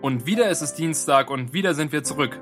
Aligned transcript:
Und 0.00 0.26
wieder 0.26 0.48
ist 0.48 0.62
es 0.62 0.74
Dienstag 0.74 1.30
und 1.30 1.52
wieder 1.52 1.74
sind 1.74 1.92
wir 1.92 2.04
zurück. 2.04 2.38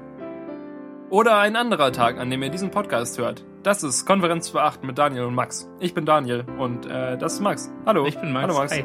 Oder 1.08 1.39
ein 1.39 1.56
anderer 1.56 1.93
Tag, 1.93 2.19
an 2.19 2.31
dem 2.31 2.43
ihr 2.43 2.51
diesen 2.51 2.71
Podcast 2.71 3.19
hört. 3.19 3.44
Das 3.63 3.82
ist 3.82 4.04
Konferenz 4.06 4.48
für 4.51 4.62
8 4.62 4.85
mit 4.85 4.98
Daniel 4.98 5.24
und 5.24 5.34
Max. 5.34 5.71
Ich 5.80 5.95
bin 5.95 6.04
Daniel 6.04 6.45
und 6.58 6.87
äh, 6.87 7.16
das 7.16 7.34
ist 7.34 7.40
Max. 7.40 7.72
Hallo. 7.87 8.06
Ich 8.06 8.19
bin 8.21 8.32
Max. 8.32 8.45
Hallo 8.48 8.58
Max. 8.58 8.72
Hi. 8.72 8.80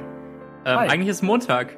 Ähm, 0.65 0.77
Hi. 0.79 0.87
Eigentlich 0.89 1.09
ist 1.09 1.21
Montag. 1.23 1.75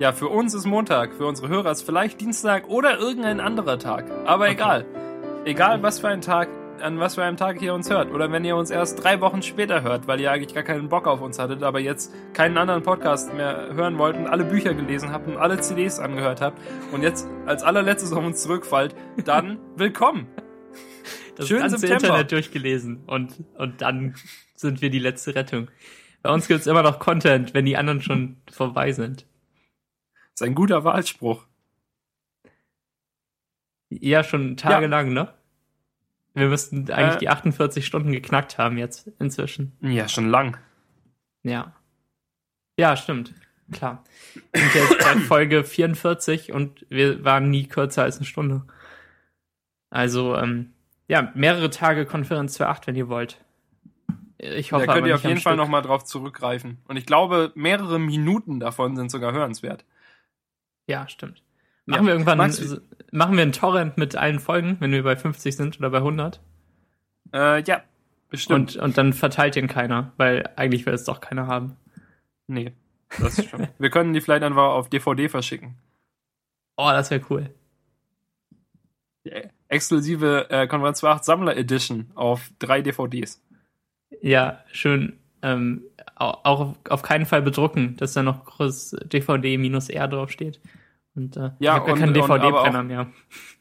Ja, 0.00 0.12
für 0.12 0.28
uns 0.28 0.54
ist 0.54 0.66
Montag, 0.66 1.14
für 1.14 1.24
unsere 1.26 1.48
Hörer 1.48 1.70
ist 1.70 1.82
vielleicht 1.82 2.20
Dienstag 2.20 2.68
oder 2.68 2.98
irgendein 2.98 3.40
anderer 3.40 3.78
Tag. 3.78 4.04
Aber 4.26 4.44
Okay. 4.44 4.52
egal. 4.54 4.84
Egal, 5.44 5.82
was 5.82 6.00
für 6.00 6.08
ein 6.08 6.20
Tag, 6.20 6.48
an 6.80 6.98
was 6.98 7.14
für 7.14 7.24
einem 7.24 7.36
Tag 7.36 7.60
ihr 7.62 7.74
uns 7.74 7.90
hört. 7.90 8.10
Oder 8.10 8.30
wenn 8.32 8.44
ihr 8.44 8.56
uns 8.56 8.70
erst 8.70 9.02
drei 9.02 9.20
Wochen 9.20 9.42
später 9.42 9.82
hört, 9.82 10.06
weil 10.06 10.20
ihr 10.20 10.30
eigentlich 10.30 10.54
gar 10.54 10.62
keinen 10.62 10.88
Bock 10.88 11.06
auf 11.06 11.20
uns 11.20 11.38
hattet, 11.38 11.62
aber 11.62 11.80
jetzt 11.80 12.12
keinen 12.32 12.56
anderen 12.58 12.82
Podcast 12.82 13.32
mehr 13.34 13.74
hören 13.74 13.98
wollt 13.98 14.16
und 14.16 14.26
alle 14.26 14.44
Bücher 14.44 14.74
gelesen 14.74 15.10
habt 15.10 15.26
und 15.28 15.36
alle 15.36 15.60
CDs 15.60 15.98
angehört 15.98 16.40
habt 16.40 16.60
und 16.92 17.02
jetzt 17.02 17.26
als 17.46 17.62
allerletztes 17.62 18.12
auf 18.12 18.24
uns 18.24 18.42
zurückfallt, 18.42 18.94
dann 19.24 19.58
willkommen. 19.76 20.26
Das 21.36 21.48
Schönen 21.48 21.62
ganze 21.62 21.78
September. 21.78 22.06
Internet 22.06 22.32
durchgelesen 22.32 23.04
und, 23.06 23.44
und 23.56 23.80
dann 23.80 24.14
sind 24.54 24.82
wir 24.82 24.90
die 24.90 24.98
letzte 24.98 25.34
Rettung. 25.34 25.68
Bei 26.22 26.30
uns 26.30 26.48
gibt's 26.48 26.66
immer 26.66 26.82
noch 26.82 26.98
Content, 26.98 27.54
wenn 27.54 27.64
die 27.64 27.76
anderen 27.76 28.00
schon 28.00 28.36
vorbei 28.50 28.92
sind. 28.92 29.26
Das 30.32 30.40
ist 30.40 30.42
ein 30.42 30.54
guter 30.54 30.84
Wahlspruch. 30.84 31.46
Ja, 33.90 34.24
schon 34.24 34.56
tagelang, 34.56 35.12
ne? 35.12 35.32
Wir 36.34 36.48
müssten 36.48 36.90
eigentlich 36.90 37.16
Äh. 37.16 37.18
die 37.20 37.28
48 37.28 37.86
Stunden 37.86 38.12
geknackt 38.12 38.58
haben 38.58 38.76
jetzt 38.76 39.08
inzwischen. 39.18 39.72
Ja, 39.80 40.08
schon 40.08 40.28
lang. 40.28 40.56
Ja. 41.44 41.74
Ja, 42.78 42.96
stimmt. 42.96 43.32
Klar. 43.72 44.04
Wir 44.52 44.60
sind 44.62 44.74
jetzt 44.74 44.98
bei 44.98 45.14
Folge 45.20 45.64
44 45.64 46.52
und 46.52 46.84
wir 46.90 47.24
waren 47.24 47.50
nie 47.50 47.66
kürzer 47.68 48.02
als 48.02 48.16
eine 48.16 48.26
Stunde. 48.26 48.62
Also, 49.90 50.36
ähm, 50.36 50.72
ja, 51.06 51.30
mehrere 51.34 51.70
Tage 51.70 52.04
Konferenz 52.04 52.56
für 52.56 52.66
8, 52.66 52.86
wenn 52.88 52.96
ihr 52.96 53.08
wollt. 53.08 53.40
Ich 54.38 54.72
hoffe, 54.72 54.86
da 54.86 54.94
könnt 54.94 55.06
ihr 55.06 55.14
auf 55.14 55.22
jeden 55.22 55.40
Fall 55.40 55.56
nochmal 55.56 55.82
drauf 55.82 56.04
zurückgreifen. 56.04 56.78
Und 56.88 56.96
ich 56.96 57.06
glaube, 57.06 57.52
mehrere 57.54 58.00
Minuten 58.00 58.58
davon 58.58 58.96
sind 58.96 59.10
sogar 59.10 59.32
hörenswert. 59.32 59.84
Ja, 60.86 61.06
stimmt. 61.08 61.42
Machen 61.86 62.06
wir 62.06 62.12
irgendwann, 62.14 62.40
also, 62.40 62.78
machen 63.12 63.36
wir 63.36 63.42
einen 63.42 63.52
Torrent 63.52 63.98
mit 63.98 64.16
allen 64.16 64.38
Folgen, 64.40 64.76
wenn 64.80 64.90
wir 64.92 65.02
bei 65.02 65.16
50 65.16 65.54
sind 65.54 65.78
oder 65.78 65.90
bei 65.90 65.98
100? 65.98 66.40
Äh, 67.32 67.62
ja, 67.64 67.82
bestimmt. 68.30 68.76
Und, 68.76 68.82
und 68.82 68.98
dann 68.98 69.12
verteilt 69.12 69.56
ihn 69.56 69.68
keiner, 69.68 70.12
weil 70.16 70.48
eigentlich 70.56 70.86
will 70.86 70.94
es 70.94 71.04
doch 71.04 71.20
keiner 71.20 71.46
haben. 71.46 71.76
Nee, 72.46 72.72
das 73.20 73.38
ist 73.38 73.50
schon. 73.50 73.68
Wir 73.78 73.90
können 73.90 74.12
die 74.14 74.20
vielleicht 74.20 74.42
einfach 74.42 74.62
auf 74.70 74.88
DVD 74.88 75.28
verschicken. 75.28 75.74
Oh, 76.76 76.90
das 76.90 77.10
wäre 77.10 77.22
cool. 77.30 77.50
Die 79.24 79.32
exklusive 79.68 80.50
äh, 80.50 80.66
Konferenz 80.66 81.02
8 81.02 81.24
Sammler 81.24 81.56
Edition 81.56 82.10
auf 82.14 82.50
drei 82.58 82.82
DVDs. 82.82 83.42
Ja, 84.20 84.62
schön. 84.72 85.18
Ähm, 85.42 85.82
au- 86.16 86.38
auch 86.44 86.60
auf, 86.60 86.76
auf 86.88 87.02
keinen 87.02 87.26
Fall 87.26 87.42
bedrucken, 87.42 87.96
dass 87.96 88.12
da 88.12 88.22
noch 88.22 88.44
groß 88.44 88.96
DVD 89.04 89.56
minus 89.58 89.88
R 89.88 90.08
draufsteht. 90.08 90.60
Und 91.16 91.36
äh, 91.36 91.50
Ja, 91.58 91.74
ich 91.74 91.80
habe 91.80 91.92
und- 91.92 91.98
keinen 92.00 92.14
DVD-Brenner 92.14 92.80
auch- 92.80 92.84
mehr. 92.84 93.06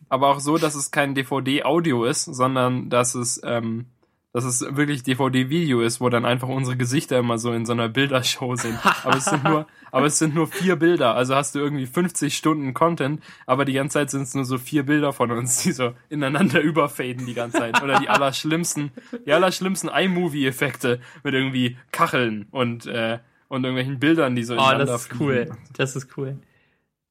Aber 0.09 0.27
auch 0.29 0.39
so, 0.39 0.57
dass 0.57 0.75
es 0.75 0.91
kein 0.91 1.15
DVD-Audio 1.15 2.03
ist, 2.05 2.25
sondern 2.25 2.89
dass 2.89 3.15
es, 3.15 3.41
ähm, 3.43 3.85
dass 4.31 4.43
es 4.45 4.61
wirklich 4.75 5.03
DVD-Video 5.03 5.81
ist, 5.81 6.01
wo 6.01 6.09
dann 6.09 6.25
einfach 6.25 6.47
unsere 6.47 6.75
Gesichter 6.77 7.17
immer 7.19 7.37
so 7.37 7.51
in 7.51 7.65
so 7.65 7.73
einer 7.73 7.89
Bildershow 7.89 8.55
sind. 8.55 8.77
Aber 9.03 9.17
es 9.17 9.25
sind 9.25 9.43
nur, 9.43 9.67
aber 9.91 10.05
es 10.07 10.17
sind 10.17 10.33
nur 10.33 10.47
vier 10.47 10.75
Bilder. 10.75 11.13
Also 11.15 11.35
hast 11.35 11.53
du 11.53 11.59
irgendwie 11.59 11.85
50 11.85 12.35
Stunden 12.35 12.73
Content, 12.73 13.21
aber 13.45 13.63
die 13.63 13.73
ganze 13.73 13.93
Zeit 13.99 14.09
sind 14.09 14.23
es 14.23 14.33
nur 14.33 14.43
so 14.45 14.57
vier 14.57 14.83
Bilder 14.88 15.13
von 15.13 15.29
uns, 15.31 15.61
die 15.61 15.71
so 15.71 15.93
ineinander 16.09 16.61
überfaden 16.61 17.27
die 17.27 17.35
ganze 17.35 17.59
Zeit. 17.59 17.83
Oder 17.83 17.99
die 17.99 18.09
allerschlimmsten, 18.09 18.91
die 19.28 19.31
allerschlimmsten 19.33 19.89
iMovie-Effekte 19.91 20.99
mit 21.23 21.33
irgendwie 21.35 21.78
Kacheln 21.91 22.47
und, 22.49 22.88
äh, 22.88 23.19
und 23.49 23.63
irgendwelchen 23.66 23.99
Bildern, 23.99 24.35
die 24.35 24.44
so 24.44 24.53
Oh, 24.55 24.57
ineinander 24.57 24.85
das 24.85 25.01
ist 25.03 25.07
fliegen. 25.09 25.23
cool. 25.23 25.51
Das 25.73 25.95
ist 25.95 26.17
cool. 26.17 26.38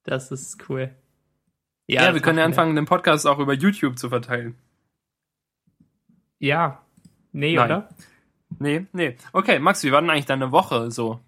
Das 0.03 0.31
ist 0.31 0.69
cool. 0.69 0.93
Ja, 1.87 2.05
das 2.05 2.15
wir 2.15 2.21
können 2.21 2.39
ja 2.39 2.45
anfangen, 2.45 2.75
den 2.75 2.85
Podcast 2.85 3.27
auch 3.27 3.39
über 3.39 3.53
YouTube 3.53 3.97
zu 3.97 4.09
verteilen. 4.09 4.55
Ja. 6.39 6.81
Nee, 7.31 7.55
Nein. 7.55 7.65
oder? 7.65 7.89
Nee, 8.59 8.85
nee. 8.93 9.17
Okay, 9.31 9.59
Max, 9.59 9.83
wie 9.83 9.91
war 9.91 10.01
denn 10.01 10.09
eigentlich 10.09 10.25
deine 10.25 10.51
Woche 10.51 10.91
so? 10.91 11.19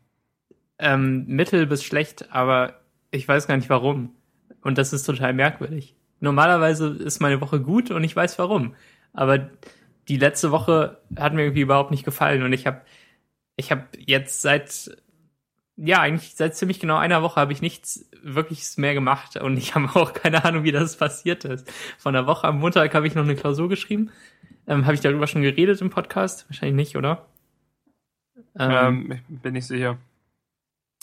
Ähm, 0.77 1.25
mittel 1.27 1.65
bis 1.65 1.83
schlecht, 1.83 2.31
aber 2.31 2.81
ich 3.11 3.27
weiß 3.27 3.47
gar 3.47 3.55
nicht 3.55 3.69
warum. 3.69 4.15
Und 4.61 4.77
das 4.77 4.93
ist 4.93 5.03
total 5.03 5.33
merkwürdig. 5.33 5.95
Normalerweise 6.19 6.87
ist 6.89 7.21
meine 7.21 7.41
Woche 7.41 7.61
gut 7.61 7.91
und 7.91 8.03
ich 8.03 8.15
weiß 8.15 8.37
warum. 8.39 8.75
Aber 9.13 9.49
die 10.07 10.17
letzte 10.17 10.51
Woche 10.51 10.99
hat 11.17 11.33
mir 11.33 11.43
irgendwie 11.43 11.61
überhaupt 11.61 11.91
nicht 11.91 12.03
gefallen 12.03 12.43
und 12.43 12.53
ich 12.53 12.67
habe 12.67 12.81
ich 13.57 13.71
habe 13.71 13.85
jetzt 13.97 14.41
seit 14.41 14.97
ja, 15.77 15.99
eigentlich 15.99 16.35
seit 16.35 16.55
ziemlich 16.55 16.79
genau 16.79 16.97
einer 16.97 17.21
Woche 17.21 17.39
habe 17.39 17.51
ich 17.51 17.61
nichts 17.61 18.09
wirkliches 18.23 18.77
mehr 18.77 18.93
gemacht 18.93 19.35
und 19.37 19.57
ich 19.57 19.75
habe 19.75 19.89
auch 19.95 20.13
keine 20.13 20.45
Ahnung, 20.45 20.63
wie 20.63 20.71
das 20.71 20.97
passiert 20.97 21.45
ist. 21.45 21.71
Von 21.97 22.13
der 22.13 22.27
Woche 22.27 22.47
am 22.47 22.59
Montag 22.59 22.93
habe 22.93 23.07
ich 23.07 23.15
noch 23.15 23.23
eine 23.23 23.35
Klausur 23.35 23.69
geschrieben. 23.69 24.11
Ähm, 24.67 24.85
habe 24.85 24.95
ich 24.95 25.01
darüber 25.01 25.27
schon 25.27 25.41
geredet 25.41 25.81
im 25.81 25.89
Podcast? 25.89 26.49
Wahrscheinlich 26.49 26.75
nicht, 26.75 26.95
oder? 26.95 27.25
Ähm, 28.57 29.11
ich 29.29 29.41
bin 29.41 29.53
nicht 29.53 29.67
sicher. 29.67 29.97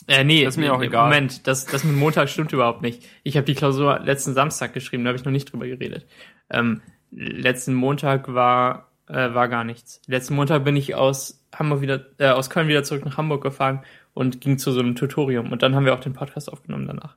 Äh, 0.08 0.24
nee, 0.24 0.44
Das 0.44 0.54
ist 0.54 0.58
mir 0.58 0.74
auch 0.74 0.82
egal. 0.82 1.04
Moment, 1.04 1.46
das, 1.46 1.66
das 1.66 1.84
mit 1.84 1.96
Montag 1.96 2.28
stimmt 2.28 2.52
überhaupt 2.52 2.82
nicht. 2.82 3.06
Ich 3.22 3.36
habe 3.36 3.44
die 3.44 3.54
Klausur 3.54 4.00
letzten 4.00 4.34
Samstag 4.34 4.72
geschrieben, 4.72 5.04
da 5.04 5.08
habe 5.08 5.18
ich 5.18 5.24
noch 5.24 5.32
nicht 5.32 5.52
drüber 5.52 5.66
geredet. 5.66 6.06
Ähm, 6.50 6.80
letzten 7.10 7.74
Montag 7.74 8.32
war, 8.34 8.90
äh, 9.06 9.34
war 9.34 9.48
gar 9.48 9.64
nichts. 9.64 10.00
Letzten 10.06 10.34
Montag 10.34 10.64
bin 10.64 10.76
ich 10.76 10.94
aus 10.94 11.44
Hamburg 11.54 11.82
wieder, 11.82 12.06
äh, 12.18 12.30
aus 12.30 12.50
Köln 12.50 12.68
wieder 12.68 12.82
zurück 12.82 13.04
nach 13.04 13.16
Hamburg 13.16 13.42
gefahren 13.42 13.84
und 14.14 14.40
ging 14.40 14.58
zu 14.58 14.72
so 14.72 14.80
einem 14.80 14.94
Tutorium 14.94 15.52
und 15.52 15.62
dann 15.62 15.74
haben 15.74 15.84
wir 15.86 15.94
auch 15.94 16.00
den 16.00 16.12
Podcast 16.12 16.52
aufgenommen 16.52 16.86
danach. 16.86 17.16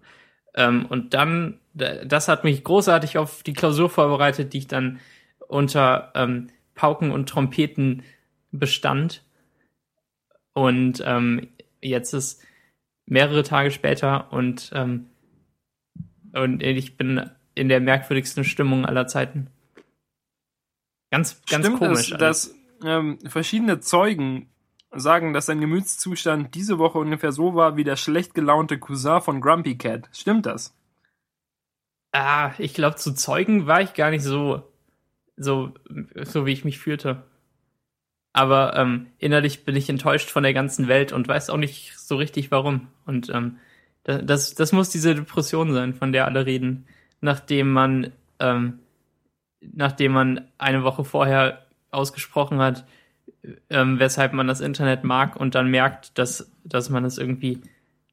Ähm, 0.56 0.86
und 0.86 1.14
dann, 1.14 1.60
da- 1.74 2.06
das 2.06 2.28
hat 2.28 2.44
mich 2.44 2.64
großartig 2.64 3.18
auf 3.18 3.44
die 3.44 3.54
Klausur 3.54 3.90
vorbereitet, 3.90 4.54
die 4.54 4.60
ich 4.60 4.68
dann 4.68 5.00
unter 5.48 6.12
ähm, 6.16 6.48
Pauken 6.76 7.12
und 7.12 7.28
Trompeten 7.30 8.04
bestand. 8.52 9.24
Und 10.54 11.04
ähm, 11.06 11.50
jetzt 11.82 12.14
ist 12.14 12.42
mehrere 13.06 13.44
Tage 13.44 13.72
später 13.72 14.32
und, 14.32 14.72
ähm, 14.74 15.08
und 16.34 16.64
ich 16.64 16.96
bin 16.98 17.30
in 17.54 17.68
der 17.70 17.82
merkwürdigsten 17.82 18.44
Stimmung 18.46 18.86
aller 18.86 19.08
Zeiten. 19.08 19.48
Ganz, 21.12 21.42
ganz 21.50 21.66
Stimmt 21.66 21.80
komisch. 21.80 22.14
alles. 22.14 22.20
dass 22.20 22.56
ähm, 22.84 23.20
verschiedene 23.26 23.80
Zeugen 23.80 24.50
sagen, 24.96 25.34
dass 25.34 25.46
sein 25.48 25.62
Gemütszustand 25.62 26.56
diese 26.56 26.78
Woche 26.80 26.98
ungefähr 27.00 27.32
so 27.32 27.56
war 27.56 27.78
wie 27.78 27.84
der 27.84 27.96
schlecht 27.96 28.34
gelaunte 28.34 28.80
Cousin 28.80 29.22
von 29.22 29.42
Grumpy 29.42 29.78
Cat. 29.78 30.10
Stimmt 30.12 30.46
das? 30.46 30.74
Ah, 32.12 32.54
ich 32.58 32.74
glaube, 32.74 32.96
zu 32.96 33.14
Zeugen 33.14 33.68
war 33.68 33.82
ich 33.82 33.94
gar 33.94 34.10
nicht 34.10 34.24
so, 34.24 34.64
so, 35.36 35.74
so 36.24 36.46
wie 36.46 36.54
ich 36.54 36.64
mich 36.64 36.80
fühlte. 36.80 37.24
Aber 38.34 38.76
ähm, 38.76 39.08
innerlich 39.18 39.64
bin 39.66 39.76
ich 39.76 39.90
enttäuscht 39.90 40.30
von 40.30 40.44
der 40.44 40.54
ganzen 40.54 40.88
Welt 40.88 41.14
und 41.14 41.28
weiß 41.28 41.50
auch 41.50 41.58
nicht 41.58 41.98
so 41.98 42.18
richtig 42.18 42.52
warum. 42.52 42.88
Und 43.06 43.30
ähm, 43.30 43.58
da- 44.04 44.22
das, 44.22 44.56
das 44.56 44.72
muss 44.74 44.90
diese 44.90 45.16
Depression 45.16 45.74
sein, 45.74 45.94
von 45.94 46.12
der 46.12 46.26
alle 46.26 46.46
reden, 46.46 46.86
nachdem 47.22 47.72
man, 47.72 48.12
ähm, 48.40 48.80
nachdem 49.62 50.12
man 50.14 50.48
eine 50.58 50.84
Woche 50.84 51.06
vorher 51.06 51.66
ausgesprochen 51.92 52.60
hat, 52.60 52.86
ähm, 53.70 54.00
weshalb 54.00 54.34
man 54.34 54.48
das 54.48 54.62
Internet 54.62 55.04
mag 55.04 55.36
und 55.36 55.56
dann 55.56 55.70
merkt, 55.70 56.18
dass, 56.18 56.52
dass 56.64 56.90
man 56.90 57.06
es 57.06 57.18
irgendwie, 57.18 57.62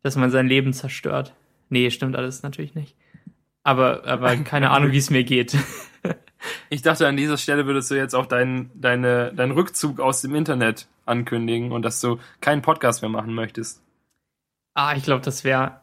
dass 0.03 0.17
man 0.17 0.31
sein 0.31 0.49
Leben 0.49 0.73
zerstört. 0.73 1.35
Nee, 1.69 1.91
stimmt 1.91 2.17
alles 2.17 2.43
natürlich 2.43 2.75
nicht. 2.75 2.95
Aber, 3.63 4.07
aber 4.07 4.37
keine 4.45 4.71
Ahnung, 4.71 4.93
wie 4.93 4.99
es 4.99 5.11
mir 5.11 5.25
geht. 5.25 5.57
Ich 6.71 6.83
dachte, 6.83 7.07
an 7.07 7.17
dieser 7.17 7.37
Stelle 7.37 7.67
würdest 7.67 7.91
du 7.91 7.95
jetzt 7.95 8.15
auch 8.15 8.27
deinen 8.27 8.71
deine, 8.75 9.33
deinen 9.33 9.53
Rückzug 9.53 10.01
aus 10.01 10.23
dem 10.23 10.35
Internet 10.35 10.89
ankündigen 11.07 11.71
und 11.71 11.83
dass 11.83 12.01
du 12.01 12.19
keinen 12.41 12.63
Podcast 12.63 13.03
mehr 13.03 13.11
machen 13.11 13.35
möchtest. 13.35 13.83
Ah, 14.75 14.95
ich 14.97 15.05
glaube, 15.05 15.25
das 15.25 15.45
wäre, 15.45 15.81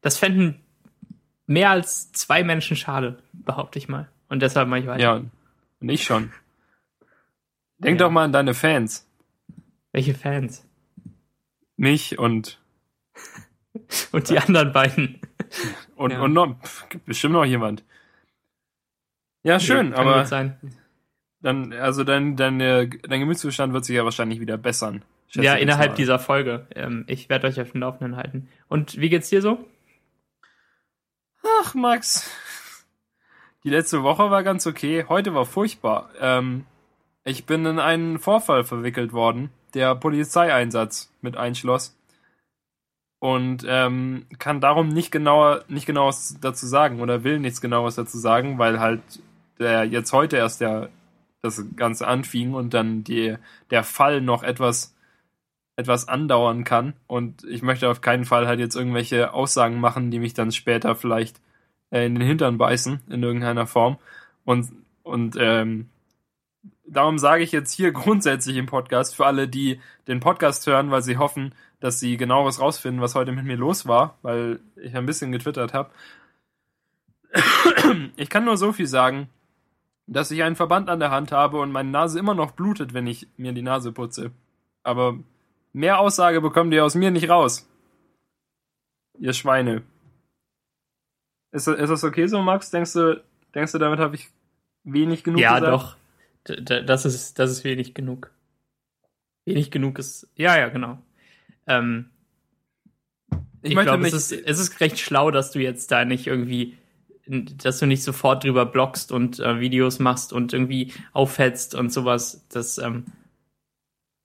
das 0.00 0.16
fänden 0.16 0.60
mehr 1.46 1.70
als 1.70 2.12
zwei 2.12 2.44
Menschen 2.44 2.76
schade, 2.76 3.18
behaupte 3.32 3.78
ich 3.78 3.88
mal. 3.88 4.08
Und 4.28 4.40
deshalb 4.40 4.68
mache 4.68 4.80
ich 4.80 4.86
weiter. 4.86 5.02
Ja, 5.02 5.22
und 5.80 5.88
ich 5.88 6.04
schon. 6.04 6.32
Denk 7.78 8.00
Ja. 8.00 8.06
doch 8.06 8.12
mal 8.12 8.24
an 8.24 8.32
deine 8.32 8.54
Fans. 8.54 9.06
Welche 9.92 10.14
Fans? 10.14 10.66
Mich 11.76 12.18
und, 12.18 12.60
Und 14.12 14.28
die 14.30 14.38
anderen 14.38 14.72
beiden. 14.72 15.20
und, 15.96 16.10
Ja. 16.12 16.20
und 16.22 16.32
noch, 16.32 16.56
gibt 16.88 17.06
bestimmt 17.06 17.34
noch 17.34 17.44
jemand. 17.44 17.84
Ja, 19.44 19.60
schön, 19.60 19.92
Kann 19.92 20.06
aber 20.08 20.56
dann, 21.40 21.72
also 21.72 22.02
dein, 22.02 22.34
dein, 22.36 22.58
dein 22.58 23.20
Gemütszustand 23.20 23.72
wird 23.72 23.84
sich 23.84 23.94
ja 23.94 24.04
wahrscheinlich 24.04 24.40
wieder 24.40 24.58
bessern. 24.58 25.04
Ja, 25.30 25.54
innerhalb 25.54 25.94
dieser 25.94 26.18
Folge. 26.18 26.66
Ähm, 26.74 27.04
ich 27.06 27.28
werde 27.28 27.46
euch 27.46 27.60
auf 27.60 27.70
dem 27.70 27.80
Laufenden 27.82 28.16
halten. 28.16 28.48
Und 28.66 28.98
wie 29.00 29.08
geht's 29.08 29.28
dir 29.28 29.40
so? 29.40 29.64
Ach, 31.62 31.74
Max. 31.74 32.28
Die 33.62 33.70
letzte 33.70 34.02
Woche 34.02 34.30
war 34.30 34.42
ganz 34.42 34.66
okay. 34.66 35.04
Heute 35.08 35.34
war 35.34 35.44
furchtbar. 35.44 36.10
Ähm, 36.20 36.64
ich 37.28 37.44
bin 37.44 37.66
in 37.66 37.78
einen 37.78 38.18
Vorfall 38.18 38.64
verwickelt 38.64 39.12
worden, 39.12 39.50
der 39.74 39.94
Polizeieinsatz 39.94 41.12
mit 41.20 41.36
einschloss. 41.36 41.94
Und 43.20 43.64
ähm, 43.66 44.26
kann 44.38 44.60
darum 44.60 44.88
nicht 44.88 45.10
genauer, 45.10 45.64
nicht 45.68 45.86
genaues 45.86 46.38
dazu 46.40 46.66
sagen 46.66 47.00
oder 47.00 47.24
will 47.24 47.40
nichts 47.40 47.60
genaues 47.60 47.96
dazu 47.96 48.16
sagen, 48.16 48.58
weil 48.58 48.78
halt 48.78 49.02
der 49.58 49.84
jetzt 49.84 50.12
heute 50.12 50.36
erst 50.36 50.60
der 50.60 50.88
das 51.42 51.64
Ganze 51.76 52.06
anfing 52.06 52.54
und 52.54 52.74
dann 52.74 53.04
die, 53.04 53.36
der 53.70 53.84
Fall 53.84 54.20
noch 54.20 54.42
etwas, 54.42 54.94
etwas 55.76 56.08
andauern 56.08 56.64
kann. 56.64 56.94
Und 57.06 57.44
ich 57.44 57.62
möchte 57.62 57.88
auf 57.88 58.00
keinen 58.00 58.24
Fall 58.24 58.46
halt 58.46 58.60
jetzt 58.60 58.74
irgendwelche 58.74 59.32
Aussagen 59.32 59.80
machen, 59.80 60.10
die 60.10 60.18
mich 60.18 60.34
dann 60.34 60.52
später 60.52 60.96
vielleicht 60.96 61.40
äh, 61.90 62.06
in 62.06 62.14
den 62.14 62.26
Hintern 62.26 62.58
beißen, 62.58 63.00
in 63.08 63.22
irgendeiner 63.22 63.66
Form. 63.66 63.98
Und, 64.44 64.72
und 65.02 65.36
ähm, 65.38 65.88
darum 66.90 67.18
sage 67.18 67.42
ich 67.42 67.52
jetzt 67.52 67.72
hier 67.72 67.92
grundsätzlich 67.92 68.56
im 68.56 68.66
Podcast 68.66 69.16
für 69.16 69.26
alle, 69.26 69.48
die 69.48 69.80
den 70.06 70.20
Podcast 70.20 70.66
hören, 70.66 70.90
weil 70.90 71.02
sie 71.02 71.18
hoffen, 71.18 71.54
dass 71.80 72.00
sie 72.00 72.16
genaueres 72.16 72.60
rausfinden, 72.60 73.00
was 73.00 73.14
heute 73.14 73.32
mit 73.32 73.44
mir 73.44 73.56
los 73.56 73.86
war, 73.86 74.18
weil 74.22 74.60
ich 74.76 74.96
ein 74.96 75.06
bisschen 75.06 75.32
getwittert 75.32 75.74
habe. 75.74 75.90
Ich 78.16 78.28
kann 78.28 78.44
nur 78.44 78.56
so 78.56 78.72
viel 78.72 78.86
sagen 78.86 79.28
dass 80.08 80.30
ich 80.30 80.42
einen 80.42 80.56
Verband 80.56 80.88
an 80.88 81.00
der 81.00 81.10
Hand 81.10 81.32
habe 81.32 81.60
und 81.60 81.70
meine 81.70 81.90
Nase 81.90 82.18
immer 82.18 82.34
noch 82.34 82.52
blutet, 82.52 82.94
wenn 82.94 83.06
ich 83.06 83.28
mir 83.36 83.52
die 83.52 83.62
Nase 83.62 83.92
putze. 83.92 84.32
Aber 84.82 85.18
mehr 85.72 86.00
Aussage 86.00 86.40
bekommt 86.40 86.72
ihr 86.72 86.84
aus 86.84 86.94
mir 86.94 87.10
nicht 87.10 87.28
raus. 87.28 87.68
Ihr 89.18 89.34
Schweine. 89.34 89.82
Ist, 91.52 91.68
ist 91.68 91.90
das 91.90 92.04
okay 92.04 92.26
so, 92.26 92.40
Max? 92.40 92.70
Denkst 92.70 92.94
du, 92.94 93.22
denkst 93.54 93.72
du, 93.72 93.78
damit 93.78 93.98
habe 93.98 94.16
ich 94.16 94.30
wenig 94.84 95.24
genug 95.24 95.40
ja, 95.40 95.58
gesagt? 95.58 95.72
Ja, 95.72 95.78
doch. 95.78 95.96
Das 96.48 97.04
ist, 97.04 97.38
das 97.38 97.50
ist 97.50 97.64
wenig 97.64 97.94
genug. 97.94 98.32
Wenig 99.44 99.70
genug 99.70 99.98
ist. 99.98 100.28
Ja, 100.34 100.58
ja, 100.58 100.68
genau. 100.68 100.98
Ähm, 101.66 102.10
ich, 103.62 103.72
ich 103.72 103.78
glaube, 103.78 104.06
es 104.06 104.12
ist, 104.12 104.32
es 104.32 104.58
ist 104.58 104.80
recht 104.80 104.98
schlau, 104.98 105.30
dass 105.30 105.50
du 105.50 105.60
jetzt 105.60 105.90
da 105.90 106.04
nicht 106.04 106.26
irgendwie 106.26 106.76
dass 107.28 107.78
du 107.78 107.86
nicht 107.86 108.02
sofort 108.02 108.44
drüber 108.44 108.66
bloggst 108.66 109.12
und 109.12 109.38
äh, 109.40 109.60
Videos 109.60 109.98
machst 109.98 110.32
und 110.32 110.52
irgendwie 110.52 110.92
aufhetzt 111.12 111.74
und 111.74 111.92
sowas. 111.92 112.46
Das, 112.48 112.78
ähm, 112.78 113.04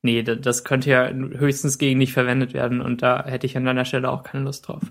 nee, 0.02 0.24
das 0.24 0.64
könnte 0.64 0.90
ja 0.90 1.10
höchstens 1.10 1.78
gegen 1.78 2.00
dich 2.00 2.14
verwendet 2.14 2.54
werden 2.54 2.82
und 2.82 3.02
da 3.02 3.26
hätte 3.26 3.46
ich 3.46 3.58
an 3.58 3.66
deiner 3.66 3.86
Stelle 3.86 4.10
auch 4.10 4.24
keine 4.24 4.46
Lust 4.46 4.68
drauf. 4.68 4.84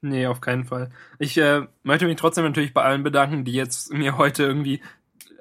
Nee, 0.00 0.26
auf 0.26 0.40
keinen 0.40 0.64
Fall. 0.64 0.90
Ich 1.20 1.38
äh, 1.38 1.62
möchte 1.84 2.06
mich 2.06 2.16
trotzdem 2.16 2.44
natürlich 2.44 2.74
bei 2.74 2.82
allen 2.82 3.04
bedanken, 3.04 3.44
die 3.44 3.52
jetzt 3.52 3.92
mir 3.92 4.18
heute 4.18 4.42
irgendwie 4.42 4.80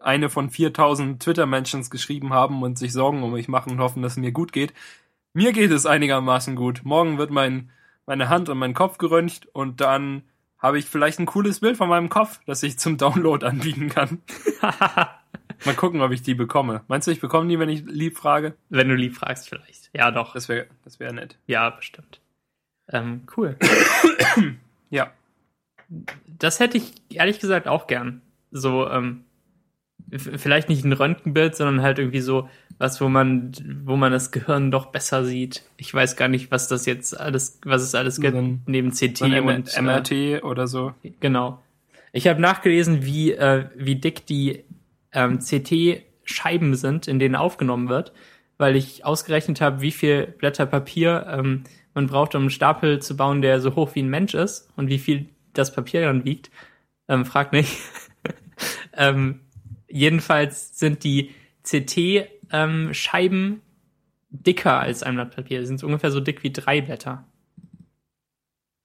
eine 0.03 0.29
von 0.29 0.49
4000 0.49 1.21
Twitter-Mentions 1.21 1.89
geschrieben 1.89 2.33
haben 2.33 2.63
und 2.63 2.77
sich 2.77 2.93
Sorgen 2.93 3.23
um 3.23 3.33
mich 3.33 3.47
machen 3.47 3.73
und 3.73 3.79
hoffen, 3.79 4.01
dass 4.01 4.13
es 4.13 4.17
mir 4.17 4.31
gut 4.31 4.51
geht. 4.51 4.73
Mir 5.33 5.53
geht 5.53 5.71
es 5.71 5.85
einigermaßen 5.85 6.55
gut. 6.55 6.81
Morgen 6.83 7.17
wird 7.17 7.31
mein, 7.31 7.71
meine 8.05 8.29
Hand 8.29 8.49
und 8.49 8.57
mein 8.57 8.73
Kopf 8.73 8.97
geröntgt 8.97 9.47
und 9.53 9.81
dann 9.81 10.23
habe 10.57 10.77
ich 10.77 10.85
vielleicht 10.85 11.19
ein 11.19 11.25
cooles 11.25 11.61
Bild 11.61 11.77
von 11.77 11.89
meinem 11.89 12.09
Kopf, 12.09 12.39
das 12.45 12.61
ich 12.63 12.77
zum 12.77 12.97
Download 12.97 13.45
anbieten 13.45 13.89
kann. 13.89 14.21
Mal 15.65 15.75
gucken, 15.75 16.01
ob 16.01 16.11
ich 16.11 16.21
die 16.21 16.33
bekomme. 16.33 16.83
Meinst 16.87 17.07
du, 17.07 17.11
ich 17.11 17.19
bekomme 17.19 17.47
die, 17.47 17.59
wenn 17.59 17.69
ich 17.69 17.83
lieb 17.85 18.17
frage? 18.17 18.55
Wenn 18.69 18.89
du 18.89 18.95
lieb 18.95 19.15
fragst, 19.15 19.49
vielleicht. 19.49 19.91
Ja, 19.93 20.11
doch. 20.11 20.33
Das 20.33 20.49
wäre 20.49 20.67
das 20.83 20.99
wär 20.99 21.11
nett. 21.13 21.37
Ja, 21.45 21.69
bestimmt. 21.69 22.19
Ähm, 22.89 23.23
cool. 23.37 23.57
ja. 24.89 25.11
Das 26.25 26.59
hätte 26.59 26.77
ich 26.77 26.93
ehrlich 27.09 27.39
gesagt 27.39 27.67
auch 27.67 27.85
gern. 27.85 28.21
So, 28.51 28.89
ähm, 28.89 29.25
vielleicht 30.11 30.69
nicht 30.69 30.83
ein 30.83 30.93
Röntgenbild, 30.93 31.55
sondern 31.55 31.81
halt 31.81 31.99
irgendwie 31.99 32.21
so 32.21 32.49
was, 32.77 32.99
wo 32.99 33.09
man, 33.09 33.51
wo 33.85 33.95
man 33.95 34.11
das 34.11 34.31
Gehirn 34.31 34.71
doch 34.71 34.87
besser 34.87 35.23
sieht. 35.23 35.63
Ich 35.77 35.93
weiß 35.93 36.15
gar 36.15 36.27
nicht, 36.27 36.51
was 36.51 36.67
das 36.67 36.85
jetzt 36.85 37.19
alles, 37.19 37.59
was 37.63 37.83
es 37.83 37.95
alles 37.95 38.19
gibt, 38.19 38.35
so 38.35 38.59
neben 38.65 38.91
CT 38.91 39.17
so 39.17 39.25
und 39.25 39.81
MRT 39.81 40.11
äh, 40.11 40.41
oder 40.41 40.67
so. 40.67 40.93
Genau. 41.19 41.61
Ich 42.11 42.27
habe 42.27 42.41
nachgelesen, 42.41 43.05
wie, 43.05 43.31
äh, 43.31 43.65
wie 43.75 43.95
dick 43.95 44.25
die 44.25 44.63
ähm, 45.13 45.39
CT-Scheiben 45.39 46.75
sind, 46.75 47.07
in 47.07 47.19
denen 47.19 47.35
aufgenommen 47.35 47.87
wird, 47.87 48.13
weil 48.57 48.75
ich 48.75 49.05
ausgerechnet 49.05 49.61
habe, 49.61 49.81
wie 49.81 49.91
viel 49.91 50.27
Blätter 50.27 50.65
Papier 50.65 51.25
ähm, 51.29 51.63
man 51.93 52.07
braucht, 52.07 52.35
um 52.35 52.43
einen 52.43 52.49
Stapel 52.49 53.01
zu 53.01 53.15
bauen, 53.15 53.41
der 53.41 53.61
so 53.61 53.75
hoch 53.75 53.95
wie 53.95 54.01
ein 54.01 54.09
Mensch 54.09 54.33
ist 54.33 54.69
und 54.75 54.87
wie 54.87 54.99
viel 54.99 55.27
das 55.53 55.73
Papier 55.73 56.01
dann 56.01 56.25
wiegt. 56.25 56.49
Ähm, 57.07 57.25
frag 57.25 57.51
nicht. 57.53 57.77
ähm, 58.97 59.41
jedenfalls 59.91 60.77
sind 60.77 61.03
die 61.03 61.31
CT-Scheiben 61.63 63.43
ähm, 63.43 63.61
dicker 64.29 64.79
als 64.79 65.03
ein 65.03 65.15
Blatt 65.15 65.35
Papier. 65.35 65.59
Die 65.59 65.65
sind 65.65 65.83
ungefähr 65.83 66.11
so 66.11 66.19
dick 66.19 66.43
wie 66.43 66.51
drei 66.51 66.81
Blätter. 66.81 67.25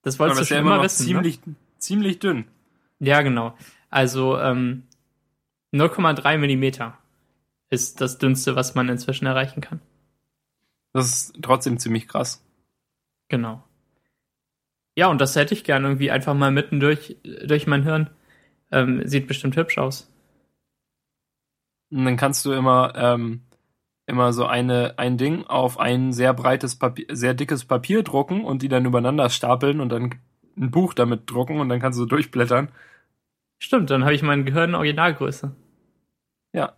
Das 0.02 0.18
wolltest 0.18 0.40
du 0.40 0.44
schon 0.44 0.56
ja 0.56 0.60
immer, 0.60 0.74
immer 0.74 0.84
wissen. 0.84 1.04
Ne? 1.04 1.06
Ziemlich, 1.08 1.46
ne? 1.46 1.54
ziemlich 1.78 2.18
dünn. 2.18 2.44
Ja, 2.98 3.22
genau. 3.22 3.56
Also 3.90 4.38
ähm, 4.38 4.84
0,3 5.72 6.38
Millimeter 6.38 6.98
ist 7.70 8.00
das 8.00 8.18
dünnste, 8.18 8.56
was 8.56 8.74
man 8.74 8.88
inzwischen 8.88 9.26
erreichen 9.26 9.60
kann. 9.60 9.80
Das 10.92 11.06
ist 11.06 11.38
trotzdem 11.42 11.78
ziemlich 11.78 12.08
krass. 12.08 12.44
Genau. 13.28 13.62
Ja, 14.94 15.08
und 15.08 15.20
das 15.20 15.36
hätte 15.36 15.54
ich 15.54 15.64
gerne 15.64 15.86
irgendwie 15.88 16.10
einfach 16.10 16.34
mal 16.34 16.50
mitten 16.50 16.80
durch, 16.80 17.16
durch 17.22 17.66
mein 17.66 17.82
Hirn. 17.82 18.10
Ähm, 18.72 19.06
sieht 19.06 19.26
bestimmt 19.26 19.56
hübsch 19.56 19.78
aus. 19.78 20.10
Und 21.90 22.04
dann 22.04 22.16
kannst 22.16 22.44
du 22.44 22.52
immer, 22.52 22.92
ähm, 22.96 23.42
immer 24.06 24.32
so 24.32 24.46
eine, 24.46 24.98
ein 24.98 25.18
Ding 25.18 25.44
auf 25.46 25.78
ein 25.78 26.12
sehr 26.12 26.34
breites 26.34 26.76
Papier, 26.76 27.06
sehr 27.10 27.34
dickes 27.34 27.64
Papier 27.64 28.02
drucken 28.02 28.44
und 28.44 28.62
die 28.62 28.68
dann 28.68 28.84
übereinander 28.84 29.30
stapeln 29.30 29.80
und 29.80 29.90
dann 29.90 30.14
ein 30.56 30.70
Buch 30.70 30.94
damit 30.94 31.30
drucken 31.30 31.60
und 31.60 31.68
dann 31.68 31.80
kannst 31.80 31.98
du 31.98 32.06
durchblättern. 32.06 32.70
Stimmt, 33.58 33.90
dann 33.90 34.04
habe 34.04 34.14
ich 34.14 34.22
mein 34.22 34.44
Gehirn 34.44 34.70
in 34.70 34.74
Originalgröße. 34.74 35.54
Ja. 36.52 36.76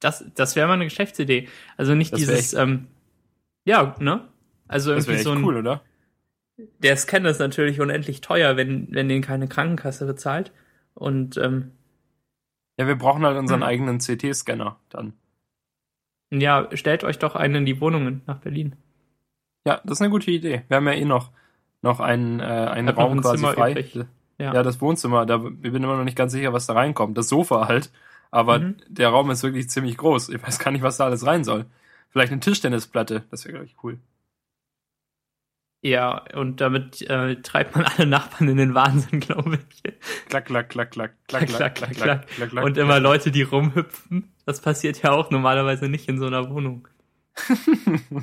Das, 0.00 0.24
das 0.34 0.56
wäre 0.56 0.66
mal 0.66 0.74
eine 0.74 0.84
Geschäftsidee. 0.84 1.48
Also 1.76 1.94
nicht 1.94 2.16
dieses, 2.16 2.54
ähm, 2.54 2.88
ja, 3.64 3.94
ne? 4.00 4.28
Also 4.66 4.90
irgendwie 4.92 5.12
das 5.12 5.22
so 5.22 5.32
ein, 5.32 5.44
cool, 5.44 5.56
oder? 5.56 5.82
Der 6.78 6.96
Scanner 6.96 7.30
ist 7.30 7.38
natürlich 7.38 7.80
unendlich 7.80 8.20
teuer, 8.20 8.56
wenn, 8.56 8.88
wenn 8.90 9.08
den 9.08 9.22
keine 9.22 9.48
Krankenkasse 9.48 10.06
bezahlt. 10.06 10.52
Und 10.94 11.36
ähm, 11.36 11.72
ja, 12.78 12.86
wir 12.86 12.96
brauchen 12.96 13.24
halt 13.24 13.38
unseren 13.38 13.60
hm. 13.60 13.68
eigenen 13.68 13.98
CT-Scanner 13.98 14.76
dann. 14.88 15.14
Ja, 16.30 16.68
stellt 16.74 17.04
euch 17.04 17.18
doch 17.18 17.36
einen 17.36 17.56
in 17.56 17.66
die 17.66 17.80
Wohnungen 17.80 18.22
nach 18.26 18.38
Berlin. 18.38 18.76
Ja, 19.66 19.80
das 19.84 19.98
ist 19.98 20.02
eine 20.02 20.10
gute 20.10 20.30
Idee. 20.30 20.62
Wir 20.68 20.78
haben 20.78 20.86
ja 20.86 20.94
eh 20.94 21.04
noch, 21.04 21.30
noch 21.82 22.00
einen, 22.00 22.40
äh, 22.40 22.44
einen 22.44 22.88
Raum 22.88 23.16
noch 23.16 23.16
ein 23.16 23.20
quasi 23.20 23.36
Zimmer 23.36 23.52
frei. 23.52 23.84
Ja. 24.38 24.54
ja. 24.54 24.62
das 24.62 24.80
Wohnzimmer, 24.80 25.26
da 25.26 25.36
ich 25.36 25.72
bin 25.72 25.82
immer 25.82 25.96
noch 25.96 26.04
nicht 26.04 26.16
ganz 26.16 26.32
sicher, 26.32 26.52
was 26.52 26.66
da 26.66 26.72
reinkommt. 26.72 27.16
Das 27.18 27.28
Sofa 27.28 27.68
halt. 27.68 27.92
Aber 28.30 28.60
mhm. 28.60 28.76
der 28.88 29.10
Raum 29.10 29.30
ist 29.30 29.42
wirklich 29.42 29.68
ziemlich 29.68 29.98
groß. 29.98 30.30
Ich 30.30 30.42
weiß 30.42 30.58
gar 30.58 30.70
nicht, 30.70 30.82
was 30.82 30.96
da 30.96 31.04
alles 31.04 31.26
rein 31.26 31.44
soll. 31.44 31.66
Vielleicht 32.08 32.32
eine 32.32 32.40
Tischtennisplatte, 32.40 33.24
das 33.30 33.44
wäre, 33.44 33.52
glaube 33.52 33.66
ich, 33.66 33.76
cool. 33.84 33.98
Ja, 35.84 36.22
und 36.34 36.60
damit 36.60 37.02
äh, 37.10 37.42
treibt 37.42 37.74
man 37.74 37.84
alle 37.84 38.06
Nachbarn 38.06 38.48
in 38.48 38.56
den 38.56 38.72
Wahnsinn, 38.72 39.18
glaube 39.20 39.58
ich. 39.68 39.82
Klack, 40.28 40.44
klack, 40.46 40.70
klack, 40.70 40.92
klack, 40.92 41.16
klack, 41.26 41.48
klack, 41.48 41.74
klack, 41.74 41.76
klack, 41.96 42.28
klack, 42.28 42.50
klack. 42.50 42.64
Und 42.64 42.78
immer 42.78 43.00
Leute, 43.00 43.32
die 43.32 43.42
rumhüpfen. 43.42 44.32
Das 44.46 44.60
passiert 44.60 45.02
ja 45.02 45.10
auch 45.10 45.30
normalerweise 45.30 45.88
nicht 45.88 46.08
in 46.08 46.20
so 46.20 46.26
einer 46.26 46.50
Wohnung. 46.50 46.86
ja, 48.10 48.22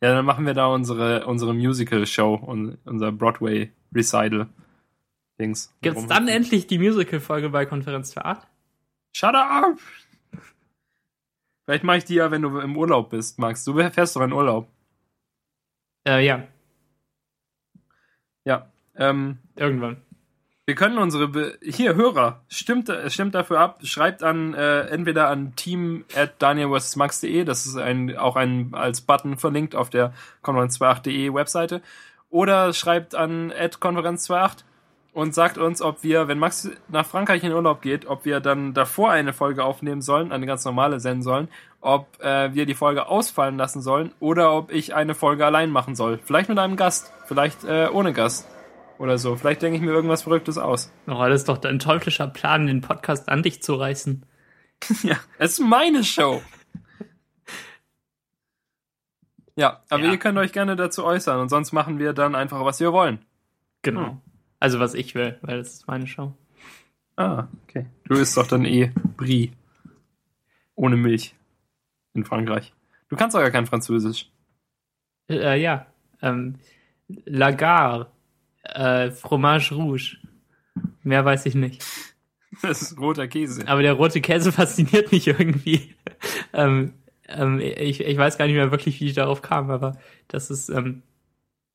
dann 0.00 0.24
machen 0.24 0.44
wir 0.44 0.54
da 0.54 0.66
unsere, 0.66 1.24
unsere 1.26 1.54
Musical-Show 1.54 2.34
und 2.34 2.78
unser 2.84 3.12
Broadway-Recital-Dings. 3.12 5.72
Gibt's 5.82 6.08
dann 6.08 6.26
endlich 6.26 6.66
die 6.66 6.78
Musical-Folge 6.78 7.50
bei 7.50 7.64
Konferenz 7.64 8.12
für 8.12 8.24
Art? 8.24 8.44
Shut 9.12 9.36
up! 9.36 9.78
Vielleicht 11.64 11.84
mache 11.84 11.98
ich 11.98 12.04
die 12.04 12.16
ja, 12.16 12.32
wenn 12.32 12.42
du 12.42 12.58
im 12.58 12.76
Urlaub 12.76 13.10
bist, 13.10 13.38
Max. 13.38 13.62
Du 13.64 13.74
fährst 13.74 14.16
doch 14.16 14.22
in 14.22 14.32
Urlaub. 14.32 14.68
Äh, 16.06 16.24
ja. 16.24 16.42
Ja. 18.44 18.70
Ähm, 18.96 19.38
Irgendwann. 19.56 20.02
Wir 20.66 20.74
können 20.74 20.96
unsere 20.96 21.28
Be 21.28 21.58
hier 21.62 21.94
Hörer 21.94 22.40
stimmt 22.48 22.90
stimmt 23.08 23.34
dafür 23.34 23.60
ab. 23.60 23.80
Schreibt 23.82 24.22
an 24.22 24.54
äh, 24.54 24.86
entweder 24.86 25.28
an 25.28 25.54
team 25.56 26.06
at 26.16 26.40
danielwestmax.de, 26.40 27.44
das 27.44 27.66
ist 27.66 27.76
ein 27.76 28.16
auch 28.16 28.36
ein 28.36 28.70
als 28.72 29.02
Button 29.02 29.36
verlinkt 29.36 29.74
auf 29.74 29.90
der 29.90 30.14
konferenz28.de 30.42 31.34
Webseite, 31.34 31.82
oder 32.30 32.72
schreibt 32.72 33.14
an 33.14 33.52
at 33.52 33.76
konferenz28 33.76 34.64
und 35.14 35.32
sagt 35.34 35.56
uns, 35.58 35.80
ob 35.80 36.02
wir, 36.02 36.28
wenn 36.28 36.38
Max 36.38 36.68
nach 36.88 37.06
Frankreich 37.06 37.42
in 37.44 37.52
Urlaub 37.52 37.80
geht, 37.80 38.04
ob 38.06 38.24
wir 38.24 38.40
dann 38.40 38.74
davor 38.74 39.12
eine 39.12 39.32
Folge 39.32 39.64
aufnehmen 39.64 40.02
sollen, 40.02 40.32
eine 40.32 40.44
ganz 40.44 40.64
normale 40.64 41.00
senden 41.00 41.22
sollen, 41.22 41.48
ob 41.80 42.20
äh, 42.22 42.52
wir 42.52 42.66
die 42.66 42.74
Folge 42.74 43.06
ausfallen 43.06 43.56
lassen 43.56 43.80
sollen 43.80 44.12
oder 44.20 44.52
ob 44.52 44.72
ich 44.72 44.94
eine 44.94 45.14
Folge 45.14 45.46
allein 45.46 45.70
machen 45.70 45.94
soll. 45.94 46.18
Vielleicht 46.24 46.48
mit 46.48 46.58
einem 46.58 46.76
Gast, 46.76 47.12
vielleicht 47.26 47.64
äh, 47.64 47.88
ohne 47.90 48.12
Gast. 48.12 48.48
Oder 48.96 49.18
so. 49.18 49.34
Vielleicht 49.34 49.60
denke 49.60 49.76
ich 49.76 49.82
mir 49.82 49.90
irgendwas 49.90 50.22
Verrücktes 50.22 50.56
aus. 50.56 50.92
Oh, 51.08 51.18
das 51.26 51.40
ist 51.40 51.48
doch 51.48 51.58
dein 51.58 51.80
teuflischer 51.80 52.28
Plan, 52.28 52.68
den 52.68 52.80
Podcast 52.80 53.28
an 53.28 53.42
dich 53.42 53.60
zu 53.60 53.74
reißen. 53.74 54.24
ja, 55.02 55.16
es 55.38 55.54
ist 55.54 55.60
meine 55.60 56.04
Show. 56.04 56.40
Ja, 59.56 59.82
aber 59.90 60.04
Ja. 60.04 60.12
ihr 60.12 60.18
könnt 60.18 60.38
euch 60.38 60.52
gerne 60.52 60.76
dazu 60.76 61.04
äußern 61.04 61.40
und 61.40 61.48
sonst 61.48 61.72
machen 61.72 61.98
wir 61.98 62.12
dann 62.12 62.34
einfach, 62.34 62.64
was 62.64 62.80
wir 62.80 62.92
wollen. 62.92 63.24
Genau. 63.82 64.06
Hm. 64.06 64.20
Also 64.64 64.80
was 64.80 64.94
ich 64.94 65.14
will, 65.14 65.36
weil 65.42 65.58
das 65.58 65.74
ist 65.74 65.88
meine 65.88 66.06
Show. 66.06 66.32
Ah, 67.16 67.48
okay. 67.64 67.84
Du 68.04 68.14
isst 68.14 68.34
doch 68.34 68.46
dann 68.46 68.64
eh 68.64 68.92
Brie. 69.14 69.52
Ohne 70.74 70.96
Milch. 70.96 71.34
In 72.14 72.24
Frankreich. 72.24 72.72
Du 73.10 73.16
kannst 73.16 73.36
doch 73.36 73.42
gar 73.42 73.50
kein 73.50 73.66
Französisch. 73.66 74.30
Äh, 75.28 75.60
ja. 75.60 75.84
Ähm, 76.22 76.54
Lagar. 77.26 78.10
Äh, 78.62 79.10
Fromage 79.10 79.74
Rouge. 79.74 80.16
Mehr 81.02 81.26
weiß 81.26 81.44
ich 81.44 81.54
nicht. 81.54 81.84
Das 82.62 82.80
ist 82.80 82.98
roter 82.98 83.28
Käse. 83.28 83.68
Aber 83.68 83.82
der 83.82 83.92
rote 83.92 84.22
Käse 84.22 84.50
fasziniert 84.60 85.12
mich 85.12 85.26
irgendwie. 85.26 85.94
ähm, 86.54 86.94
ähm, 87.28 87.60
ich, 87.60 88.00
ich 88.00 88.16
weiß 88.16 88.38
gar 88.38 88.46
nicht 88.46 88.54
mehr 88.56 88.70
wirklich, 88.70 88.98
wie 88.98 89.08
ich 89.08 89.14
darauf 89.14 89.42
kam, 89.42 89.70
aber 89.70 89.98
das 90.28 90.50
ist 90.50 90.70
ähm, 90.70 91.02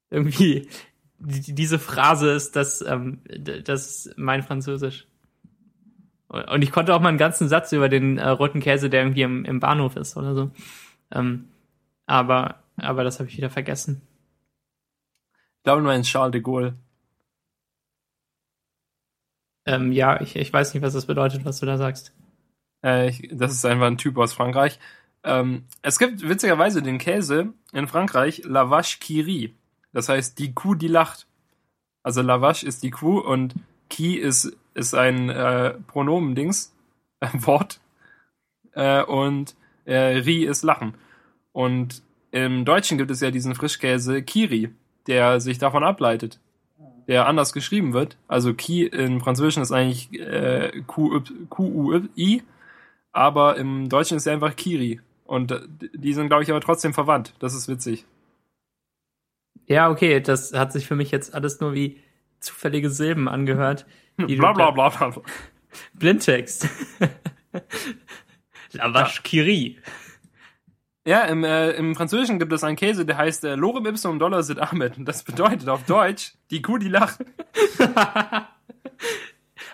irgendwie 0.10 0.68
die, 1.20 1.54
diese 1.54 1.80
Phrase 1.80 2.32
ist 2.32 2.56
das, 2.56 2.82
ähm, 2.82 3.22
das 3.64 4.06
ist 4.06 4.18
mein 4.18 4.44
Französisch. 4.44 5.08
Und 6.28 6.62
ich 6.62 6.72
konnte 6.72 6.94
auch 6.94 7.02
mal 7.02 7.10
einen 7.10 7.18
ganzen 7.18 7.48
Satz 7.48 7.72
über 7.72 7.90
den 7.90 8.18
äh, 8.20 8.30
roten 8.30 8.60
Käse, 8.60 8.90
der 8.90 9.02
irgendwie 9.02 9.24
im, 9.24 9.46
im 9.46 9.60
Bahnhof 9.60 9.96
ist 9.96 10.16
oder 10.16 10.36
so. 10.36 10.52
Ähm, 11.12 11.50
aber, 12.06 12.60
aber 12.78 13.04
das 13.04 13.20
habe 13.20 13.30
ich 13.30 13.38
wieder 13.38 13.50
vergessen. 13.50 14.02
Ich 15.58 15.64
glaube, 15.64 15.82
du 15.82 15.88
meinst 15.88 16.10
Charles 16.10 16.32
de 16.32 16.42
Gaulle. 16.42 16.76
Ähm, 19.66 19.92
ja, 19.92 20.22
ich, 20.22 20.36
ich 20.36 20.54
weiß 20.54 20.74
nicht, 20.74 20.84
was 20.84 20.94
das 20.94 21.08
bedeutet, 21.08 21.46
was 21.46 21.60
du 21.60 21.66
da 21.66 21.78
sagst. 21.78 22.14
Äh, 22.84 23.10
ich, 23.10 23.30
das 23.32 23.54
ist 23.54 23.66
einfach 23.66 23.88
ein 23.88 23.98
Typ 23.98 24.18
aus 24.18 24.34
Frankreich. 24.34 24.80
Ähm, 25.24 25.66
es 25.82 26.00
gibt 26.00 26.28
witzigerweise 26.28 26.82
den 26.82 26.98
Käse 26.98 27.54
in 27.74 27.88
Frankreich, 27.88 28.44
La 28.46 28.70
Vache 28.70 29.00
qui 29.00 29.22
rit. 29.22 29.59
Das 29.92 30.10
heißt, 30.10 30.40
die 30.40 30.54
Kuh, 30.54 30.76
die 30.76 30.88
lacht. 30.88 31.28
Also 32.04 32.22
La 32.22 32.42
Vache 32.42 32.66
ist 32.66 32.84
die 32.84 32.92
Kuh 32.92 33.20
und 33.20 33.56
qui 33.90 34.16
ist, 34.16 34.56
ist 34.74 34.94
ein 34.94 35.30
äh, 35.30 35.74
Pronomendings, 35.88 36.74
ein 37.20 37.46
Wort. 37.46 37.80
Äh, 38.74 39.04
und 39.04 39.56
äh, 39.86 40.20
ri 40.20 40.46
ist 40.46 40.64
lachen. 40.64 40.94
Und 41.52 42.04
im 42.32 42.64
Deutschen 42.64 42.98
gibt 42.98 43.12
es 43.12 43.22
ja 43.22 43.32
diesen 43.32 43.56
Frischkäse 43.56 44.22
Kiri, 44.22 44.70
der 45.08 45.40
sich 45.42 45.58
davon 45.58 45.84
ableitet. 45.84 46.40
Der 47.08 47.28
anders 47.28 47.54
geschrieben 47.54 47.94
wird. 47.94 48.18
Also 48.28 48.54
Ki 48.54 48.86
im 48.86 49.20
Französischen 49.20 49.64
ist 49.64 49.72
eigentlich 49.72 50.14
äh, 50.14 50.84
Q-U-I, 50.86 52.44
aber 53.12 53.58
im 53.58 53.90
Deutschen 53.90 54.18
ist 54.18 54.28
er 54.28 54.34
einfach 54.34 54.56
Kiri. 54.56 55.02
Und 55.26 55.52
äh, 55.52 55.62
die 55.94 56.14
sind, 56.14 56.28
glaube 56.28 56.44
ich, 56.44 56.52
aber 56.52 56.62
trotzdem 56.62 56.94
verwandt. 56.94 57.34
Das 57.40 57.56
ist 57.56 57.68
witzig. 57.68 58.06
Ja, 59.70 59.90
okay, 59.90 60.20
das 60.20 60.52
hat 60.54 60.74
sich 60.74 60.88
für 60.88 60.96
mich 60.96 61.12
jetzt 61.12 61.34
alles 61.34 61.60
nur 61.60 61.74
wie 61.74 62.02
zufällige 62.40 62.90
Silben 62.90 63.28
angehört. 63.30 63.86
die 64.18 64.36
du 64.36 64.42
Bla 64.42 64.52
bla 64.54 64.72
bla 64.72 64.90
bla. 64.90 65.10
bla. 65.10 65.22
Blindtext. 65.94 66.68
La 68.74 68.94
Vache 68.94 69.22
qui 69.24 69.40
rit. 69.40 69.78
Ja, 71.06 71.22
im, 71.22 71.44
äh, 71.44 71.72
im 71.72 71.96
Französischen 71.96 72.40
gibt 72.40 72.52
es 72.52 72.64
einen 72.64 72.76
Käse, 72.76 73.06
der 73.06 73.18
heißt 73.18 73.44
äh, 73.44 73.56
Lorem 73.56 73.86
ipsum 73.86 74.20
dollar 74.20 74.44
sit 74.44 74.60
amet. 74.60 74.98
Und 74.98 75.06
das 75.06 75.24
bedeutet 75.24 75.70
auf 75.70 75.84
Deutsch, 75.86 76.34
die 76.52 76.62
Kuh, 76.62 76.78
die 76.78 76.90
lacht. 76.90 77.20
Aber 77.80 78.48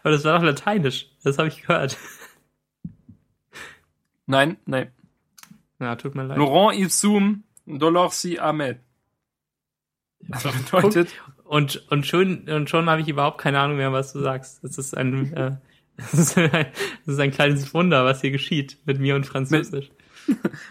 das 0.03 0.23
war 0.23 0.37
doch 0.37 0.45
lateinisch. 0.45 1.09
Das 1.23 1.37
habe 1.37 1.47
ich 1.47 1.61
gehört. 1.61 1.97
Nein, 4.27 4.57
nein. 4.65 4.91
Na, 5.79 5.95
tut 5.95 6.15
mir 6.15 6.23
leid. 6.23 6.37
Laurent 6.37 6.79
ipsum 6.79 7.43
dollar 7.65 8.09
si 8.11 8.39
amet. 8.39 8.79
Bedeutet, 10.27 11.09
Und, 11.45 11.83
und 11.91 12.05
schon, 12.07 12.49
und 12.49 12.69
schon 12.69 12.89
habe 12.89 13.01
ich 13.01 13.07
überhaupt 13.07 13.39
keine 13.39 13.59
Ahnung 13.59 13.77
mehr, 13.77 13.93
was 13.93 14.13
du 14.13 14.19
sagst. 14.19 14.63
Das 14.63 14.77
ist 14.77 14.97
ein, 14.97 15.33
äh, 15.33 15.51
das 15.97 16.13
ist 16.13 16.37
ein, 16.37 16.49
das 16.51 17.15
ist 17.15 17.19
ein 17.19 17.31
kleines 17.31 17.73
Wunder, 17.73 18.03
was 18.03 18.21
hier 18.21 18.31
geschieht 18.31 18.77
mit 18.85 18.99
mir 18.99 19.15
und 19.15 19.25
Französisch. 19.25 19.91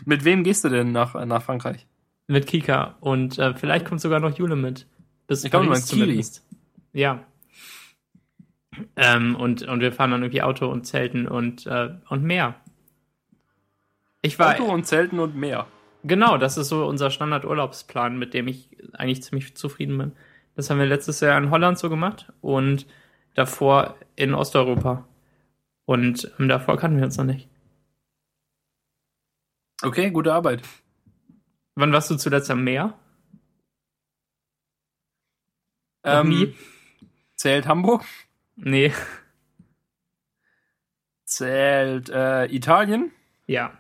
mit 0.04 0.24
wem 0.24 0.42
gehst 0.44 0.64
du 0.64 0.68
denn 0.68 0.92
nach, 0.92 1.14
nach 1.26 1.42
Frankreich? 1.42 1.86
Mit 2.26 2.46
Kika. 2.46 2.96
Und 3.00 3.38
äh, 3.38 3.54
vielleicht 3.54 3.86
kommt 3.86 4.00
sogar 4.00 4.20
noch 4.20 4.36
Jule 4.36 4.56
mit. 4.56 4.86
Bis 5.26 5.44
Ich 5.44 5.50
glaube, 5.50 5.66
du 5.66 5.70
meinst 5.70 5.88
zumindest. 5.88 6.42
Ja. 6.92 7.24
Ähm, 8.96 9.36
und, 9.36 9.62
und 9.62 9.80
wir 9.80 9.92
fahren 9.92 10.10
dann 10.10 10.22
irgendwie 10.22 10.42
Auto 10.42 10.68
und 10.68 10.84
Zelten 10.84 11.28
und, 11.28 11.66
äh, 11.66 11.90
und 12.08 12.24
mehr. 12.24 12.56
Ich 14.22 14.38
war, 14.38 14.54
Auto 14.54 14.64
und 14.64 14.86
Zelten 14.86 15.20
und 15.20 15.36
mehr. 15.36 15.66
Genau, 16.04 16.38
das 16.38 16.56
ist 16.56 16.68
so 16.68 16.86
unser 16.86 17.10
Standardurlaubsplan, 17.10 18.18
mit 18.18 18.34
dem 18.34 18.48
ich 18.48 18.70
eigentlich 18.92 19.22
ziemlich 19.22 19.56
zufrieden 19.56 19.98
bin. 19.98 20.12
Das 20.54 20.70
haben 20.70 20.78
wir 20.78 20.86
letztes 20.86 21.20
Jahr 21.20 21.36
in 21.36 21.50
Holland 21.50 21.78
so 21.78 21.90
gemacht 21.90 22.32
und 22.40 22.86
davor 23.34 23.96
in 24.16 24.34
Osteuropa. 24.34 25.08
Und 25.84 26.32
ähm, 26.38 26.48
davor 26.48 26.78
kannten 26.78 26.98
wir 26.98 27.04
uns 27.04 27.16
noch 27.16 27.24
nicht. 27.24 27.48
Okay, 29.82 30.10
gute 30.10 30.32
Arbeit. 30.32 30.62
Wann 31.74 31.92
warst 31.92 32.10
du 32.10 32.16
zuletzt 32.16 32.50
am 32.50 32.64
Meer? 32.64 32.94
Ähm, 36.04 36.28
nie? 36.28 36.54
Zählt 37.34 37.66
Hamburg? 37.66 38.04
Nee. 38.56 38.92
Zählt 41.24 42.08
äh, 42.10 42.46
Italien? 42.46 43.10
Ja. 43.46 43.78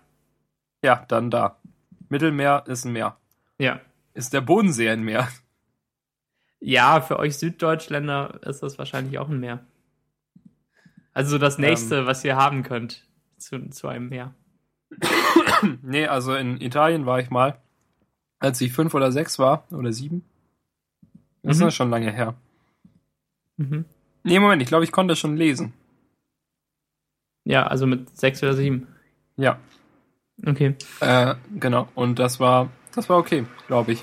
Ja, 0.82 1.04
dann 1.08 1.30
da. 1.30 1.60
Mittelmeer 2.14 2.62
ist 2.68 2.84
ein 2.84 2.92
Meer. 2.92 3.16
Ja. 3.58 3.80
Ist 4.14 4.32
der 4.32 4.40
Bodensee 4.40 4.88
ein 4.88 5.02
Meer? 5.02 5.28
Ja, 6.60 7.00
für 7.00 7.18
euch 7.18 7.36
Süddeutschländer 7.38 8.38
ist 8.46 8.62
das 8.62 8.78
wahrscheinlich 8.78 9.18
auch 9.18 9.28
ein 9.28 9.40
Meer. 9.40 9.66
Also 11.12 11.38
das 11.38 11.58
nächste, 11.58 12.06
was 12.06 12.24
ihr 12.24 12.36
haben 12.36 12.62
könnt 12.62 13.04
zu, 13.36 13.68
zu 13.70 13.88
einem 13.88 14.10
Meer. 14.10 14.32
nee, 15.82 16.06
also 16.06 16.36
in 16.36 16.60
Italien 16.60 17.04
war 17.04 17.18
ich 17.18 17.30
mal, 17.30 17.58
als 18.38 18.60
ich 18.60 18.72
fünf 18.72 18.94
oder 18.94 19.10
sechs 19.10 19.40
war, 19.40 19.66
oder 19.72 19.92
sieben. 19.92 20.24
Das 21.42 21.58
Mhm. 21.58 21.66
ist 21.66 21.74
schon 21.74 21.90
lange 21.90 22.12
her. 22.12 22.34
Mhm. 23.56 23.84
Nee, 24.22 24.38
Moment, 24.38 24.62
ich 24.62 24.68
glaube, 24.68 24.84
ich 24.84 24.92
konnte 24.92 25.16
schon 25.16 25.36
lesen. 25.36 25.72
Ja, 27.42 27.66
also 27.66 27.86
mit 27.88 28.16
sechs 28.16 28.40
oder 28.42 28.54
sieben. 28.54 28.86
Ja, 29.36 29.58
Okay. 30.44 30.74
äh, 31.00 31.34
genau. 31.58 31.88
Und 31.94 32.18
das 32.18 32.40
war, 32.40 32.70
das 32.94 33.08
war 33.08 33.18
okay, 33.18 33.44
glaube 33.66 33.92
ich. 33.92 34.02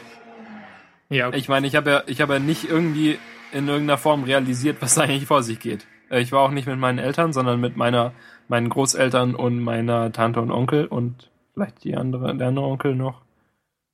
Ja, 1.09 1.27
okay. 1.27 1.37
Ich 1.37 1.49
meine, 1.49 1.67
ich 1.67 1.75
habe 1.75 1.89
ja, 1.89 2.03
ich 2.07 2.21
habe 2.21 2.33
ja 2.33 2.39
nicht 2.39 2.69
irgendwie 2.69 3.19
in 3.51 3.67
irgendeiner 3.67 3.97
Form 3.97 4.23
realisiert, 4.23 4.77
was 4.81 4.95
da 4.95 5.01
eigentlich 5.03 5.25
vor 5.25 5.43
sich 5.43 5.59
geht. 5.59 5.85
Äh, 6.09 6.21
Ich 6.21 6.31
war 6.31 6.41
auch 6.41 6.51
nicht 6.51 6.67
mit 6.67 6.79
meinen 6.79 6.99
Eltern, 6.99 7.33
sondern 7.33 7.59
mit 7.59 7.75
meiner, 7.75 8.13
meinen 8.47 8.69
Großeltern 8.69 9.35
und 9.35 9.59
meiner 9.59 10.11
Tante 10.11 10.41
und 10.41 10.51
Onkel 10.51 10.85
und 10.87 11.29
vielleicht 11.53 11.83
die 11.83 11.95
andere, 11.97 12.35
der 12.35 12.47
andere 12.47 12.65
Onkel 12.65 12.95
noch. 12.95 13.21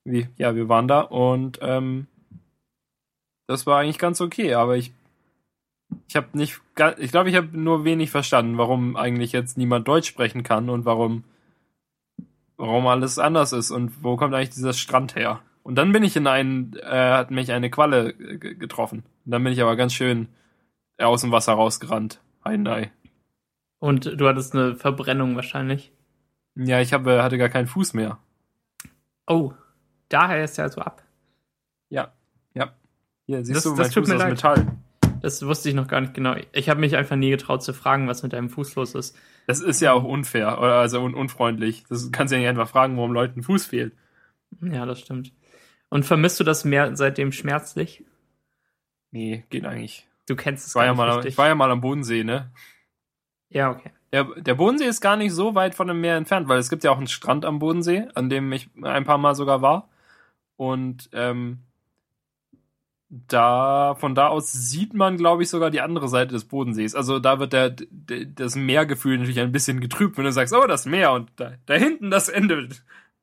Wie, 0.06 0.28
ja, 0.38 0.56
wir 0.56 0.70
waren 0.70 0.88
da 0.88 1.02
und 1.02 1.60
ähm, 1.62 2.08
das 3.48 3.66
war 3.66 3.80
eigentlich 3.80 3.98
ganz 3.98 4.22
okay, 4.22 4.54
aber 4.54 4.78
ich, 4.78 4.94
ich 6.08 6.16
habe 6.16 6.28
nicht, 6.34 6.62
ich 6.98 7.12
glaube, 7.12 7.30
ich 7.30 7.36
habe 7.36 7.58
nur 7.58 7.84
wenig 7.86 8.12
verstanden, 8.12 8.58
warum 8.58 8.96
eigentlich 8.96 9.32
jetzt 9.32 9.58
niemand 9.58 9.88
Deutsch 9.88 10.08
sprechen 10.08 10.44
kann 10.44 10.70
und 10.70 10.86
warum, 10.86 11.24
warum 12.58 12.88
alles 12.88 13.20
anders 13.20 13.54
ist 13.54 13.72
und 13.72 14.04
wo 14.04 14.18
kommt 14.18 14.34
eigentlich 14.34 14.50
dieser 14.52 14.74
Strand 14.74 15.16
her. 15.16 15.42
Und 15.64 15.76
dann 15.76 15.92
bin 15.92 16.04
ich 16.04 16.16
in 16.16 16.28
einen, 16.28 16.74
äh, 16.78 17.12
hat 17.12 17.30
mich 17.32 17.52
eine 17.52 17.70
Qualle 17.70 18.10
äh, 18.12 18.38
ge- 18.38 18.56
getroffen. 18.56 19.04
Und 19.26 19.32
dann 19.32 19.44
bin 19.44 19.54
ich 19.54 19.62
aber 19.62 19.76
ganz 19.76 19.94
schön 19.94 20.28
aus 20.98 21.22
dem 21.22 21.32
Wasser 21.32 21.54
rausgerannt. 21.54 22.22
Ein 22.42 22.66
Ei. 22.68 22.92
Und 23.80 24.06
du 24.20 24.28
hattest 24.28 24.56
eine 24.56 24.76
Verbrennung 24.76 25.36
wahrscheinlich. 25.36 25.92
Ja, 26.56 26.80
ich 26.80 26.94
habe, 26.94 27.22
hatte 27.22 27.38
gar 27.38 27.50
keinen 27.50 27.68
Fuß 27.68 27.94
mehr. 27.94 28.18
Oh, 29.28 29.54
daher 30.10 30.44
ist 30.44 30.58
er 30.58 30.70
so 30.70 30.82
ab. 30.82 31.04
Ja, 31.90 32.14
ja. 32.54 32.72
Hier, 33.26 33.44
siehst 33.46 33.58
Das- 33.58 33.64
du, 33.66 33.70
das 33.72 33.78
mein 33.80 33.92
tut 33.92 34.06
Fuß 34.06 34.14
aus 34.16 34.20
leid. 34.22 34.30
Metall. 34.32 34.68
Das 35.22 35.46
wusste 35.46 35.70
ich 35.70 35.76
noch 35.76 35.88
gar 35.88 36.02
nicht 36.02 36.14
genau. 36.14 36.36
Ich 36.52 36.70
habe 36.70 36.80
mich 36.80 36.96
einfach 36.96 37.16
nie 37.16 37.30
getraut 37.30 37.64
zu 37.64 37.74
fragen, 37.74 38.08
was 38.08 38.24
mit 38.24 38.34
deinem 38.34 38.50
Fuß 38.50 38.76
los 38.76 38.96
ist. 38.96 39.18
Das 39.48 39.60
ist 39.60 39.82
ja 39.82 39.94
auch 39.94 40.04
unfair, 40.04 40.60
oder 40.60 40.76
also 40.76 41.02
un 41.02 41.14
unfreundlich. 41.14 41.86
Das 41.90 42.12
kannst 42.12 42.32
du 42.32 42.36
ja 42.36 42.42
nicht 42.42 42.50
einfach 42.50 42.70
fragen, 42.70 42.98
warum 42.98 43.14
Leuten 43.14 43.44
Fuß 43.44 43.68
fehlt. 43.68 43.94
Ja, 44.62 44.86
das 44.86 45.00
stimmt. 45.00 45.34
Und 45.90 46.06
vermisst 46.06 46.40
du 46.40 46.44
das 46.44 46.66
Meer 46.66 46.96
seitdem 46.96 47.32
schmerzlich? 47.32 48.04
Nee, 49.12 49.46
geht 49.50 49.66
eigentlich. 49.66 50.08
Du 50.28 50.36
kennst 50.36 50.66
es 50.66 50.72
Ich 50.72 50.76
war, 50.76 50.86
ja 50.86 50.92
gar 50.92 50.98
mal, 50.98 51.08
nicht 51.08 51.18
richtig. 51.18 51.34
ich 51.34 51.38
war 51.38 51.48
ja 51.48 51.56
mal 51.56 51.72
am 51.72 51.82
Bodensee, 51.82 52.24
ne? 52.24 52.52
ja, 53.50 53.72
okay. 53.72 53.92
Der, 54.14 54.24
der 54.38 54.56
Bodensee 54.56 54.86
ist 54.86 55.02
gar 55.02 55.18
nicht 55.18 55.34
so 55.34 55.54
weit 55.56 55.76
von 55.76 55.88
dem 55.88 56.00
Meer 56.00 56.16
entfernt, 56.16 56.48
weil 56.48 56.60
es 56.60 56.70
gibt 56.70 56.84
ja 56.84 56.92
auch 56.92 56.98
einen 56.98 57.08
Strand 57.08 57.44
am 57.44 57.60
Bodensee, 57.60 58.08
an 58.16 58.30
dem 58.30 58.52
ich 58.54 58.70
ein 58.82 59.04
paar 59.04 59.18
Mal 59.18 59.36
sogar 59.36 59.62
war. 59.62 59.90
Und 60.56 61.10
ähm, 61.14 61.60
da, 63.10 63.96
von 64.00 64.16
da 64.16 64.28
aus 64.28 64.52
sieht 64.52 64.94
man, 64.94 65.18
glaube 65.18 65.44
ich, 65.44 65.50
sogar 65.50 65.72
die 65.72 65.82
andere 65.82 66.10
Seite 66.10 66.34
des 66.34 66.46
Bodensees. 66.46 66.96
Also 66.96 67.20
da 67.20 67.40
wird 67.40 67.54
der, 67.54 67.70
der 67.72 68.26
das 68.26 68.56
Meergefühl 68.56 69.18
natürlich 69.18 69.40
ein 69.40 69.52
bisschen 69.52 69.80
getrübt, 69.80 70.18
wenn 70.18 70.26
du 70.26 70.32
sagst, 70.32 70.54
oh, 70.54 70.68
das 70.68 70.86
Meer 70.86 71.14
und 71.14 71.32
da, 71.38 71.54
da 71.66 71.76
hinten 71.76 72.12
das 72.12 72.30
Ende, 72.30 72.70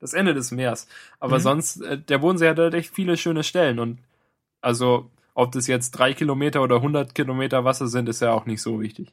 das 0.01 0.15
Ende 0.15 0.35
des 0.35 0.51
Meers. 0.53 0.89
Aber 1.21 1.39
Mhm. 1.39 1.43
sonst, 1.43 1.83
äh, 1.83 1.99
der 1.99 2.19
Bodensee 2.19 2.49
hat 2.49 2.59
halt 2.59 2.75
echt 2.75 2.95
viele 2.95 3.17
schöne 3.17 3.45
Stellen 3.45 3.79
und 3.79 3.99
also, 4.63 5.11
ob 5.35 5.53
das 5.53 5.67
jetzt 5.69 5.93
drei 5.93 6.15
Kilometer 6.15 6.63
oder 6.63 6.83
100 6.83 7.15
Kilometer 7.15 7.65
Wasser 7.65 7.89
sind, 7.89 8.09
ist 8.09 8.21
ja 8.23 8.33
auch 8.33 8.47
nicht 8.47 8.63
so 8.63 8.81
wichtig. 8.81 9.13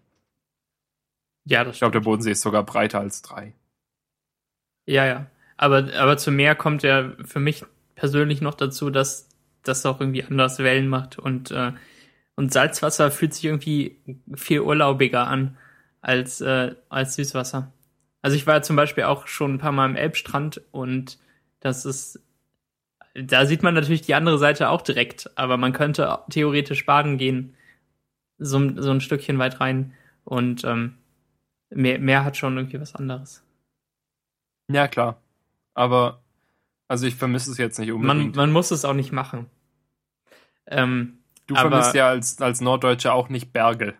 Ja, 1.45 1.63
das 1.63 1.75
Ich 1.75 1.79
glaube, 1.79 1.93
der 1.93 1.99
Bodensee 2.01 2.31
ist 2.31 2.41
sogar 2.41 2.63
breiter 2.63 2.99
als 2.99 3.21
drei. 3.21 3.53
Ja, 4.85 5.05
ja. 5.05 5.27
Aber, 5.57 5.93
aber 5.95 6.17
zum 6.17 6.35
Meer 6.35 6.55
kommt 6.55 6.83
ja 6.83 7.11
für 7.23 7.39
mich 7.39 7.65
persönlich 7.95 8.41
noch 8.41 8.55
dazu, 8.55 8.89
dass 8.89 9.29
das 9.63 9.85
auch 9.85 9.99
irgendwie 9.99 10.23
anders 10.23 10.59
Wellen 10.59 10.87
macht 10.87 11.19
und, 11.19 11.51
äh, 11.51 11.71
und 12.35 12.53
Salzwasser 12.53 13.11
fühlt 13.11 13.33
sich 13.33 13.45
irgendwie 13.45 14.01
viel 14.35 14.61
urlaubiger 14.61 15.27
an 15.27 15.57
als, 16.01 16.41
äh, 16.41 16.75
als 16.89 17.15
Süßwasser. 17.15 17.71
Also 18.21 18.37
ich 18.37 18.47
war 18.47 18.61
zum 18.61 18.75
Beispiel 18.75 19.03
auch 19.03 19.27
schon 19.27 19.55
ein 19.55 19.59
paar 19.59 19.71
Mal 19.71 19.85
am 19.85 19.95
Elbstrand 19.95 20.61
und 20.71 21.19
das 21.59 21.85
ist, 21.85 22.19
da 23.13 23.45
sieht 23.45 23.63
man 23.63 23.73
natürlich 23.73 24.01
die 24.01 24.15
andere 24.15 24.37
Seite 24.37 24.69
auch 24.69 24.81
direkt, 24.81 25.29
aber 25.37 25.57
man 25.57 25.73
könnte 25.73 26.19
theoretisch 26.29 26.85
baden 26.85 27.17
gehen, 27.17 27.55
so, 28.37 28.59
so 28.81 28.91
ein 28.91 29.01
Stückchen 29.01 29.37
weit 29.37 29.59
rein 29.59 29.93
und 30.23 30.63
ähm, 30.63 30.97
Meer, 31.73 31.99
Meer 31.99 32.25
hat 32.25 32.37
schon 32.37 32.57
irgendwie 32.57 32.79
was 32.81 32.95
anderes. 32.95 33.43
Ja, 34.69 34.87
klar. 34.87 35.21
Aber, 35.73 36.20
also 36.91 37.07
ich 37.07 37.15
vermisse 37.15 37.49
es 37.51 37.57
jetzt 37.57 37.79
nicht 37.79 37.87
Man, 37.87 38.01
unbedingt. 38.01 38.35
man 38.35 38.51
muss 38.51 38.69
es 38.69 38.83
auch 38.83 38.93
nicht 38.93 39.13
machen. 39.13 39.45
Ähm, 40.67 41.19
du 41.47 41.55
vermisst 41.55 41.95
ja 41.95 42.09
als, 42.09 42.41
als 42.41 42.59
Norddeutscher 42.59 43.13
auch 43.13 43.29
nicht 43.29 43.53
Berge. 43.53 43.93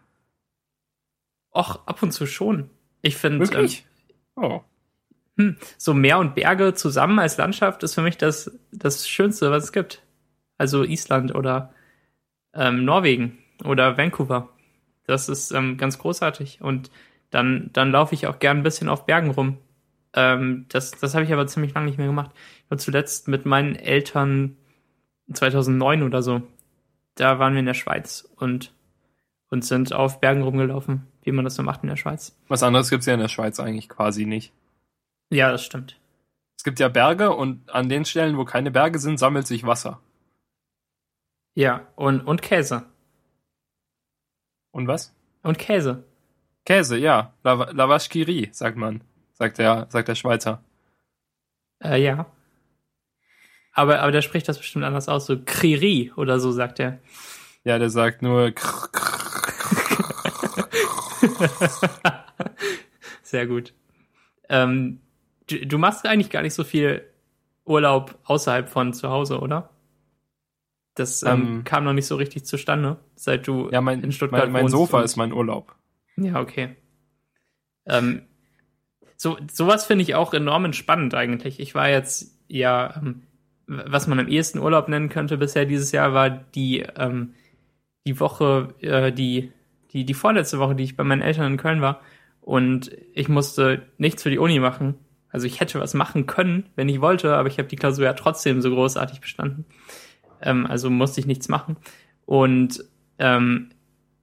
och, 1.55 1.79
ab 1.85 2.03
und 2.03 2.11
zu 2.11 2.25
schon. 2.25 2.69
Ich 3.01 3.15
finde, 3.15 3.45
ähm, 3.45 3.49
Wirklich? 3.49 3.85
Oh. 4.35 4.59
so 5.77 5.93
Meer 5.93 6.19
und 6.19 6.35
Berge 6.35 6.73
zusammen 6.73 7.17
als 7.19 7.37
Landschaft 7.37 7.81
ist 7.83 7.95
für 7.95 8.01
mich 8.01 8.17
das, 8.17 8.51
das 8.73 9.07
Schönste, 9.07 9.51
was 9.51 9.63
es 9.63 9.71
gibt. 9.71 10.03
Also 10.57 10.83
Island 10.83 11.33
oder 11.33 11.73
ähm, 12.53 12.83
Norwegen 12.83 13.37
oder 13.63 13.97
Vancouver. 13.97 14.49
Das 15.05 15.29
ist 15.29 15.51
ähm, 15.51 15.77
ganz 15.77 15.97
großartig. 15.97 16.61
Und 16.61 16.91
dann, 17.29 17.69
dann 17.71 17.91
laufe 17.91 18.15
ich 18.15 18.27
auch 18.27 18.39
gern 18.39 18.57
ein 18.57 18.63
bisschen 18.63 18.89
auf 18.89 19.05
Bergen 19.05 19.31
rum. 19.31 19.59
Ähm, 20.13 20.65
das 20.67 20.91
das 20.91 21.15
habe 21.15 21.23
ich 21.23 21.31
aber 21.31 21.47
ziemlich 21.47 21.73
lange 21.73 21.85
nicht 21.85 21.97
mehr 21.97 22.07
gemacht. 22.07 22.31
War 22.71 22.77
zuletzt 22.77 23.27
mit 23.27 23.45
meinen 23.45 23.75
Eltern 23.75 24.55
2009 25.33 26.03
oder 26.03 26.23
so. 26.23 26.41
Da 27.15 27.37
waren 27.37 27.51
wir 27.51 27.59
in 27.59 27.65
der 27.65 27.73
Schweiz 27.73 28.25
und, 28.37 28.73
und 29.49 29.65
sind 29.65 29.91
auf 29.91 30.21
Bergen 30.21 30.41
rumgelaufen, 30.41 31.05
wie 31.21 31.33
man 31.33 31.43
das 31.43 31.55
so 31.55 31.63
macht 31.63 31.83
in 31.83 31.89
der 31.89 31.97
Schweiz. 31.97 32.33
Was 32.47 32.63
anderes 32.63 32.89
gibt's 32.89 33.07
ja 33.07 33.13
in 33.13 33.19
der 33.19 33.27
Schweiz 33.27 33.59
eigentlich 33.59 33.89
quasi 33.89 34.25
nicht. 34.25 34.53
Ja, 35.29 35.51
das 35.51 35.65
stimmt. 35.65 35.99
Es 36.57 36.63
gibt 36.63 36.79
ja 36.79 36.87
Berge 36.87 37.35
und 37.35 37.69
an 37.69 37.89
den 37.89 38.05
Stellen, 38.05 38.37
wo 38.37 38.45
keine 38.45 38.71
Berge 38.71 38.99
sind, 38.99 39.17
sammelt 39.17 39.47
sich 39.47 39.65
Wasser. 39.65 39.99
Ja, 41.53 41.89
und, 41.97 42.21
und 42.21 42.41
Käse. 42.41 42.85
Und 44.71 44.87
was? 44.87 45.13
Und 45.43 45.59
Käse. 45.59 46.05
Käse, 46.63 46.97
ja. 46.97 47.33
La, 47.43 47.69
la 47.73 47.89
vache 47.89 48.07
qui 48.07 48.21
rit, 48.21 48.55
sagt 48.55 48.77
man. 48.77 49.03
Sagt 49.33 49.57
der, 49.57 49.87
sagt 49.89 50.07
der 50.07 50.15
Schweizer. 50.15 50.63
Äh, 51.83 52.01
ja. 52.01 52.31
Aber, 53.73 53.99
aber 54.01 54.11
der 54.11 54.21
spricht 54.21 54.47
das 54.49 54.57
bestimmt 54.57 54.83
anders 54.85 55.07
aus, 55.09 55.25
so 55.25 55.37
Kriri 55.45 56.11
oder 56.15 56.39
so 56.39 56.51
sagt 56.51 56.79
er. 56.79 56.99
Ja, 57.63 57.77
der 57.79 57.89
sagt 57.89 58.21
nur. 58.21 58.51
Sehr 63.23 63.47
gut. 63.47 63.73
Ähm, 64.49 64.99
du, 65.47 65.65
du 65.65 65.77
machst 65.77 66.05
eigentlich 66.05 66.29
gar 66.29 66.41
nicht 66.41 66.53
so 66.53 66.63
viel 66.63 67.03
Urlaub 67.65 68.17
außerhalb 68.25 68.67
von 68.69 68.93
zu 68.93 69.09
Hause, 69.09 69.39
oder? 69.39 69.69
Das 70.95 71.23
ähm, 71.23 71.29
Ähm, 71.29 71.63
kam 71.63 71.83
noch 71.85 71.93
nicht 71.93 72.07
so 72.07 72.15
richtig 72.17 72.45
zustande, 72.45 72.97
seit 73.15 73.47
du 73.47 73.69
Ja, 73.71 73.79
mein, 73.79 74.03
in 74.03 74.11
Stuttgart 74.11 74.43
mein, 74.45 74.51
mein 74.51 74.63
wohnst 74.63 74.73
Sofa 74.73 74.97
und- 74.97 75.03
ist 75.05 75.15
mein 75.15 75.31
Urlaub. 75.31 75.73
Ja, 76.17 76.41
okay. 76.41 76.75
Ähm, 77.85 78.23
so, 79.15 79.37
sowas 79.51 79.85
finde 79.85 80.01
ich 80.03 80.15
auch 80.15 80.33
enorm 80.33 80.65
entspannend 80.65 81.13
eigentlich. 81.15 81.59
Ich 81.61 81.73
war 81.73 81.87
jetzt 81.89 82.37
ja, 82.47 82.95
ähm, 82.97 83.23
was 83.71 84.07
man 84.07 84.19
am 84.19 84.27
ehesten 84.27 84.59
Urlaub 84.59 84.89
nennen 84.89 85.09
könnte 85.09 85.37
bisher 85.37 85.65
dieses 85.65 85.91
Jahr, 85.91 86.13
war 86.13 86.29
die, 86.29 86.85
ähm, 86.97 87.33
die 88.05 88.19
Woche, 88.19 88.73
äh, 88.81 89.11
die, 89.11 89.51
die, 89.93 90.05
die 90.05 90.13
vorletzte 90.13 90.59
Woche, 90.59 90.75
die 90.75 90.83
ich 90.83 90.97
bei 90.97 91.03
meinen 91.03 91.21
Eltern 91.21 91.53
in 91.53 91.57
Köln 91.57 91.81
war. 91.81 92.01
Und 92.41 92.91
ich 93.13 93.29
musste 93.29 93.83
nichts 93.97 94.23
für 94.23 94.29
die 94.29 94.39
Uni 94.39 94.59
machen. 94.59 94.95
Also 95.29 95.47
ich 95.47 95.61
hätte 95.61 95.79
was 95.79 95.93
machen 95.93 96.25
können, 96.25 96.65
wenn 96.75 96.89
ich 96.89 96.99
wollte, 96.99 97.35
aber 97.35 97.47
ich 97.47 97.57
habe 97.57 97.69
die 97.69 97.77
Klausur 97.77 98.03
ja 98.03 98.13
trotzdem 98.13 98.61
so 98.61 98.69
großartig 98.69 99.21
bestanden. 99.21 99.65
Ähm, 100.41 100.65
also 100.65 100.89
musste 100.89 101.21
ich 101.21 101.27
nichts 101.27 101.47
machen. 101.47 101.77
Und 102.25 102.83
ähm, 103.19 103.69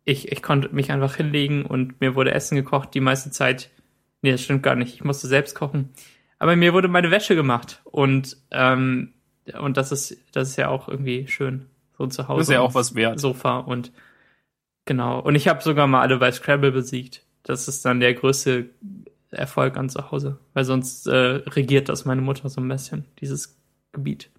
ich, 0.05 0.31
ich 0.31 0.43
konnte 0.43 0.75
mich 0.75 0.93
einfach 0.93 1.17
hinlegen 1.17 1.65
und 1.65 2.01
mir 2.01 2.15
wurde 2.15 2.35
Essen 2.35 2.57
gekocht 2.57 2.95
die 2.95 3.01
meiste 3.01 3.31
Zeit. 3.31 3.71
Nee, 4.21 4.33
das 4.33 4.43
stimmt 4.43 4.63
gar 4.63 4.75
nicht. 4.75 4.95
Ich 4.95 5.05
musste 5.05 5.29
selbst 5.29 5.55
kochen. 5.55 5.91
Aber 6.39 6.57
mir 6.57 6.75
wurde 6.75 6.89
meine 6.89 7.11
Wäsche 7.11 7.35
gemacht. 7.35 7.81
Und, 7.85 8.37
ähm, 8.51 9.15
und 9.59 9.77
das 9.77 9.93
ist, 9.93 10.17
das 10.33 10.51
ist 10.51 10.57
ja 10.57 10.69
auch 10.69 10.89
irgendwie 10.89 11.27
schön. 11.29 11.67
So 11.97 12.07
zu 12.07 12.29
Hause. 12.29 12.39
Das 12.39 12.49
ist 12.49 12.55
ja 12.55 12.61
auch 12.61 12.75
was 12.75 12.95
wert. 12.95 13.19
Sofa 13.19 13.59
und 13.59 13.93
genau. 14.85 15.21
Und 15.21 15.35
ich 15.35 15.49
habe 15.49 15.63
sogar 15.63 15.87
mal 15.87 16.01
alle 16.01 16.19
bei 16.19 16.31
Scrabble 16.31 16.73
besiegt. 16.73 17.25
Das 17.43 17.69
ist 17.69 17.85
dann 17.85 18.01
der 18.01 18.15
größte 18.15 18.71
Erfolg 19.31 19.77
an 19.77 19.89
zu 19.89 20.11
Hause. 20.11 20.39
Weil 20.55 20.65
sonst 20.65 21.07
äh, 21.07 21.43
regiert 21.47 21.89
das 21.89 22.05
meine 22.05 22.21
Mutter 22.21 22.49
so 22.49 22.61
ein 22.61 22.69
bisschen, 22.69 23.05
dieses 23.21 23.59
Gebiet. 23.93 24.31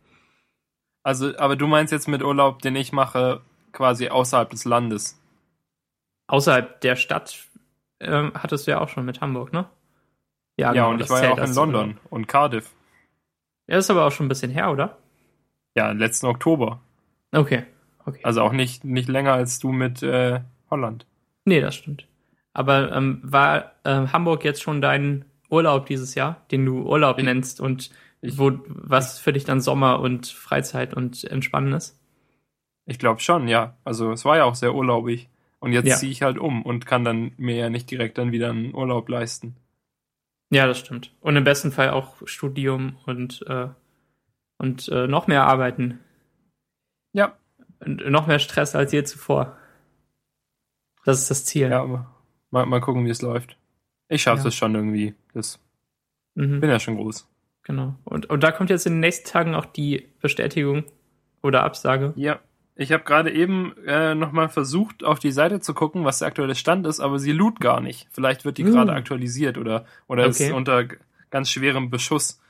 Also, 1.03 1.37
aber 1.37 1.55
du 1.55 1.67
meinst 1.67 1.91
jetzt 1.91 2.07
mit 2.07 2.23
Urlaub, 2.23 2.61
den 2.61 2.75
ich 2.75 2.91
mache, 2.91 3.41
quasi 3.71 4.09
außerhalb 4.09 4.49
des 4.49 4.65
Landes. 4.65 5.19
Außerhalb 6.27 6.81
der 6.81 6.95
Stadt 6.95 7.37
ähm, 7.99 8.31
hattest 8.35 8.67
du 8.67 8.71
ja 8.71 8.81
auch 8.81 8.89
schon 8.89 9.05
mit 9.05 9.21
Hamburg, 9.21 9.51
ne? 9.53 9.65
Ja, 10.57 10.73
genau, 10.73 10.91
und 10.91 11.01
ich 11.01 11.09
war 11.09 11.23
ja 11.23 11.31
auch 11.31 11.37
in 11.37 11.53
London 11.53 11.97
und 12.09 12.27
Cardiff. 12.27 12.75
Ja, 13.69 13.77
ist 13.77 13.89
aber 13.89 14.05
auch 14.05 14.11
schon 14.11 14.25
ein 14.25 14.29
bisschen 14.29 14.51
her, 14.51 14.71
oder? 14.71 14.97
Ja, 15.75 15.91
letzten 15.91 16.25
Oktober. 16.25 16.79
Okay, 17.31 17.63
okay. 18.05 18.19
Also 18.23 18.41
auch 18.41 18.51
nicht, 18.51 18.83
nicht 18.83 19.07
länger 19.07 19.33
als 19.33 19.59
du 19.59 19.71
mit 19.71 20.01
äh, 20.03 20.39
Holland. 20.71 21.05
nee, 21.45 21.61
das 21.61 21.75
stimmt. 21.75 22.05
Aber 22.53 22.91
ähm, 22.91 23.19
war 23.23 23.73
ähm, 23.85 24.11
Hamburg 24.11 24.43
jetzt 24.43 24.61
schon 24.63 24.81
dein 24.81 25.25
Urlaub 25.49 25.85
dieses 25.85 26.15
Jahr, 26.15 26.41
den 26.51 26.65
du 26.65 26.81
Urlaub 26.81 27.19
Ich- 27.19 27.23
nennst 27.25 27.61
und 27.61 27.91
ich- 28.21 28.37
wo 28.37 28.51
was 28.67 29.19
für 29.19 29.31
dich 29.33 29.45
dann 29.45 29.61
Sommer 29.61 29.99
und 29.99 30.27
Freizeit 30.27 30.93
und 30.95 31.23
Entspannen 31.25 31.73
ist? 31.73 31.97
Ich 32.85 32.97
glaube 32.97 33.19
schon, 33.21 33.47
ja. 33.47 33.75
Also 33.85 34.11
es 34.11 34.25
war 34.25 34.37
ja 34.37 34.45
auch 34.45 34.55
sehr 34.55 34.73
urlaubig. 34.73 35.29
Und 35.59 35.73
jetzt 35.73 35.87
Ja. 35.87 35.95
ziehe 35.97 36.11
ich 36.11 36.21
halt 36.23 36.37
um 36.39 36.63
und 36.63 36.85
kann 36.87 37.03
dann 37.05 37.31
mir 37.37 37.55
ja 37.55 37.69
nicht 37.69 37.89
direkt 37.91 38.17
dann 38.17 38.31
wieder 38.31 38.49
einen 38.49 38.73
Urlaub 38.73 39.07
leisten. 39.09 39.55
Ja, 40.51 40.65
das 40.67 40.79
stimmt. 40.79 41.13
Und 41.21 41.35
im 41.35 41.43
besten 41.43 41.71
Fall 41.71 41.91
auch 41.91 42.15
Studium 42.27 42.97
und, 43.05 43.43
äh, 43.47 43.67
und 44.57 44.87
äh, 44.89 45.07
noch 45.07 45.27
mehr 45.27 45.45
arbeiten. 45.45 45.99
Ja. 47.13 47.37
Und 47.79 48.05
noch 48.09 48.27
mehr 48.27 48.39
Stress 48.39 48.75
als 48.75 48.91
je 48.91 49.03
zuvor. 49.03 49.55
Das 51.05 51.19
ist 51.19 51.29
das 51.29 51.45
Ziel. 51.45 51.69
Ja, 51.69 51.81
aber 51.81 52.13
mal, 52.51 52.65
mal 52.65 52.81
gucken, 52.81 53.05
wie 53.05 53.09
es 53.09 53.21
läuft. 53.21 53.57
Ich 54.09 54.21
schaffe 54.23 54.41
Ja. 54.43 54.47
es 54.49 54.55
schon 54.55 54.75
irgendwie. 54.75 55.15
Das 55.33 55.59
Mhm. 56.35 56.59
bin 56.61 56.69
ja 56.69 56.79
schon 56.79 56.95
groß. 56.97 57.27
Genau. 57.63 57.95
Und, 58.03 58.27
und 58.29 58.43
da 58.43 58.51
kommt 58.51 58.69
jetzt 58.69 58.85
in 58.87 58.93
den 58.93 58.99
nächsten 59.01 59.27
Tagen 59.29 59.53
auch 59.55 59.65
die 59.65 60.11
Bestätigung 60.21 60.83
oder 61.43 61.63
Absage. 61.63 62.13
Ja. 62.15 62.39
Ich 62.81 62.93
habe 62.93 63.03
gerade 63.03 63.31
eben 63.31 63.75
äh, 63.85 64.15
nochmal 64.15 64.47
versucht, 64.47 65.03
auf 65.03 65.19
die 65.19 65.33
Seite 65.33 65.59
zu 65.59 65.73
gucken, 65.73 66.05
was 66.05 66.19
der 66.19 66.29
aktuelle 66.29 66.55
Stand 66.55 66.87
ist, 66.87 67.01
aber 67.01 67.19
sie 67.19 67.33
lud 67.33 67.59
gar 67.59 67.81
nicht. 67.81 68.07
Vielleicht 68.11 68.45
wird 68.45 68.57
die 68.57 68.63
Uh. 68.65 68.71
gerade 68.71 68.93
aktualisiert 68.93 69.57
oder, 69.57 69.85
oder 70.07 70.23
Okay. 70.27 70.45
ist 70.47 70.51
unter 70.53 70.85
ganz 71.29 71.49
schwerem 71.49 71.89
Beschuss. 71.89 72.41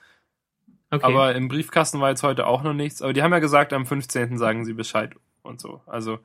Okay. 0.91 1.03
Aber 1.03 1.33
im 1.35 1.47
Briefkasten 1.47 1.99
war 1.99 2.09
jetzt 2.09 2.21
heute 2.23 2.45
auch 2.45 2.61
noch 2.61 2.73
nichts. 2.73 3.01
Aber 3.01 3.13
die 3.13 3.23
haben 3.23 3.31
ja 3.31 3.39
gesagt, 3.39 3.73
am 3.73 3.85
15. 3.87 4.37
sagen 4.37 4.65
sie 4.65 4.73
Bescheid 4.73 5.15
und 5.41 5.59
so. 5.59 5.81
Also 5.87 6.19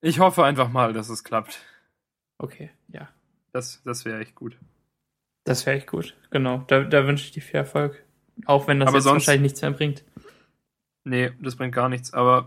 ich 0.00 0.18
hoffe 0.18 0.44
einfach 0.44 0.68
mal, 0.68 0.92
dass 0.92 1.08
es 1.08 1.22
klappt. 1.22 1.60
okay, 2.38 2.70
ja. 2.88 3.08
Das, 3.52 3.82
das 3.84 4.04
wäre 4.04 4.20
echt 4.20 4.34
gut. 4.34 4.58
Das 5.44 5.64
wäre 5.64 5.76
echt 5.76 5.86
gut. 5.86 6.16
Genau. 6.30 6.64
Da, 6.66 6.80
da 6.82 7.06
wünsche 7.06 7.24
ich 7.24 7.30
dir 7.32 7.42
viel 7.42 7.56
Erfolg. 7.56 8.04
Auch 8.46 8.66
wenn 8.68 8.78
das 8.80 8.88
Aber 8.88 8.98
jetzt 8.98 9.04
sonst- 9.04 9.26
wahrscheinlich 9.26 9.42
nichts 9.52 9.62
mehr 9.62 9.70
bringt. 9.70 10.04
Nee, 11.04 11.30
das 11.40 11.56
bringt 11.56 11.74
gar 11.74 11.88
nichts. 11.88 12.12
Aber, 12.12 12.46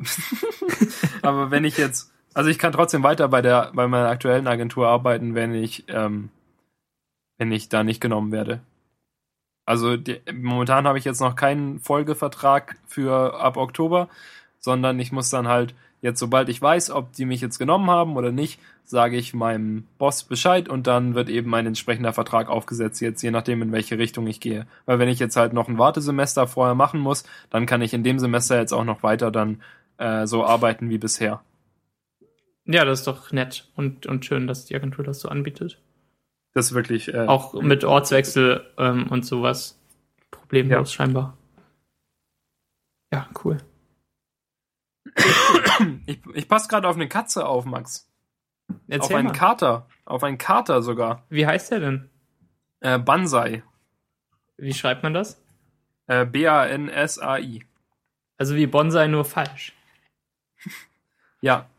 aber 1.22 1.52
wenn 1.52 1.64
ich 1.64 1.78
jetzt, 1.78 2.14
also 2.34 2.50
ich 2.50 2.60
kann 2.60 2.72
trotzdem 2.72 3.04
weiter 3.04 3.28
bei 3.28 3.42
der, 3.42 3.72
bei 3.74 3.88
meiner 3.88 4.10
aktuellen 4.10 4.48
Agentur 4.48 4.88
arbeiten, 4.88 5.36
wenn 5.36 5.54
ich, 5.54 5.86
ähm, 5.88 6.30
wenn 7.38 7.52
ich 7.52 7.70
da 7.70 7.84
nicht 7.84 8.02
genommen 8.02 8.32
werde. 8.32 8.62
Also 9.66 9.98
die, 9.98 10.22
momentan 10.34 10.88
habe 10.88 10.98
ich 10.98 11.06
jetzt 11.06 11.22
noch 11.22 11.36
keinen 11.36 11.80
Folgevertrag 11.80 12.78
für 12.88 13.40
ab 13.40 13.58
Oktober, 13.58 14.10
sondern 14.60 15.00
ich 15.00 15.12
muss 15.12 15.30
dann 15.30 15.48
halt 15.48 15.74
jetzt 16.02 16.20
sobald 16.20 16.50
ich 16.50 16.62
weiß, 16.62 16.92
ob 16.92 17.14
die 17.14 17.26
mich 17.26 17.42
jetzt 17.42 17.60
genommen 17.60 17.90
haben 17.90 18.18
oder 18.18 18.32
nicht, 18.32 18.60
sage 18.84 19.18
ich 19.18 19.34
meinem 19.34 19.88
Boss 19.98 20.24
Bescheid 20.24 20.68
und 20.68 20.88
dann 20.88 21.16
wird 21.16 21.30
eben 21.30 21.50
mein 21.50 21.68
entsprechender 21.68 22.14
Vertrag 22.14 22.50
aufgesetzt, 22.50 23.02
jetzt 23.02 23.22
je 23.22 23.32
nachdem, 23.32 23.62
in 23.62 23.72
welche 23.72 23.98
Richtung 23.98 24.28
ich 24.28 24.40
gehe. 24.40 24.68
Weil 24.86 25.00
wenn 25.00 25.10
ich 25.10 25.20
jetzt 25.20 25.36
halt 25.36 25.54
noch 25.54 25.70
ein 25.70 25.78
Wartesemester 25.78 26.48
vorher 26.48 26.76
machen 26.76 27.00
muss, 27.00 27.24
dann 27.50 27.66
kann 27.66 27.82
ich 27.82 27.94
in 27.94 28.04
dem 28.04 28.20
Semester 28.20 28.58
jetzt 28.58 28.74
auch 28.74 28.84
noch 28.84 29.04
weiter 29.04 29.32
dann 29.32 29.62
äh, 29.98 30.26
so 30.28 30.44
arbeiten 30.44 30.90
wie 30.90 30.98
bisher. 30.98 31.42
Ja, 32.66 32.86
das 32.86 33.00
ist 33.00 33.08
doch 33.08 33.32
nett 33.32 33.70
und, 33.76 34.06
und 34.06 34.26
schön, 34.26 34.48
dass 34.48 34.66
die 34.66 34.76
Agentur 34.76 35.04
das 35.04 35.20
so 35.20 35.30
anbietet. 35.30 35.80
Das 36.54 36.68
ist 36.68 36.74
wirklich. 36.74 37.14
Äh, 37.14 37.28
auch 37.28 37.54
mit 37.62 37.84
Ortswechsel 37.84 38.66
ähm, 38.78 39.08
und 39.08 39.26
sowas 39.26 39.80
problemlos 40.32 40.92
ja. 40.92 40.96
scheinbar. 40.96 41.38
Ja, 43.14 43.30
cool. 43.44 43.58
Ich, 46.12 46.20
ich 46.34 46.50
passe 46.50 46.68
gerade 46.68 46.90
auf 46.90 46.96
eine 46.96 47.08
Katze 47.08 47.46
auf, 47.46 47.64
Max. 47.64 48.10
Erzähl 48.88 49.02
auf 49.02 49.20
einen 49.20 49.28
mal. 49.28 49.34
Kater. 49.34 49.88
Auf 50.04 50.24
einen 50.24 50.38
Kater 50.38 50.82
sogar. 50.82 51.24
Wie 51.30 51.48
heißt 51.48 51.72
der 51.72 51.80
denn? 51.80 52.10
Äh, 52.82 53.00
Bansai. 53.00 53.64
Wie 54.58 54.74
schreibt 54.74 55.04
man 55.04 55.14
das? 55.14 55.42
Äh, 56.08 56.26
B-A-N-S-A-I. 56.26 57.64
Also 58.38 58.56
wie 58.56 58.68
Bonsai, 58.68 59.08
nur 59.08 59.24
falsch. 59.24 59.74
ja. 61.42 61.70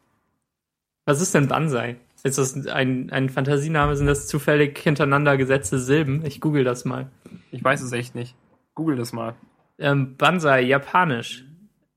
Was 1.05 1.21
ist 1.21 1.35
denn 1.35 1.49
Bansai? 1.49 1.97
Ist 2.23 2.38
das 2.38 2.66
ein, 2.68 3.11
ein 3.11 3.29
Fantasiename? 3.29 3.97
Sind 3.97 4.07
das 4.07 4.29
zufällig 4.29 4.79
hintereinander 4.79 5.37
gesetzte 5.37 5.79
Silben? 5.79 6.25
Ich 6.25 6.40
google 6.40 6.64
das 6.64 6.87
mal. 6.87 7.11
Ich 7.51 7.62
weiß 7.62 7.83
es 7.83 7.92
echt 7.92 8.14
nicht. 8.14 8.35
Google 8.75 8.97
das 8.97 9.12
mal. 9.12 9.35
Ähm, 9.79 10.16
Bansai, 10.16 10.62
japanisch. 10.62 11.45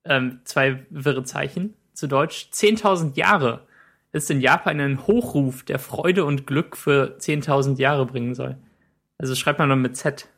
Ähm, 0.03 0.41
zwei 0.43 0.85
wirre 0.89 1.23
Zeichen. 1.23 1.75
Zu 1.95 2.07
Deutsch. 2.07 2.49
10.000 2.51 3.15
Jahre 3.15 3.65
ist 4.11 4.29
in 4.29 4.41
Japan 4.41 4.79
ein 4.79 5.07
Hochruf, 5.07 5.63
der 5.63 5.79
Freude 5.79 6.25
und 6.25 6.45
Glück 6.47 6.77
für 6.77 7.17
10.000 7.19 7.79
Jahre 7.79 8.05
bringen 8.05 8.35
soll. 8.35 8.57
Also 9.17 9.35
schreibt 9.35 9.59
man 9.59 9.69
dann 9.69 9.81
mit 9.81 9.97
Z. 9.97 10.29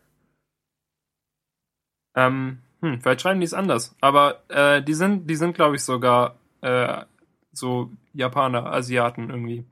Ähm, 2.15 2.59
hm, 2.81 3.01
vielleicht 3.01 3.21
schreiben 3.21 3.39
die 3.39 3.45
es 3.45 3.53
anders. 3.53 3.95
Aber 4.01 4.43
äh, 4.49 4.81
die 4.81 4.93
sind, 4.93 5.29
die 5.29 5.35
sind, 5.35 5.55
glaube 5.55 5.75
ich, 5.75 5.83
sogar 5.83 6.37
äh, 6.61 7.03
so 7.51 7.91
Japaner, 8.13 8.65
Asiaten 8.67 9.29
irgendwie. 9.29 9.65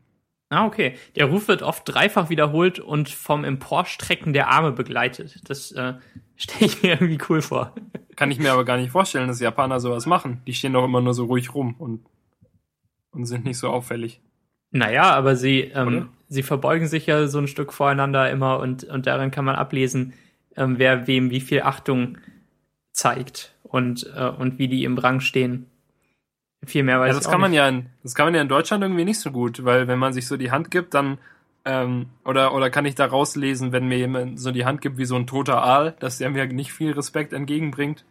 Ah, 0.55 0.65
okay. 0.65 0.95
Der 1.17 1.25
Ruf 1.25 1.49
wird 1.49 1.63
oft 1.63 1.83
dreifach 1.85 2.29
wiederholt 2.29 2.79
und 2.79 3.09
vom 3.09 3.43
Emporstrecken 3.43 4.31
der 4.31 4.47
Arme 4.47 4.71
begleitet. 4.71 5.41
Das 5.49 5.73
äh, 5.73 5.95
stelle 6.37 6.65
ich 6.65 6.81
mir 6.81 6.93
irgendwie 6.93 7.17
cool 7.27 7.41
vor. 7.41 7.73
Kann 8.15 8.31
ich 8.31 8.39
mir 8.39 8.53
aber 8.53 8.63
gar 8.63 8.77
nicht 8.77 8.91
vorstellen, 8.91 9.27
dass 9.27 9.41
Japaner 9.41 9.81
sowas 9.81 10.05
machen. 10.05 10.41
Die 10.47 10.53
stehen 10.53 10.71
doch 10.71 10.85
immer 10.85 11.01
nur 11.01 11.13
so 11.13 11.25
ruhig 11.25 11.53
rum 11.53 11.75
und, 11.77 12.05
und 13.11 13.25
sind 13.25 13.43
nicht 13.43 13.57
so 13.57 13.69
auffällig. 13.69 14.21
Naja, 14.71 15.13
aber 15.13 15.35
sie, 15.35 15.59
ähm, 15.59 16.09
sie 16.29 16.41
verbeugen 16.41 16.87
sich 16.87 17.05
ja 17.05 17.27
so 17.27 17.39
ein 17.39 17.47
Stück 17.47 17.73
voreinander 17.73 18.31
immer 18.31 18.59
und, 18.59 18.85
und 18.85 19.07
darin 19.07 19.31
kann 19.31 19.43
man 19.43 19.55
ablesen, 19.55 20.13
ähm, 20.55 20.79
wer 20.79 21.05
wem 21.05 21.31
wie 21.31 21.41
viel 21.41 21.63
Achtung 21.63 22.17
zeigt 22.93 23.55
und, 23.63 24.09
äh, 24.15 24.29
und 24.29 24.57
wie 24.57 24.69
die 24.69 24.85
im 24.85 24.97
Rang 24.97 25.19
stehen. 25.19 25.65
Viel 26.65 26.83
mehr 26.83 26.99
weiß 26.99 27.09
ja, 27.09 27.13
das 27.13 27.25
ich 27.25 27.29
kann 27.29 27.39
man 27.41 27.51
nicht. 27.51 27.57
ja 27.57 27.67
in, 27.67 27.89
das 28.03 28.15
kann 28.15 28.27
man 28.27 28.35
ja 28.35 28.41
in 28.41 28.49
Deutschland 28.49 28.83
irgendwie 28.83 29.05
nicht 29.05 29.19
so 29.19 29.31
gut, 29.31 29.63
weil 29.65 29.87
wenn 29.87 29.99
man 29.99 30.13
sich 30.13 30.27
so 30.27 30.37
die 30.37 30.51
Hand 30.51 30.71
gibt, 30.71 30.93
dann 30.93 31.17
ähm, 31.65 32.07
oder 32.23 32.53
oder 32.53 32.69
kann 32.69 32.85
ich 32.85 32.95
da 32.95 33.05
rauslesen, 33.05 33.71
wenn 33.71 33.87
mir 33.87 33.97
jemand 33.97 34.39
so 34.39 34.51
die 34.51 34.65
Hand 34.65 34.81
gibt 34.81 34.97
wie 34.97 35.05
so 35.05 35.15
ein 35.15 35.27
toter 35.27 35.63
Aal, 35.63 35.95
dass 35.99 36.17
der 36.17 36.29
mir 36.29 36.45
nicht 36.47 36.73
viel 36.73 36.91
Respekt 36.91 37.33
entgegenbringt? 37.33 38.05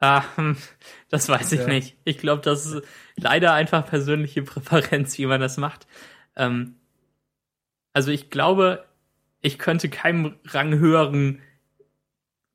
Ah, 0.00 0.24
hm, 0.36 0.56
das 1.10 1.28
weiß 1.28 1.52
ich 1.52 1.60
Ja. 1.60 1.68
nicht. 1.68 1.96
Ich 2.04 2.18
glaube, 2.18 2.42
das 2.42 2.66
ist 2.66 2.82
leider 3.16 3.52
einfach 3.54 3.86
persönliche 3.86 4.42
Präferenz, 4.42 5.16
wie 5.18 5.26
man 5.26 5.40
das 5.40 5.56
macht. 5.58 5.86
Ähm, 6.36 6.76
also 7.92 8.10
ich 8.10 8.30
glaube, 8.30 8.84
ich 9.40 9.58
könnte 9.58 9.88
keinem 9.88 10.36
Ranghöheren 10.44 11.40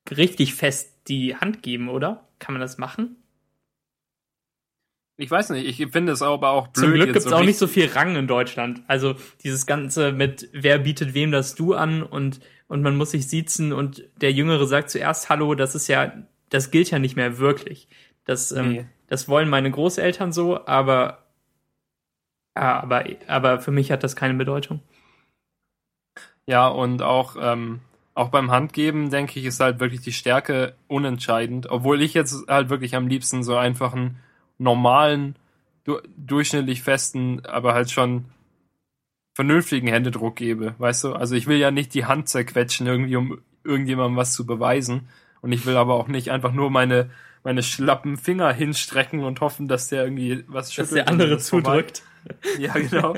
richtig 0.09 0.55
fest 0.55 1.07
die 1.07 1.35
Hand 1.35 1.61
geben, 1.63 1.87
oder? 1.89 2.27
Kann 2.39 2.53
man 2.53 2.61
das 2.61 2.77
machen? 2.77 3.15
Ich 5.19 5.31
weiß 5.31 5.49
nicht, 5.49 5.65
ich 5.65 5.91
finde 5.91 6.11
es 6.11 6.21
aber 6.21 6.49
auch 6.51 6.67
blöd. 6.67 6.85
Zum 6.85 6.93
Glück 6.93 7.07
jetzt 7.07 7.13
gibt 7.15 7.25
es 7.25 7.31
so 7.31 7.35
auch 7.35 7.43
nicht 7.43 7.57
so 7.57 7.65
viel 7.65 7.87
Rang 7.87 8.15
in 8.15 8.27
Deutschland. 8.27 8.83
Also 8.87 9.15
dieses 9.43 9.65
Ganze 9.65 10.11
mit, 10.11 10.47
wer 10.53 10.77
bietet 10.77 11.15
wem 11.15 11.31
das 11.31 11.55
Du 11.55 11.73
an 11.73 12.03
und, 12.03 12.39
und 12.67 12.83
man 12.83 12.95
muss 12.95 13.11
sich 13.11 13.27
siezen 13.27 13.73
und 13.73 14.03
der 14.21 14.31
Jüngere 14.31 14.67
sagt 14.67 14.91
zuerst 14.91 15.29
Hallo, 15.29 15.55
das 15.55 15.73
ist 15.73 15.87
ja, 15.87 16.13
das 16.49 16.69
gilt 16.69 16.91
ja 16.91 16.99
nicht 16.99 17.15
mehr 17.15 17.39
wirklich. 17.39 17.87
Das, 18.25 18.51
ähm, 18.51 18.69
Nee. 18.69 18.85
das 19.07 19.27
wollen 19.27 19.49
meine 19.49 19.71
Großeltern 19.71 20.31
so, 20.31 20.67
aber, 20.67 21.23
ja, 22.55 22.79
aber, 22.83 23.05
aber 23.27 23.59
für 23.59 23.71
mich 23.71 23.91
hat 23.91 24.03
das 24.03 24.15
keine 24.15 24.35
Bedeutung. 24.35 24.81
Ja, 26.45 26.67
und 26.67 27.01
auch, 27.01 27.35
ähm, 27.41 27.79
auch 28.13 28.29
beim 28.29 28.51
Handgeben, 28.51 29.09
denke 29.09 29.39
ich, 29.39 29.45
ist 29.45 29.59
halt 29.59 29.79
wirklich 29.79 30.01
die 30.01 30.13
Stärke 30.13 30.75
unentscheidend. 30.87 31.69
Obwohl 31.69 32.01
ich 32.01 32.13
jetzt 32.13 32.47
halt 32.47 32.69
wirklich 32.69 32.95
am 32.95 33.07
liebsten 33.07 33.43
so 33.43 33.55
einfach 33.57 33.93
einen 33.93 34.19
normalen, 34.57 35.35
du 35.83 35.99
durchschnittlich 36.17 36.81
festen, 36.83 37.45
aber 37.45 37.73
halt 37.73 37.91
schon 37.91 38.25
vernünftigen 39.33 39.87
Händedruck 39.87 40.35
gebe, 40.35 40.73
weißt 40.79 41.03
du? 41.05 41.13
Also 41.13 41.35
ich 41.35 41.47
will 41.47 41.57
ja 41.57 41.71
nicht 41.71 41.93
die 41.93 42.05
Hand 42.05 42.27
zerquetschen 42.27 42.87
irgendwie, 42.87 43.15
um 43.15 43.39
irgendjemandem 43.63 44.17
was 44.17 44.33
zu 44.33 44.45
beweisen. 44.45 45.09
Und 45.41 45.51
ich 45.51 45.65
will 45.65 45.77
aber 45.77 45.93
auch 45.95 46.07
nicht 46.07 46.31
einfach 46.31 46.51
nur 46.51 46.71
meine, 46.71 47.11
meine 47.43 47.61
schlappen 47.61 48.17
Finger 48.17 48.51
hinstrecken 48.51 49.23
und 49.23 49.39
hoffen, 49.41 49.67
dass 49.67 49.89
der 49.89 50.03
irgendwie 50.03 50.43
was 50.47 50.67
Dass 50.67 50.73
schüttelt. 50.73 50.95
der 50.97 51.03
und 51.05 51.09
andere 51.09 51.33
ist 51.35 51.49
vorbei. 51.49 51.69
zudrückt. 51.83 52.03
Ja, 52.59 52.73
genau. 52.73 53.15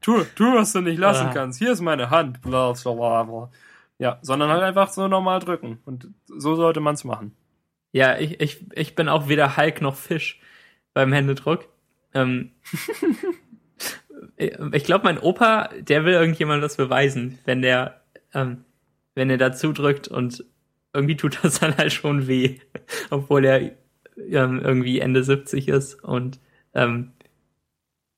tu, 0.00 0.22
tu, 0.34 0.54
was 0.54 0.72
du 0.72 0.80
nicht 0.80 0.98
lassen 0.98 1.26
Ah. 1.26 1.32
kannst. 1.34 1.58
Hier 1.58 1.72
ist 1.72 1.82
meine 1.82 2.08
Hand. 2.08 2.40
Bla, 2.40 2.72
bla, 2.72 2.92
bla, 2.94 3.22
bla. 3.24 3.50
Ja, 3.98 4.18
sondern 4.22 4.48
halt 4.48 4.62
einfach 4.62 4.88
so 4.88 5.08
normal 5.08 5.40
drücken. 5.40 5.78
Und 5.84 6.08
so 6.26 6.54
sollte 6.54 6.80
man 6.80 6.94
es 6.94 7.04
machen. 7.04 7.36
Ja, 7.92 8.16
ich, 8.18 8.40
ich, 8.40 8.64
ich 8.72 8.94
bin 8.94 9.08
auch 9.10 9.28
weder 9.28 9.58
Hulk 9.58 9.82
noch 9.82 9.96
Fisch 9.96 10.40
beim 10.96 11.12
Händedruck. 11.12 11.68
Ähm, 12.14 12.52
ich 14.38 14.84
glaube, 14.84 15.04
mein 15.04 15.18
Opa, 15.18 15.68
der 15.78 16.06
will 16.06 16.14
irgendjemandem 16.14 16.62
das 16.62 16.78
beweisen, 16.78 17.38
wenn 17.44 17.60
der, 17.60 18.00
ähm, 18.32 18.64
wenn 19.14 19.28
er 19.28 19.36
dazu 19.36 19.74
drückt 19.74 20.08
und 20.08 20.46
irgendwie 20.94 21.18
tut 21.18 21.44
das 21.44 21.60
dann 21.60 21.76
halt 21.76 21.92
schon 21.92 22.28
weh, 22.28 22.60
obwohl 23.10 23.44
er 23.44 23.72
ähm, 24.16 24.58
irgendwie 24.64 25.00
Ende 25.00 25.22
70 25.22 25.68
ist 25.68 26.02
und 26.02 26.40
ähm, 26.72 27.12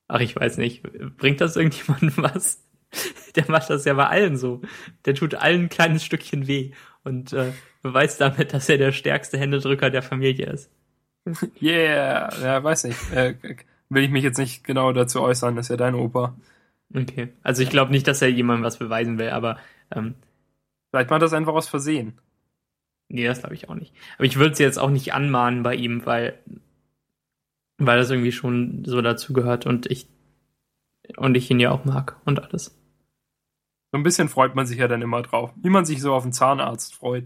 ach, 0.06 0.20
ich 0.20 0.36
weiß 0.36 0.58
nicht, 0.58 0.84
bringt 1.16 1.40
das 1.40 1.56
irgendjemandem 1.56 2.12
was? 2.18 2.64
Der 3.34 3.50
macht 3.50 3.70
das 3.70 3.84
ja 3.86 3.94
bei 3.94 4.06
allen 4.06 4.36
so. 4.36 4.62
Der 5.04 5.16
tut 5.16 5.34
allen 5.34 5.62
ein 5.62 5.68
kleines 5.68 6.04
Stückchen 6.04 6.46
weh 6.46 6.70
und 7.02 7.32
äh, 7.32 7.50
beweist 7.82 8.20
damit, 8.20 8.54
dass 8.54 8.68
er 8.68 8.78
der 8.78 8.92
stärkste 8.92 9.36
Händedrücker 9.36 9.90
der 9.90 10.02
Familie 10.02 10.46
ist. 10.46 10.70
Yeah, 11.62 12.30
ja, 12.42 12.62
weiß 12.62 12.84
nicht. 12.84 13.12
Äh, 13.12 13.34
will 13.88 14.04
ich 14.04 14.10
mich 14.10 14.24
jetzt 14.24 14.38
nicht 14.38 14.64
genau 14.64 14.92
dazu 14.92 15.20
äußern, 15.22 15.56
das 15.56 15.66
ist 15.66 15.70
ja 15.70 15.76
dein 15.76 15.94
Opa. 15.94 16.34
Okay. 16.94 17.28
Also 17.42 17.62
ich 17.62 17.70
glaube 17.70 17.90
nicht, 17.90 18.06
dass 18.06 18.22
er 18.22 18.28
jemandem 18.30 18.64
was 18.64 18.78
beweisen 18.78 19.18
will, 19.18 19.30
aber 19.30 19.58
ähm, 19.90 20.14
Vielleicht 20.90 21.10
macht 21.10 21.22
das 21.22 21.32
einfach 21.32 21.54
aus 21.54 21.68
Versehen. 21.68 22.18
nee, 23.08 23.26
das 23.26 23.40
glaube 23.40 23.54
ich 23.54 23.68
auch 23.68 23.74
nicht. 23.74 23.94
Aber 24.16 24.24
ich 24.24 24.36
würde 24.38 24.52
es 24.52 24.58
jetzt 24.58 24.78
auch 24.78 24.90
nicht 24.90 25.12
anmahnen 25.14 25.62
bei 25.62 25.74
ihm, 25.74 26.06
weil 26.06 26.38
weil 27.78 27.98
das 27.98 28.10
irgendwie 28.10 28.32
schon 28.32 28.84
so 28.84 29.00
dazu 29.02 29.32
gehört 29.32 29.66
und 29.66 29.86
ich 29.86 30.08
und 31.16 31.36
ich 31.36 31.50
ihn 31.50 31.60
ja 31.60 31.70
auch 31.70 31.84
mag 31.84 32.16
und 32.24 32.42
alles. 32.42 32.76
So 33.92 33.98
ein 33.98 34.02
bisschen 34.02 34.28
freut 34.28 34.54
man 34.54 34.66
sich 34.66 34.78
ja 34.78 34.88
dann 34.88 35.02
immer 35.02 35.22
drauf. 35.22 35.52
Wie 35.56 35.70
man 35.70 35.84
sich 35.84 36.00
so 36.02 36.14
auf 36.14 36.24
einen 36.24 36.32
Zahnarzt 36.32 36.94
freut. 36.94 37.24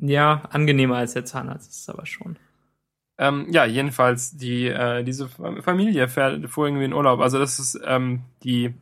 Ja, 0.00 0.42
angenehmer 0.50 0.96
als 0.96 1.14
der 1.14 1.24
Zahnarzt 1.24 1.70
ist 1.70 1.80
es 1.80 1.88
aber 1.88 2.06
schon. 2.06 2.36
Ähm, 3.18 3.48
ja, 3.50 3.64
jedenfalls, 3.64 4.36
die, 4.36 4.66
äh, 4.68 5.02
diese 5.02 5.28
Familie 5.28 6.08
fährt, 6.08 6.48
fuhr 6.48 6.66
irgendwie 6.68 6.84
in 6.84 6.92
Urlaub. 6.92 7.20
Also 7.20 7.38
das 7.38 7.58
ist 7.58 7.80
ähm, 7.84 8.22
die, 8.44 8.74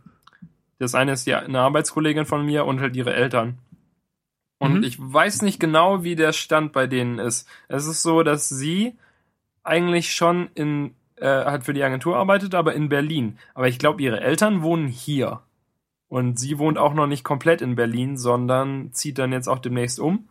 das 0.78 0.94
eine 0.94 1.12
ist 1.12 1.26
die, 1.26 1.34
eine 1.34 1.60
Arbeitskollegin 1.60 2.26
von 2.26 2.44
mir 2.44 2.66
und 2.66 2.80
halt 2.80 2.96
ihre 2.96 3.14
Eltern. 3.14 3.56
Und 4.58 4.78
Mhm. 4.78 4.82
ich 4.82 4.98
weiß 5.00 5.42
nicht 5.42 5.58
genau, 5.58 6.02
wie 6.02 6.16
der 6.16 6.32
Stand 6.32 6.72
bei 6.72 6.86
denen 6.86 7.18
ist. 7.18 7.48
Es 7.68 7.86
ist 7.86 8.02
so, 8.02 8.22
dass 8.22 8.48
sie 8.48 8.94
eigentlich 9.64 10.14
schon 10.14 10.48
in, 10.54 10.94
äh, 11.16 11.26
halt 11.26 11.64
für 11.64 11.72
die 11.74 11.82
Agentur 11.82 12.16
arbeitet, 12.16 12.54
aber 12.54 12.74
in 12.74 12.88
Berlin. 12.90 13.38
Aber 13.54 13.68
ich 13.68 13.78
glaube, 13.78 14.02
ihre 14.02 14.20
Eltern 14.20 14.62
wohnen 14.62 14.88
hier. 14.88 15.40
Und 16.08 16.38
sie 16.38 16.58
wohnt 16.58 16.78
auch 16.78 16.94
noch 16.94 17.06
nicht 17.06 17.24
komplett 17.24 17.62
in 17.62 17.74
Berlin, 17.74 18.16
sondern 18.16 18.92
zieht 18.92 19.18
dann 19.18 19.32
jetzt 19.32 19.48
auch 19.48 19.58
demnächst 19.58 19.98
um. 19.98 20.28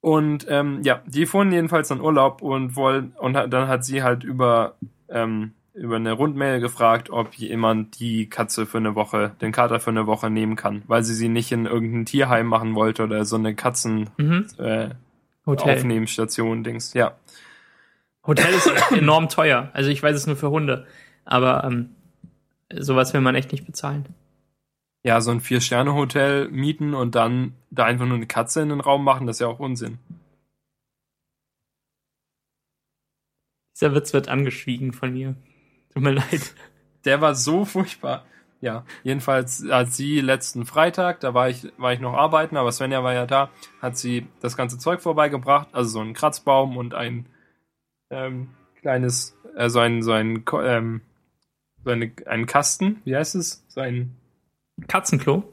Und 0.00 0.46
ähm, 0.48 0.80
ja, 0.82 1.02
die 1.06 1.26
fuhren 1.26 1.52
jedenfalls 1.52 1.88
dann 1.88 2.00
Urlaub 2.00 2.40
und 2.42 2.74
wollen 2.76 3.12
und 3.18 3.34
dann 3.34 3.68
hat 3.68 3.84
sie 3.84 4.02
halt 4.02 4.24
über 4.24 4.76
ähm, 5.08 5.52
über 5.74 5.96
eine 5.96 6.12
Rundmail 6.12 6.60
gefragt, 6.60 7.10
ob 7.10 7.34
jemand 7.34 8.00
die 8.00 8.28
Katze 8.28 8.66
für 8.66 8.78
eine 8.78 8.94
Woche, 8.94 9.32
den 9.40 9.52
Kater 9.52 9.78
für 9.80 9.90
eine 9.90 10.06
Woche 10.06 10.28
nehmen 10.30 10.56
kann, 10.56 10.82
weil 10.86 11.04
sie 11.04 11.14
sie 11.14 11.28
nicht 11.28 11.52
in 11.52 11.66
irgendein 11.66 12.06
Tierheim 12.06 12.46
machen 12.46 12.74
wollte 12.74 13.04
oder 13.04 13.24
so 13.24 13.36
eine 13.36 13.54
Katzen 13.54 14.10
Mhm. 14.16 14.46
äh, 14.58 14.88
Hotel. 15.46 15.82
Dings. 16.64 16.92
Ja. 16.94 17.12
Hotel 18.26 18.52
ist 18.52 18.70
enorm 18.92 19.28
teuer. 19.28 19.70
Also 19.72 19.90
ich 19.90 20.02
weiß 20.02 20.16
es 20.16 20.26
nur 20.26 20.36
für 20.36 20.50
Hunde. 20.50 20.86
Aber 21.24 21.64
ähm, 21.64 21.90
sowas 22.76 23.14
will 23.14 23.20
man 23.20 23.34
echt 23.34 23.52
nicht 23.52 23.64
bezahlen. 23.66 24.06
Ja, 25.02 25.20
so 25.20 25.30
ein 25.30 25.40
Vier-Sterne-Hotel 25.40 26.48
mieten 26.50 26.94
und 26.94 27.14
dann 27.14 27.54
da 27.70 27.84
einfach 27.84 28.06
nur 28.06 28.16
eine 28.16 28.26
Katze 28.26 28.60
in 28.60 28.68
den 28.68 28.80
Raum 28.80 29.02
machen, 29.02 29.26
das 29.26 29.36
ist 29.36 29.40
ja 29.40 29.46
auch 29.46 29.58
Unsinn. 29.58 29.98
Dieser 33.74 33.94
Witz 33.94 34.12
wird 34.12 34.28
angeschwiegen 34.28 34.92
von 34.92 35.12
mir. 35.12 35.36
Tut 35.94 36.02
mir 36.02 36.12
leid. 36.12 36.54
Der 37.06 37.22
war 37.22 37.34
so 37.34 37.64
furchtbar. 37.64 38.26
Ja, 38.60 38.84
jedenfalls 39.04 39.64
hat 39.70 39.90
sie 39.92 40.20
letzten 40.20 40.66
Freitag, 40.66 41.20
da 41.20 41.32
war 41.32 41.48
ich, 41.48 41.66
war 41.78 41.94
ich 41.94 42.00
noch 42.00 42.12
arbeiten, 42.12 42.58
aber 42.58 42.70
Svenja 42.72 43.02
war 43.02 43.14
ja 43.14 43.24
da, 43.24 43.50
hat 43.80 43.96
sie 43.96 44.26
das 44.40 44.54
ganze 44.54 44.76
Zeug 44.76 45.00
vorbeigebracht, 45.00 45.68
also 45.72 45.88
so 45.88 46.00
ein 46.00 46.12
Kratzbaum 46.12 46.76
und 46.76 46.92
ein 46.92 47.24
ähm, 48.10 48.50
kleines, 48.82 49.34
äh, 49.56 49.70
so 49.70 49.78
ein, 49.78 50.02
so 50.02 50.12
ein, 50.12 50.44
ähm, 50.62 51.00
so 51.82 51.90
eine, 51.90 52.12
ein 52.26 52.44
Kasten, 52.44 53.00
wie 53.06 53.16
heißt 53.16 53.34
es? 53.34 53.64
So 53.68 53.80
ein 53.80 54.19
Katzenklo? 54.88 55.44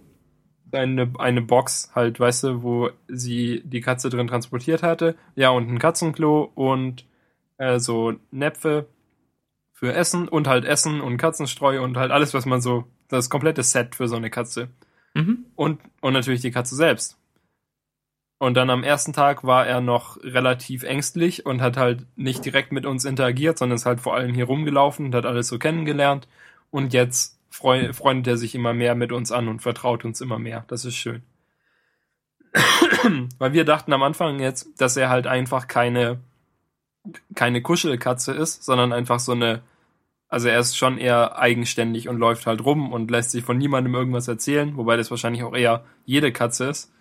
Eine, 0.72 1.14
eine 1.18 1.42
Box 1.42 1.92
halt, 1.96 2.20
weißt 2.20 2.44
du, 2.44 2.64
wo 2.64 2.90
sie 3.08 3.62
die 3.64 3.82
Katze 3.82 4.10
drin 4.10 4.28
transportiert 4.28 4.84
hatte. 4.84 5.16
Ja, 5.36 5.50
und 5.50 5.70
ein 5.70 5.80
Katzenklo 5.80 6.52
und 6.56 7.06
äh, 7.58 7.80
so 7.80 8.16
Näpfe 8.32 8.88
für 9.74 9.94
Essen 9.94 10.28
und 10.28 10.48
halt 10.48 10.66
Essen 10.66 11.02
und 11.02 11.18
Katzenstreu 11.18 11.82
und 11.82 11.98
halt 11.98 12.12
alles, 12.12 12.34
was 12.34 12.46
man 12.46 12.62
so, 12.62 12.86
das 13.08 13.30
komplette 13.30 13.64
Set 13.64 13.96
für 13.96 14.08
so 14.08 14.16
eine 14.16 14.30
Katze. 14.30 14.70
Mhm. 15.14 15.46
Und, 15.56 15.80
und 16.02 16.14
natürlich 16.14 16.42
die 16.42 16.52
Katze 16.52 16.76
selbst. 16.76 17.18
Und 18.40 18.56
dann 18.56 18.70
am 18.70 18.84
ersten 18.84 19.14
Tag 19.14 19.44
war 19.44 19.66
er 19.66 19.82
noch 19.82 20.18
relativ 20.24 20.84
ängstlich 20.84 21.46
und 21.46 21.62
hat 21.62 21.76
halt 21.76 22.06
nicht 22.16 22.46
direkt 22.46 22.72
mit 22.72 22.86
uns 22.86 23.04
interagiert, 23.04 23.58
sondern 23.58 23.78
ist 23.78 23.88
halt 23.88 24.00
vor 24.00 24.16
allem 24.16 24.34
hier 24.34 24.46
rumgelaufen 24.46 25.08
und 25.08 25.16
hat 25.16 25.26
alles 25.26 25.48
so 25.48 25.58
kennengelernt. 25.58 26.28
Und 26.70 26.94
jetzt 26.94 27.37
freu 27.50 27.92
freundet 27.94 28.28
er 28.28 28.38
sich 28.38 28.56
immer 28.56 28.74
mehr 28.74 28.96
mit 28.96 29.12
uns 29.12 29.32
an 29.32 29.48
und 29.48 29.62
vertraut 29.62 30.06
uns 30.06 30.22
immer 30.22 30.40
mehr. 30.40 30.66
Das 30.68 30.86
ist 30.86 30.96
schön. 30.96 31.24
Weil 33.38 33.54
wir 33.54 33.66
dachten 33.66 33.94
am 33.94 34.04
Anfang 34.04 34.40
jetzt, 34.40 34.82
dass 34.82 34.98
er 34.98 35.10
halt 35.10 35.28
einfach 35.28 35.68
keine, 35.68 36.20
keine 37.36 37.62
Kuschelkatze 37.62 38.34
ist, 38.34 38.64
sondern 38.64 38.94
einfach 38.94 39.20
so 39.20 39.34
eine, 39.34 39.62
also 40.28 40.48
er 40.48 40.60
ist 40.60 40.78
schon 40.78 40.98
eher 40.98 41.38
eigenständig 41.38 42.10
und 42.10 42.18
läuft 42.18 42.48
halt 42.48 42.64
rum 42.64 42.92
und 42.92 43.12
lässt 43.12 43.32
sich 43.32 43.44
von 43.44 43.58
niemandem 43.58 43.96
irgendwas 43.96 44.28
erzählen, 44.28 44.76
wobei 44.76 44.98
das 44.98 45.12
wahrscheinlich 45.12 45.44
auch 45.44 45.56
eher 45.56 45.86
jede 46.06 46.32
Katze 46.32 46.66
ist. 46.66 46.92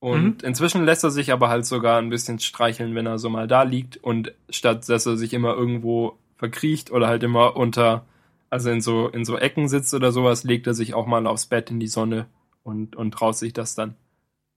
Und 0.00 0.42
mhm. 0.42 0.48
inzwischen 0.48 0.84
lässt 0.84 1.02
er 1.02 1.10
sich 1.10 1.32
aber 1.32 1.48
halt 1.48 1.66
sogar 1.66 1.98
ein 1.98 2.10
bisschen 2.10 2.38
streicheln, 2.38 2.94
wenn 2.94 3.06
er 3.06 3.18
so 3.18 3.30
mal 3.30 3.48
da 3.48 3.62
liegt 3.62 3.96
und 3.96 4.32
statt 4.48 4.88
dass 4.88 5.06
er 5.06 5.16
sich 5.16 5.34
immer 5.34 5.54
irgendwo 5.54 6.16
verkriecht 6.36 6.92
oder 6.92 7.08
halt 7.08 7.24
immer 7.24 7.56
unter, 7.56 8.04
also 8.50 8.70
in 8.70 8.80
so, 8.80 9.08
in 9.08 9.24
so 9.24 9.36
Ecken 9.36 9.68
sitzt 9.68 9.94
oder 9.94 10.12
sowas, 10.12 10.44
legt 10.44 10.66
er 10.66 10.74
sich 10.74 10.94
auch 10.94 11.06
mal 11.06 11.26
aufs 11.26 11.46
Bett 11.46 11.70
in 11.70 11.80
die 11.80 11.86
Sonne 11.86 12.26
und, 12.62 12.96
und 12.96 13.12
traut 13.12 13.36
sich 13.36 13.52
das 13.52 13.74
dann. 13.74 13.96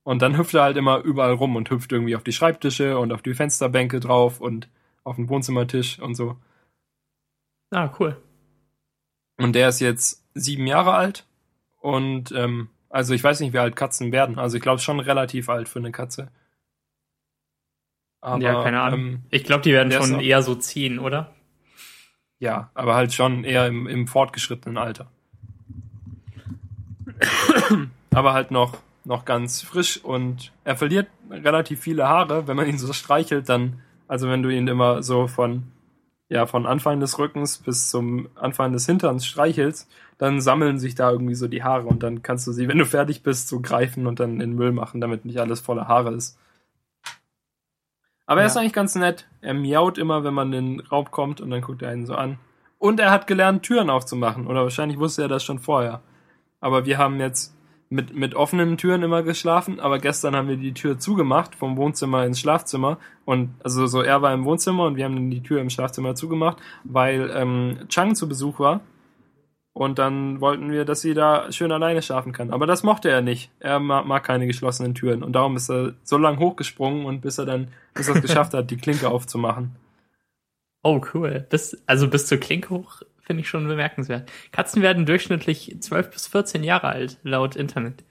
Und 0.04 0.21
dann 0.21 0.38
hüpft 0.38 0.54
er 0.54 0.63
halt 0.63 0.77
immer 0.77 0.99
überall 0.99 1.34
rum 1.34 1.56
und 1.56 1.69
hüpft 1.69 1.91
irgendwie 1.91 2.15
auf 2.15 2.23
die 2.23 2.32
Schreibtische 2.32 2.97
und 2.97 3.12
auf 3.12 3.21
die 3.21 3.34
Fensterbänke 3.34 3.99
drauf 3.99 4.41
und 4.41 4.67
auf 5.04 5.15
den 5.15 5.30
Wohnzimmertisch 5.30 5.99
und 5.99 6.15
so. 6.15 6.38
Ah, 7.71 7.93
cool. 7.99 8.17
Und 9.38 9.54
der 9.54 9.69
ist 9.69 9.80
jetzt 9.80 10.25
sieben 10.34 10.67
Jahre 10.67 10.93
alt 10.93 11.25
und 11.80 12.32
ähm, 12.32 12.69
also 12.89 13.13
ich 13.13 13.23
weiß 13.23 13.39
nicht, 13.39 13.54
wie 13.54 13.60
alt 13.60 13.75
Katzen 13.75 14.12
werden. 14.12 14.38
Also 14.38 14.58
ich 14.58 14.63
glaube 14.63 14.82
schon 14.82 14.99
relativ 14.99 15.49
alt 15.49 15.69
für 15.69 15.80
eine 15.80 15.91
Katze. 15.91 16.30
Aber, 18.21 18.43
ja, 18.43 18.63
keine 18.63 18.82
Ahnung. 18.82 18.99
Ähm, 18.99 19.23
ich 19.32 19.43
glaube, 19.43 19.63
die 19.63 19.71
werden 19.71 19.91
schon 19.91 20.19
eher 20.19 20.43
so 20.43 20.56
ziehen, 20.56 20.99
oder? 20.99 21.34
Ja, 22.41 22.71
aber 22.73 22.95
halt 22.95 23.13
schon 23.13 23.43
eher 23.43 23.67
im, 23.67 23.86
im 23.86 24.08
fortgeschrittenen 24.08 24.80
Alter. 24.80 25.06
aber 28.10 28.34
halt 28.34 28.49
noch, 28.49 28.80
noch 29.06 29.25
ganz 29.25 29.62
frisch 29.62 30.04
und 30.04 30.51
er 30.63 30.75
verliert 30.75 31.08
relativ 31.30 31.82
viele 31.82 32.10
Haare, 32.10 32.47
wenn 32.47 32.58
man 32.58 32.67
ihn 32.67 32.80
so 32.80 32.91
streichelt, 32.93 33.47
dann, 33.47 33.80
also 34.08 34.27
wenn 34.27 34.41
du 34.41 34.49
ihn 34.49 34.67
immer 34.67 35.04
so 35.04 35.27
von, 35.27 35.67
ja, 36.30 36.47
von 36.47 36.65
Anfang 36.65 36.99
des 36.99 37.19
Rückens 37.19 37.60
bis 37.60 37.91
zum 37.91 38.27
Anfang 38.34 38.73
des 38.73 38.88
Hinterns 38.88 39.27
streichelst, 39.27 39.88
dann 40.17 40.41
sammeln 40.41 40.80
sich 40.80 40.95
da 40.95 41.12
irgendwie 41.12 41.36
so 41.36 41.47
die 41.47 41.62
Haare 41.62 41.86
und 41.86 42.01
dann 42.01 42.23
kannst 42.23 42.47
du 42.47 42.54
sie, 42.54 42.67
wenn 42.67 42.80
du 42.80 42.88
fertig 42.88 43.21
bist, 43.21 43.49
so 43.49 43.60
greifen 43.60 44.08
und 44.08 44.19
dann 44.19 44.41
in 44.41 44.56
Müll 44.56 44.71
machen, 44.71 44.99
damit 44.99 45.25
nicht 45.25 45.39
alles 45.39 45.60
voller 45.60 45.88
Haare 45.88 46.15
ist. 46.15 46.39
Aber 48.32 48.39
ja. 48.39 48.46
er 48.46 48.48
ist 48.48 48.56
eigentlich 48.56 48.72
ganz 48.72 48.96
nett. 48.96 49.28
Er 49.41 49.54
miaut 49.54 49.98
immer, 49.98 50.24
wenn 50.24 50.34
man 50.34 50.54
in 50.54 50.78
den 50.78 50.88
Raum 50.88 51.12
kommt 51.12 51.41
und 51.41 51.50
dann 51.50 51.60
guckt 51.60 51.82
er 51.82 51.89
einen 51.89 52.06
so 52.06 52.15
an. 52.15 52.38
Und 52.80 53.02
er 53.02 53.12
hat 53.12 53.28
gelernt, 53.28 53.63
Türen 53.63 53.89
aufzumachen. 53.89 54.48
Oder 54.48 54.63
wahrscheinlich 54.63 54.98
wusste 55.00 55.24
er 55.24 55.28
das 55.28 55.44
schon 55.44 55.60
vorher. 55.60 56.00
Aber 56.62 56.86
wir 56.86 56.98
haben 56.98 57.20
jetzt 57.20 57.54
mit, 57.89 58.15
mit 58.15 58.34
offenen 58.34 58.78
Türen 58.78 59.04
immer 59.04 59.22
geschlafen, 59.22 59.82
aber 59.82 60.00
gestern 60.00 60.34
haben 60.34 60.48
wir 60.48 60.56
die 60.56 60.74
Tür 60.74 60.98
zugemacht, 60.98 61.56
vom 61.56 61.76
Wohnzimmer 61.76 62.24
ins 62.26 62.39
Schlafzimmer. 62.39 63.00
Und 63.26 63.50
also 63.65 63.86
so 63.86 64.02
er 64.02 64.22
war 64.22 64.34
im 64.34 64.46
Wohnzimmer 64.46 64.86
und 64.86 64.96
wir 64.96 65.04
haben 65.04 65.15
dann 65.15 65.30
die 65.30 65.44
Tür 65.44 65.60
im 65.60 65.70
Schlafzimmer 65.70 66.15
zugemacht, 66.15 66.56
weil 66.86 67.30
ähm, 67.36 67.80
Chang 67.89 68.15
zu 68.15 68.30
Besuch 68.30 68.60
war 68.60 68.80
und 69.73 69.99
dann 69.99 70.41
wollten 70.41 70.69
wir, 70.71 70.84
dass 70.84 71.01
sie 71.01 71.13
da 71.13 71.51
schön 71.51 71.71
alleine 71.71 72.01
schlafen 72.01 72.34
kann. 72.34 72.51
Aber 72.51 72.67
das 72.67 72.84
mochte 72.84 73.10
er 73.10 73.21
nicht. 73.21 73.51
Er 73.60 73.79
mag, 73.79 74.05
mag 74.05 74.23
keine 74.23 74.45
geschlossenen 74.45 74.95
Türen. 74.95 75.23
Und 75.23 75.34
darum 75.34 75.55
ist 75.55 75.69
er 75.69 75.93
so 76.03 76.17
lang 76.17 76.39
hochgesprungen 76.39 77.05
und 77.05 77.21
bis 77.21 77.38
er 77.38 77.45
dann, 77.45 77.69
bis 77.93 78.10
er 78.10 78.15
es 78.15 78.21
geschafft 78.21 78.53
hat, 78.53 78.69
die 78.69 78.77
Klinke 78.77 79.10
aufzumachen. 79.10 79.75
Oh, 80.84 80.99
cool. 81.13 81.45
Bis, 81.47 81.79
also 81.86 82.07
bis 82.07 82.25
zur 82.25 82.39
Klinke 82.39 82.71
hoch 82.71 83.03
finde 83.21 83.41
ich 83.41 83.49
schon 83.49 83.67
bemerkenswert. 83.67 84.31
Katzen 84.51 84.81
werden 84.81 85.05
durchschnittlich 85.05 85.77
12 85.79 86.10
bis 86.10 86.25
14 86.25 86.63
Jahre 86.63 86.88
alt, 86.88 87.19
laut 87.21 87.55
Internet. 87.55 88.03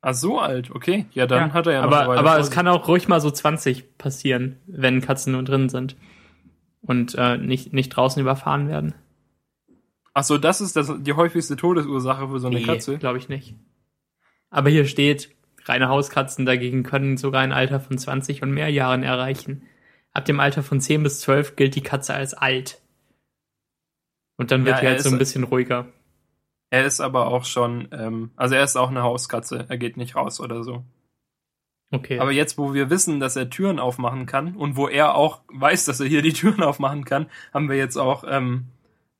Ah, 0.00 0.12
so 0.12 0.40
alt, 0.40 0.72
okay. 0.72 1.06
Ja, 1.12 1.28
dann 1.28 1.50
ja, 1.50 1.54
hat 1.54 1.68
er 1.68 1.74
ja 1.74 1.86
noch 1.86 1.96
Aber, 1.96 2.18
aber 2.18 2.38
es 2.40 2.50
kann 2.50 2.66
auch 2.66 2.88
ruhig 2.88 3.06
mal 3.06 3.20
so 3.20 3.30
20 3.30 3.98
passieren, 3.98 4.56
wenn 4.66 5.00
Katzen 5.00 5.32
nur 5.32 5.44
drin 5.44 5.68
sind 5.68 5.94
und 6.82 7.14
äh, 7.16 7.38
nicht, 7.38 7.72
nicht 7.72 7.90
draußen 7.90 8.20
überfahren 8.20 8.68
werden. 8.68 8.94
Ach 10.18 10.24
so, 10.24 10.36
das 10.36 10.60
ist 10.60 10.74
das, 10.74 10.92
die 10.98 11.12
häufigste 11.12 11.54
Todesursache 11.54 12.26
für 12.26 12.40
so 12.40 12.48
eine 12.48 12.58
nee, 12.58 12.64
Katze? 12.64 12.98
glaube 12.98 13.18
ich 13.18 13.28
nicht. 13.28 13.54
Aber 14.50 14.68
hier 14.68 14.84
steht, 14.84 15.36
reine 15.64 15.88
Hauskatzen 15.88 16.44
dagegen 16.44 16.82
können 16.82 17.16
sogar 17.16 17.40
ein 17.42 17.52
Alter 17.52 17.78
von 17.78 17.98
20 17.98 18.42
und 18.42 18.50
mehr 18.50 18.68
Jahren 18.68 19.04
erreichen. 19.04 19.62
Ab 20.12 20.24
dem 20.24 20.40
Alter 20.40 20.64
von 20.64 20.80
10 20.80 21.04
bis 21.04 21.20
12 21.20 21.54
gilt 21.54 21.76
die 21.76 21.84
Katze 21.84 22.14
als 22.14 22.34
alt. 22.34 22.82
Und 24.38 24.50
dann 24.50 24.64
wird 24.64 24.78
ja, 24.78 24.82
er 24.82 24.90
halt 24.90 25.02
so 25.02 25.10
ein 25.10 25.18
bisschen 25.18 25.44
ruhiger. 25.44 25.86
Er 26.70 26.84
ist 26.84 26.98
aber 26.98 27.28
auch 27.28 27.44
schon, 27.44 27.86
ähm, 27.92 28.32
also 28.34 28.56
er 28.56 28.64
ist 28.64 28.74
auch 28.74 28.90
eine 28.90 29.04
Hauskatze. 29.04 29.66
Er 29.68 29.78
geht 29.78 29.96
nicht 29.96 30.16
raus 30.16 30.40
oder 30.40 30.64
so. 30.64 30.84
Okay. 31.92 32.18
Aber 32.18 32.32
jetzt, 32.32 32.58
wo 32.58 32.74
wir 32.74 32.90
wissen, 32.90 33.20
dass 33.20 33.36
er 33.36 33.50
Türen 33.50 33.78
aufmachen 33.78 34.26
kann 34.26 34.56
und 34.56 34.74
wo 34.74 34.88
er 34.88 35.14
auch 35.14 35.42
weiß, 35.46 35.84
dass 35.84 36.00
er 36.00 36.08
hier 36.08 36.22
die 36.22 36.32
Türen 36.32 36.64
aufmachen 36.64 37.04
kann, 37.04 37.30
haben 37.54 37.68
wir 37.68 37.76
jetzt 37.76 37.96
auch 37.96 38.24
ähm, 38.26 38.66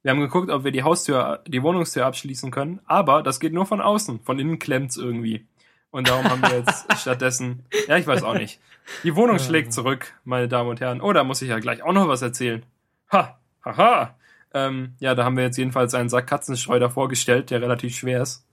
wir 0.03 0.11
haben 0.13 0.21
geguckt, 0.21 0.51
ob 0.51 0.65
wir 0.65 0.73
die 0.73 0.83
Haustür, 0.83 1.43
die 1.47 1.63
Wohnungstür 1.63 2.07
abschließen 2.07 2.51
können, 2.51 2.81
aber 2.87 3.23
das 3.23 3.41
geht 3.41 3.53
nur 3.53 3.67
von 3.67 3.81
außen. 3.81 4.21
Von 4.21 4.39
innen 4.39 4.59
klemmt's 4.59 4.97
irgendwie. 4.97 5.47
Und 5.91 6.09
darum 6.09 6.25
haben 6.25 6.43
wir 6.43 6.59
jetzt 6.59 6.87
stattdessen, 7.01 7.65
ja, 7.89 7.97
ich 7.97 8.07
weiß 8.07 8.23
auch 8.23 8.35
nicht. 8.35 8.61
Die 9.03 9.17
Wohnung 9.17 9.39
schlägt 9.39 9.73
zurück, 9.73 10.15
meine 10.25 10.49
Damen 10.49 10.71
und 10.71 10.81
Herren. 10.81 11.01
Oh, 11.01 11.13
da 11.13 11.25
muss 11.25 11.43
ich 11.43 11.49
ja 11.49 11.59
gleich 11.59 11.83
auch 11.83 11.93
noch 11.93 12.09
was 12.09 12.23
erzählen. 12.23 12.65
Ha, 13.13 13.39
haha. 13.65 14.17
Ähm, 14.55 14.95
ja, 14.99 15.15
da 15.15 15.25
haben 15.25 15.37
wir 15.37 15.45
jetzt 15.45 15.59
jedenfalls 15.59 15.95
einen 15.95 16.09
Sack 16.09 16.27
Katzenstreu 16.27 16.79
davor 16.79 17.09
gestellt, 17.09 17.51
der 17.51 17.61
relativ 17.61 17.97
schwer 17.97 18.23
ist, 18.23 18.47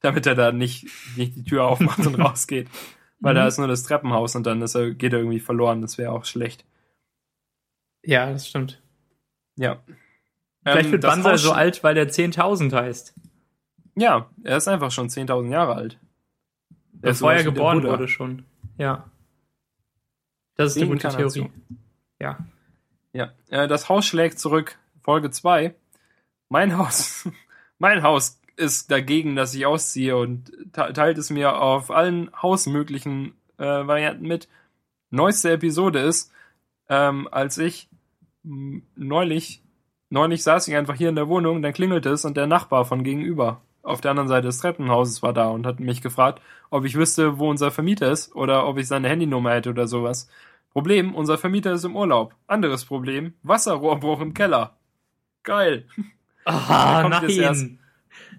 damit 0.00 0.26
er 0.26 0.34
da 0.34 0.50
nicht, 0.50 0.86
nicht 1.16 1.36
die 1.36 1.44
Tür 1.44 1.64
aufmacht 1.66 2.04
und 2.04 2.14
rausgeht. 2.20 2.68
Weil 3.20 3.34
mhm. 3.34 3.38
da 3.38 3.46
ist 3.46 3.58
nur 3.58 3.68
das 3.68 3.84
Treppenhaus 3.84 4.34
und 4.34 4.44
dann 4.46 4.62
ist 4.62 4.74
er, 4.74 4.92
geht 4.92 5.12
er 5.12 5.20
irgendwie 5.20 5.40
verloren. 5.40 5.82
Das 5.82 5.98
wäre 5.98 6.12
auch 6.12 6.24
schlecht. 6.24 6.64
Ja, 8.04 8.30
das 8.30 8.48
stimmt. 8.48 8.80
Ja. 9.56 9.82
Vielleicht 10.66 10.86
ähm, 10.86 10.92
wird 10.92 11.02
Banzai 11.02 11.36
so 11.36 11.52
alt, 11.52 11.84
weil 11.84 11.94
der 11.94 12.08
10.000 12.08 12.72
heißt. 12.72 13.14
Ja, 13.94 14.28
er 14.42 14.56
ist 14.56 14.66
einfach 14.66 14.90
schon 14.90 15.08
10.000 15.08 15.50
Jahre 15.50 15.76
alt. 15.76 15.98
Bevor 16.92 17.32
er 17.32 17.44
geboren 17.44 17.84
wurde 17.84 18.08
schon. 18.08 18.44
Ja. 18.76 19.08
Das 20.56 20.74
ist 20.74 20.82
eine 20.82 20.90
gute 20.90 21.08
Theorie. 21.08 21.50
Ja. 22.18 22.38
Ja, 23.12 23.32
äh, 23.48 23.68
das 23.68 23.88
Haus 23.88 24.06
schlägt 24.06 24.40
zurück. 24.40 24.78
Folge 25.02 25.30
2. 25.30 25.74
Mein 26.48 26.76
Haus, 26.76 27.28
mein 27.78 28.02
Haus 28.02 28.40
ist 28.56 28.90
dagegen, 28.90 29.36
dass 29.36 29.54
ich 29.54 29.66
ausziehe 29.66 30.16
und 30.16 30.50
teilt 30.72 31.18
es 31.18 31.30
mir 31.30 31.60
auf 31.60 31.90
allen 31.90 32.30
hausmöglichen 32.42 33.34
äh, 33.58 33.64
Varianten 33.64 34.26
mit. 34.26 34.48
Neueste 35.10 35.52
Episode 35.52 36.00
ist, 36.00 36.32
ähm, 36.88 37.28
als 37.30 37.56
ich 37.58 37.88
neulich 38.42 39.62
Neulich 40.10 40.42
saß 40.42 40.68
ich 40.68 40.76
einfach 40.76 40.94
hier 40.94 41.08
in 41.08 41.16
der 41.16 41.28
Wohnung, 41.28 41.62
dann 41.62 41.72
klingelte 41.72 42.10
es 42.10 42.24
und 42.24 42.36
der 42.36 42.46
Nachbar 42.46 42.84
von 42.84 43.02
gegenüber 43.04 43.60
auf 43.82 44.00
der 44.00 44.10
anderen 44.12 44.28
Seite 44.28 44.48
des 44.48 44.58
Treppenhauses 44.58 45.22
war 45.22 45.32
da 45.32 45.48
und 45.48 45.64
hat 45.64 45.78
mich 45.78 46.02
gefragt, 46.02 46.42
ob 46.70 46.84
ich 46.84 46.96
wüsste, 46.96 47.38
wo 47.38 47.48
unser 47.48 47.70
Vermieter 47.70 48.10
ist 48.10 48.34
oder 48.34 48.66
ob 48.66 48.78
ich 48.78 48.88
seine 48.88 49.08
Handynummer 49.08 49.52
hätte 49.52 49.70
oder 49.70 49.86
sowas. 49.86 50.28
Problem, 50.70 51.14
unser 51.14 51.38
Vermieter 51.38 51.72
ist 51.72 51.84
im 51.84 51.94
Urlaub. 51.96 52.34
Anderes 52.48 52.84
Problem, 52.84 53.34
Wasserrohrbruch 53.44 54.20
im 54.20 54.34
Keller. 54.34 54.76
Geil. 55.44 55.86
Ah, 56.44 57.02
Der 57.02 57.10
kommt 57.10 57.28
jetzt 57.28 57.38
erst- 57.38 57.62
nein. 57.62 57.78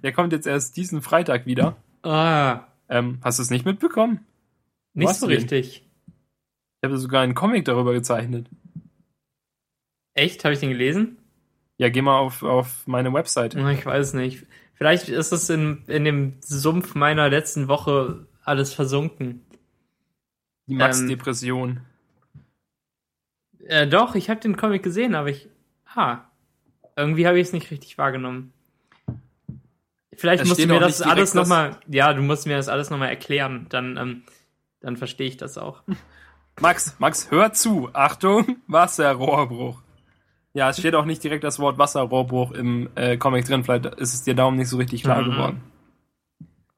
Der 0.04 0.12
kommt 0.12 0.34
jetzt 0.34 0.48
erst 0.48 0.76
diesen 0.78 1.02
Freitag 1.02 1.46
wieder. 1.46 1.76
Ah, 2.04 2.62
Ähm, 2.90 3.20
hast 3.24 3.40
du 3.40 3.44
es 3.44 3.50
nicht 3.50 3.66
mitbekommen? 3.66 4.26
nicht 4.94 5.08
Was 5.10 5.20
so 5.22 5.28
denn? 5.28 5.38
richtig. 5.38 5.86
Ich 6.82 6.86
habe 6.88 6.98
sogar 6.98 7.22
einen 7.22 7.36
Comic 7.36 7.64
darüber 7.66 7.94
gezeichnet. 7.94 8.48
Echt? 10.14 10.44
Habe 10.44 10.54
ich 10.54 10.60
den 10.60 10.70
gelesen? 10.70 11.18
Ja, 11.78 11.90
geh 11.90 12.02
mal 12.02 12.18
auf, 12.18 12.44
auf 12.44 12.88
meine 12.88 13.14
Website. 13.14 13.56
Ah, 13.56 13.72
Ich 13.72 13.86
weiß 13.86 14.14
nicht. 14.14 14.46
Vielleicht 14.74 15.10
ist 15.10 15.32
es 15.32 15.50
in, 15.50 15.84
in 15.88 16.06
dem 16.06 16.34
Sumpf 16.42 16.96
meiner 16.96 17.30
letzten 17.30 17.68
Woche 17.68 18.28
alles 18.44 18.74
versunken. 18.74 19.46
Die 20.68 20.74
Ähm, 20.74 20.78
Max-Depression. 20.80 21.82
Äh, 23.66 23.88
doch, 23.88 24.16
ich 24.16 24.30
habe 24.30 24.40
den 24.40 24.56
Comic 24.58 24.84
gesehen, 24.84 25.16
aber 25.16 25.30
ich. 25.30 25.50
Ah. 25.96 26.20
Irgendwie 26.96 27.28
habe 27.28 27.40
ich 27.40 27.48
es 27.48 27.54
nicht 27.54 27.70
richtig 27.70 27.98
wahrgenommen. 27.98 28.54
Vielleicht 30.16 30.44
Es 30.44 30.50
musst 30.50 30.64
du 30.64 30.68
mir 30.68 30.80
das 30.80 31.02
alles 31.02 31.34
nochmal. 31.36 31.78
Ja, 31.88 32.14
du 32.14 32.22
musst 32.24 32.48
mir 32.48 32.58
das 32.58 32.70
alles 32.70 32.90
nochmal 32.90 33.10
erklären. 33.10 33.68
Dann, 33.70 33.98
ähm, 33.98 34.24
dann 34.80 34.98
verstehe 34.98 35.28
ich 35.28 35.38
das 35.38 35.58
auch. 35.58 35.84
Max, 36.60 36.96
Max, 37.00 37.30
hör 37.30 37.54
zu. 37.54 37.90
Achtung, 37.94 38.58
Wasserrohrbruch. 38.68 39.82
Ja, 40.58 40.72
es 40.72 40.80
steht 40.80 40.96
auch 40.96 41.06
nicht 41.06 41.24
direkt 41.24 41.44
das 41.44 41.60
Wort 41.60 41.78
Wasserrohrbruch 41.78 42.52
im 42.52 42.90
äh, 42.96 43.16
Comic 43.18 43.46
drin. 43.46 43.64
Vielleicht 43.64 43.86
ist 43.86 44.16
es 44.16 44.24
dir 44.24 44.34
darum 44.34 44.56
nicht 44.56 44.70
so 44.70 44.78
richtig 44.78 45.04
klar 45.04 45.22
Mhm. 45.22 45.32
geworden. 45.32 45.62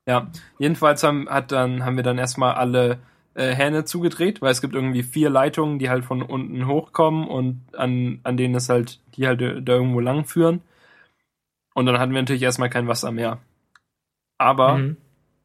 Ja, 0.06 0.28
jedenfalls 0.58 1.02
haben, 1.02 1.30
hat 1.30 1.54
dann, 1.54 1.86
haben 1.86 1.96
wir 1.96 2.04
dann 2.04 2.18
erstmal 2.18 2.56
alle 2.56 3.00
äh, 3.36 3.56
Hähne 3.56 3.86
zugedreht, 3.86 4.42
weil 4.42 4.52
es 4.52 4.60
gibt 4.60 4.76
irgendwie 4.76 5.02
vier 5.02 5.30
Leitungen, 5.30 5.80
die 5.80 5.90
halt 5.90 6.04
von 6.04 6.22
unten 6.22 6.68
hochkommen 6.68 7.26
und 7.26 7.62
an, 7.74 8.20
an 8.24 8.36
denen 8.36 8.56
es 8.56 8.68
halt, 8.68 9.00
die 9.16 9.26
halt 9.28 9.42
äh, 9.42 9.62
da 9.62 9.76
irgendwo 9.76 10.02
lang 10.02 10.26
führen. 10.26 10.60
Und 11.74 11.86
dann 11.86 12.00
hatten 12.00 12.12
wir 12.14 12.22
natürlich 12.22 12.42
erstmal 12.44 12.70
kein 12.70 12.90
Wasser 12.90 13.14
mehr. 13.14 13.38
Aber 14.38 14.80
Mhm. 14.80 14.98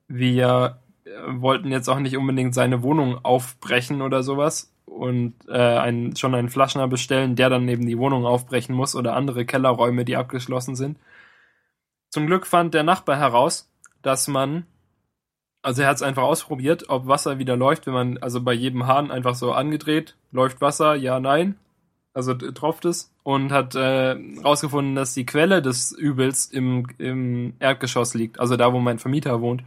wir 0.09 0.79
äh, 1.05 1.11
wollten 1.40 1.70
jetzt 1.70 1.87
auch 1.88 2.01
nicht 2.01 2.16
unbedingt 2.16 2.53
seine 2.53 2.83
Wohnung 2.83 3.25
aufbrechen 3.25 4.03
oder 4.03 4.25
sowas 4.25 4.73
und 4.87 5.35
äh, 5.49 5.53
einen, 5.53 6.16
schon 6.16 6.35
einen 6.35 6.49
Flaschner 6.49 6.88
bestellen, 6.88 7.37
der 7.37 7.51
dann 7.51 7.64
neben 7.64 7.87
die 7.87 7.99
Wohnung 7.99 8.27
aufbrechen 8.27 8.75
muss 8.75 8.94
oder 8.94 9.14
andere 9.14 9.44
Kellerräume, 9.44 10.05
die 10.05 10.16
abgeschlossen 10.16 10.77
sind. 10.77 10.99
Zum 12.11 12.27
Glück 12.27 12.47
fand 12.47 12.75
der 12.75 12.85
Nachbar 12.85 13.16
heraus, 13.16 13.70
dass 14.03 14.29
man, 14.29 14.66
also 15.62 15.83
er 15.83 15.88
hat 15.88 15.97
es 15.97 16.03
einfach 16.03 16.23
ausprobiert, 16.23 16.88
ob 16.88 17.07
Wasser 17.07 17.38
wieder 17.38 17.57
läuft, 17.57 17.87
wenn 17.87 17.94
man, 17.94 18.18
also 18.18 18.40
bei 18.40 18.53
jedem 18.53 18.87
Hahn 18.87 19.11
einfach 19.11 19.35
so 19.35 19.53
angedreht, 19.53 20.16
läuft 20.31 20.61
Wasser, 20.61 20.94
ja, 20.94 21.18
nein, 21.18 21.57
also 22.12 22.35
tropft 22.35 22.85
es 22.85 23.12
und 23.25 23.51
hat 23.51 23.75
äh, 23.75 24.16
rausgefunden, 24.44 24.94
dass 24.94 25.14
die 25.14 25.27
Quelle 25.27 25.61
des 25.61 25.90
Übels 25.90 26.47
im, 26.47 26.87
im 26.99 27.55
Erdgeschoss 27.59 28.14
liegt, 28.14 28.38
also 28.38 28.57
da, 28.57 28.73
wo 28.73 28.79
mein 28.79 29.01
Vermieter 29.01 29.40
wohnt. 29.40 29.64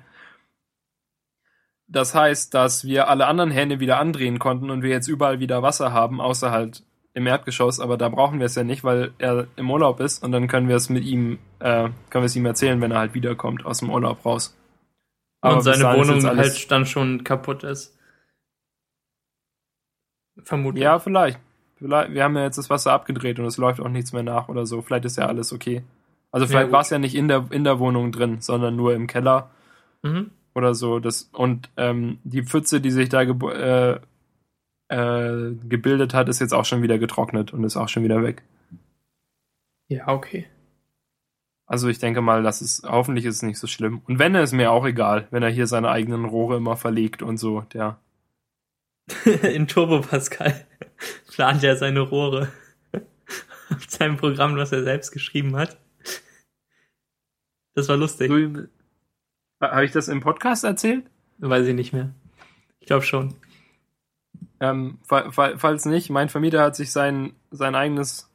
Das 1.88 2.14
heißt, 2.14 2.54
dass 2.54 2.84
wir 2.86 3.08
alle 3.08 3.28
anderen 3.28 3.52
Hähne 3.52 3.80
wieder 3.80 4.00
andrehen 4.00 4.40
konnten 4.40 4.70
und 4.70 4.82
wir 4.84 4.90
jetzt 4.90 5.08
überall 5.08 5.40
wieder 5.40 5.64
Wasser 5.64 5.94
haben, 5.94 6.20
außer 6.20 6.52
halt 6.52 6.84
im 7.14 7.26
Erdgeschoss, 7.26 7.80
aber 7.80 7.98
da 7.98 8.10
brauchen 8.10 8.40
wir 8.40 8.46
es 8.46 8.56
ja 8.56 8.64
nicht, 8.64 8.84
weil 8.84 9.12
er 9.18 9.48
im 9.56 9.72
Urlaub 9.72 10.00
ist 10.02 10.24
und 10.24 10.32
dann 10.32 10.48
können 10.48 10.68
wir 10.68 10.76
es 10.76 10.90
mit 10.90 11.04
ihm, 11.04 11.40
äh, 11.60 11.90
können 12.10 12.22
wir 12.22 12.26
es 12.26 12.36
ihm 12.36 12.46
erzählen, 12.46 12.80
wenn 12.82 12.92
er 12.92 13.00
halt 13.00 13.14
wiederkommt 13.16 13.66
aus 13.66 13.80
dem 13.80 13.90
Urlaub 13.90 14.24
raus. 14.26 14.56
Und 15.42 15.56
bis 15.56 15.64
seine 15.64 15.98
Wohnung 15.98 16.24
halt 16.24 16.70
dann 16.72 16.86
schon 16.86 17.24
kaputt 17.24 17.64
ist. 17.64 17.98
Vermutlich. 20.44 20.84
Ja, 20.84 21.00
vielleicht. 21.00 21.40
vielleicht. 21.78 22.14
Wir 22.14 22.24
haben 22.24 22.36
ja 22.36 22.44
jetzt 22.44 22.58
das 22.58 22.70
Wasser 22.70 22.92
abgedreht 22.94 23.40
und 23.40 23.46
es 23.46 23.58
läuft 23.58 23.80
auch 23.80 23.90
nichts 23.90 24.14
mehr 24.14 24.24
nach 24.24 24.50
oder 24.50 24.66
so. 24.66 24.82
Vielleicht 24.82 25.06
ist 25.06 25.18
ja 25.18 25.26
alles 25.26 25.52
okay. 25.54 25.84
Also 26.32 26.46
Ja, 26.46 26.50
vielleicht 26.50 26.68
gut. 26.68 26.74
war 26.74 26.82
es 26.82 26.90
ja 26.90 27.00
nicht 27.00 27.16
in 27.16 27.28
der, 27.28 27.46
in 27.50 27.64
der 27.64 27.80
Wohnung 27.80 28.12
drin, 28.12 28.42
sondern 28.42 28.76
nur 28.76 28.94
im 28.94 29.08
Keller 29.08 29.50
Mhm. 30.04 30.30
Oder 30.58 30.76
so. 30.76 31.00
Das, 31.00 31.30
und 31.34 31.70
ähm, 31.78 32.20
die 32.24 32.44
Pfütze, 32.44 32.82
die 32.82 32.92
sich 32.92 33.10
da 33.10 33.22
gebo- 33.22 33.54
äh, 33.54 34.00
äh, 34.90 35.56
gebildet 35.68 36.14
hat, 36.14 36.28
ist 36.30 36.40
jetzt 36.40 36.54
auch 36.54 36.66
schon 36.66 36.82
wieder 36.82 36.98
getrocknet 36.98 37.54
und 37.54 37.64
ist 37.64 37.78
auch 37.78 37.90
schon 37.90 38.04
wieder 38.04 38.24
weg. 38.24 38.44
Ja, 39.88 40.08
okay. 40.08 40.48
Also 41.66 41.90
ich 41.90 42.00
denke 42.00 42.22
mal, 42.22 42.44
das 42.44 42.62
ist, 42.62 42.84
hoffentlich 42.84 43.26
ist 43.26 43.36
es 43.36 43.42
nicht 43.44 43.60
so 43.60 43.68
schlimm. 43.68 44.02
Und 44.08 44.20
wenn, 44.20 44.36
ist 44.36 44.54
mir 44.54 44.72
auch 44.72 44.86
egal, 44.86 45.28
wenn 45.32 45.44
er 45.44 45.50
hier 45.50 45.68
seine 45.68 45.90
eigenen 45.90 46.26
Rohre 46.26 46.58
immer 46.58 46.78
verlegt 46.78 47.22
und 47.22 47.38
so, 47.38 47.62
der. 47.74 48.00
In 49.44 49.68
Turbo 49.68 50.02
Pascal 50.02 50.66
plant 51.28 51.64
er 51.64 51.76
seine 51.78 52.00
Rohre 52.02 52.52
auf 53.70 53.86
seinem 53.90 54.18
Programm, 54.18 54.56
was 54.56 54.72
er 54.72 54.84
selbst 54.84 55.12
geschrieben 55.12 55.56
hat. 55.56 55.78
Das 57.76 57.90
war 57.90 57.98
lustig. 57.98 58.32
Habe 59.60 59.86
ich 59.86 59.92
das 59.92 60.08
im 60.08 60.22
Podcast 60.22 60.64
erzählt? 60.64 61.06
Weiß 61.40 61.66
ich 61.66 61.74
nicht 61.76 61.94
mehr. 61.94 62.12
Ich 62.80 62.88
glaube 62.88 63.04
schon. 63.04 63.36
Ähm, 64.60 64.98
fa 65.04 65.32
fa 65.32 65.54
falls 65.58 65.86
nicht, 65.86 66.10
mein 66.10 66.30
Vermieter 66.30 66.64
hat 66.64 66.76
sich 66.76 66.92
sein, 66.92 67.34
sein 67.52 67.76
eigenes, 67.76 68.28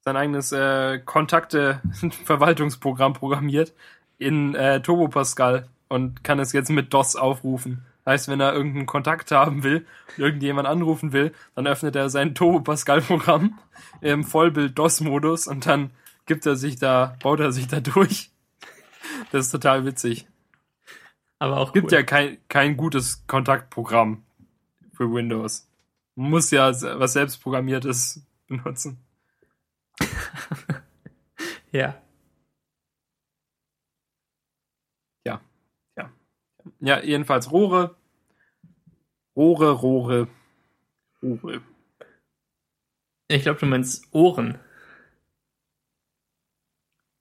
sein 0.00 0.16
eigenes 0.16 0.50
äh, 0.52 0.98
Kontakte-Verwaltungsprogramm 0.98 3.12
programmiert 3.12 3.74
in 4.18 4.54
äh, 4.54 4.80
Turbo 4.80 5.08
Pascal 5.08 5.68
und 5.88 6.24
kann 6.24 6.38
es 6.38 6.52
jetzt 6.52 6.70
mit 6.70 6.94
DOS 6.94 7.16
aufrufen. 7.16 7.84
Heißt, 8.04 8.28
wenn 8.28 8.40
er 8.40 8.52
irgendeinen 8.52 8.86
Kontakt 8.86 9.30
haben 9.30 9.62
will, 9.62 9.86
irgendjemand 10.16 10.66
anrufen 10.66 11.12
will, 11.12 11.32
dann 11.54 11.66
öffnet 11.66 11.94
er 11.96 12.10
sein 12.10 12.34
Turbo 12.34 12.60
Pascal 12.60 13.00
Programm 13.00 13.58
im 14.00 14.24
Vollbild 14.24 14.78
DOS-Modus 14.78 15.46
und 15.46 15.66
dann 15.66 15.90
gibt 16.26 16.46
er 16.46 16.56
sich 16.56 16.76
da, 16.76 17.16
baut 17.22 17.40
er 17.40 17.52
sich 17.52 17.68
da 17.68 17.80
durch. 17.80 18.30
Das 19.30 19.46
ist 19.46 19.52
total 19.52 19.84
witzig. 19.84 20.26
Aber 21.42 21.56
auch 21.58 21.72
Gibt 21.72 21.86
cool. 21.86 21.98
ja 21.98 22.02
kein, 22.04 22.38
kein 22.46 22.76
gutes 22.76 23.26
Kontaktprogramm 23.26 24.22
für 24.92 25.12
Windows. 25.12 25.68
Man 26.14 26.30
muss 26.30 26.52
ja 26.52 26.70
was 26.70 27.14
selbstprogrammiertes 27.14 28.24
benutzen. 28.46 28.98
Ja. 31.72 31.98
Ja, 36.78 37.00
jedenfalls 37.00 37.50
Rohre. 37.50 37.96
Rohre, 39.34 39.70
Rohre, 39.70 40.28
Rohre. 41.22 41.62
Ich 43.28 43.42
glaube, 43.42 43.60
du 43.60 43.66
meinst 43.66 44.06
Ohren. 44.12 44.58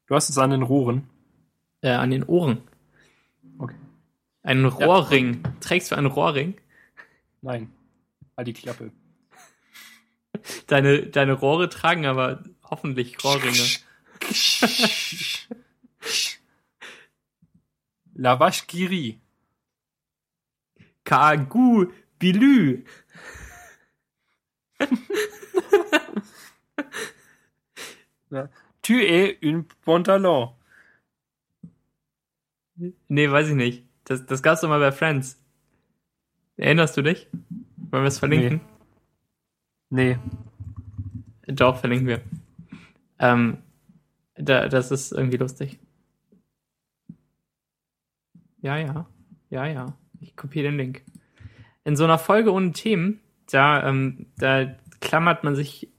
Du 0.07 0.15
hast 0.15 0.29
es 0.29 0.37
an 0.37 0.49
den 0.49 0.63
Rohren. 0.63 1.07
Äh, 1.81 1.91
an 1.91 2.09
den 2.09 2.23
Ohren. 2.23 2.67
Einen 4.43 4.65
Rohrring. 4.65 5.43
Trägst 5.59 5.91
du 5.91 5.95
einen 5.95 6.07
Rohrring? 6.07 6.59
Nein. 7.41 7.71
Halt 8.35 8.47
die 8.47 8.53
Klappe. 8.53 8.91
Deine, 10.67 11.05
deine 11.07 11.33
Rohre 11.33 11.69
tragen 11.69 12.05
aber 12.05 12.43
hoffentlich 12.63 13.23
Rohrringe. 13.23 13.67
Lavash 18.13 18.65
Giri. 18.67 19.19
Kagu 21.03 21.91
Bilü. 22.17 22.83
Tu 28.81 28.93
es 28.93 29.35
un 29.43 29.67
pantalon. 29.83 30.55
Nee, 33.09 33.29
weiß 33.29 33.49
ich 33.49 33.55
nicht. 33.55 33.90
Das, 34.11 34.25
das 34.25 34.43
gab's 34.43 34.59
doch 34.59 34.67
mal 34.67 34.79
bei 34.81 34.91
Friends. 34.91 35.41
Erinnerst 36.57 36.97
du 36.97 37.01
dich? 37.01 37.29
Wollen 37.77 38.03
wir 38.03 38.07
es 38.09 38.19
verlinken? 38.19 38.59
Nee. 39.89 40.17
Doch, 41.47 41.77
verlinken 41.77 42.07
wir. 42.07 42.21
Ähm, 43.19 43.59
da, 44.35 44.67
das 44.67 44.91
ist 44.91 45.13
irgendwie 45.13 45.37
lustig. 45.37 45.79
Ja, 48.61 48.75
ja. 48.75 49.07
Ja, 49.49 49.65
ja. 49.65 49.97
Ich 50.19 50.35
kopiere 50.35 50.65
den 50.67 50.77
Link. 50.77 51.05
In 51.85 51.95
so 51.95 52.03
einer 52.03 52.19
Folge 52.19 52.51
ohne 52.51 52.73
Themen, 52.73 53.21
da, 53.49 53.87
ähm, 53.87 54.27
da 54.37 54.75
klammert 54.99 55.45
man 55.45 55.55
sich 55.55 55.89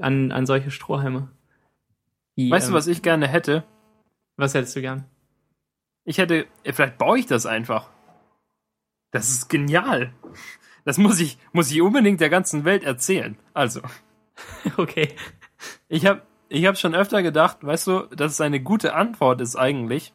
an, 0.00 0.30
an 0.30 0.46
solche 0.46 0.70
Strohhalme. 0.70 1.28
Die, 2.36 2.52
Weißt 2.52 2.68
ähm, 2.68 2.72
du, 2.72 2.78
was 2.78 2.86
ich 2.86 3.02
gerne 3.02 3.26
hätte? 3.26 3.64
Was 4.36 4.54
hättest 4.54 4.76
du 4.76 4.80
gern? 4.80 5.06
Ich 6.08 6.16
hätte, 6.16 6.46
vielleicht 6.64 6.96
baue 6.96 7.18
ich 7.18 7.26
das 7.26 7.44
einfach. 7.44 7.90
Das 9.10 9.28
ist 9.28 9.50
genial. 9.50 10.14
Das 10.86 10.96
muss 10.96 11.20
ich, 11.20 11.36
muss 11.52 11.70
ich 11.70 11.82
unbedingt 11.82 12.22
der 12.22 12.30
ganzen 12.30 12.64
Welt 12.64 12.82
erzählen. 12.82 13.36
Also, 13.52 13.82
Okay. 14.78 15.08
ich 15.86 16.06
habe 16.06 16.22
ich 16.48 16.64
hab 16.64 16.78
schon 16.78 16.94
öfter 16.94 17.22
gedacht, 17.22 17.58
weißt 17.60 17.86
du, 17.88 18.00
dass 18.16 18.32
es 18.32 18.40
eine 18.40 18.58
gute 18.58 18.94
Antwort 18.94 19.42
ist 19.42 19.56
eigentlich. 19.56 20.14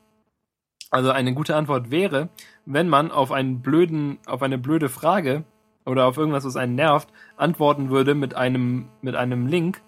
Also 0.89 1.11
eine 1.11 1.35
gute 1.35 1.55
Antwort 1.55 1.91
wäre, 1.91 2.29
wenn 2.65 2.89
man 2.89 3.11
auf 3.11 3.31
einen 3.31 3.61
blöden, 3.61 4.17
auf 4.25 4.41
eine 4.41 4.57
blöde 4.57 4.89
Frage 4.89 5.43
oder 5.85 6.07
auf 6.07 6.17
irgendwas, 6.17 6.43
was 6.43 6.55
einen 6.55 6.73
nervt, 6.73 7.09
antworten 7.37 7.91
würde 7.91 8.15
mit 8.15 8.33
einem, 8.33 8.89
mit 9.03 9.13
einem 9.13 9.45
Link. 9.45 9.83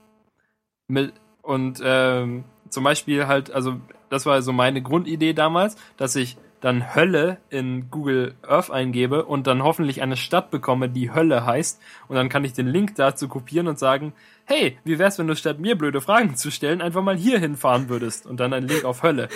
Mit, 0.87 1.13
und 1.41 1.81
ähm, 1.83 2.43
zum 2.69 2.83
Beispiel 2.83 3.25
halt, 3.25 3.49
also 3.49 3.79
das 4.09 4.25
war 4.25 4.41
so 4.41 4.53
meine 4.53 4.81
Grundidee 4.81 5.33
damals, 5.33 5.75
dass 5.97 6.15
ich 6.15 6.37
dann 6.61 6.95
Hölle 6.95 7.37
in 7.49 7.91
Google 7.91 8.33
Earth 8.41 8.71
eingebe 8.71 9.25
und 9.25 9.45
dann 9.45 9.63
hoffentlich 9.63 10.01
eine 10.01 10.17
Stadt 10.17 10.49
bekomme, 10.49 10.89
die 10.89 11.13
Hölle 11.13 11.45
heißt. 11.45 11.79
Und 12.07 12.15
dann 12.15 12.27
kann 12.27 12.43
ich 12.43 12.53
den 12.53 12.65
Link 12.65 12.95
dazu 12.95 13.27
kopieren 13.27 13.67
und 13.67 13.77
sagen, 13.77 14.13
hey, 14.45 14.77
wie 14.83 14.97
wär's, 14.97 15.19
wenn 15.19 15.27
du 15.27 15.35
statt 15.35 15.59
mir 15.59 15.77
blöde 15.77 16.01
Fragen 16.01 16.35
zu 16.35 16.49
stellen, 16.49 16.81
einfach 16.81 17.03
mal 17.03 17.15
hier 17.15 17.39
hinfahren 17.39 17.87
würdest 17.89 18.25
und 18.25 18.39
dann 18.39 18.51
einen 18.51 18.67
Link 18.67 18.83
auf 18.83 19.03
Hölle. 19.03 19.29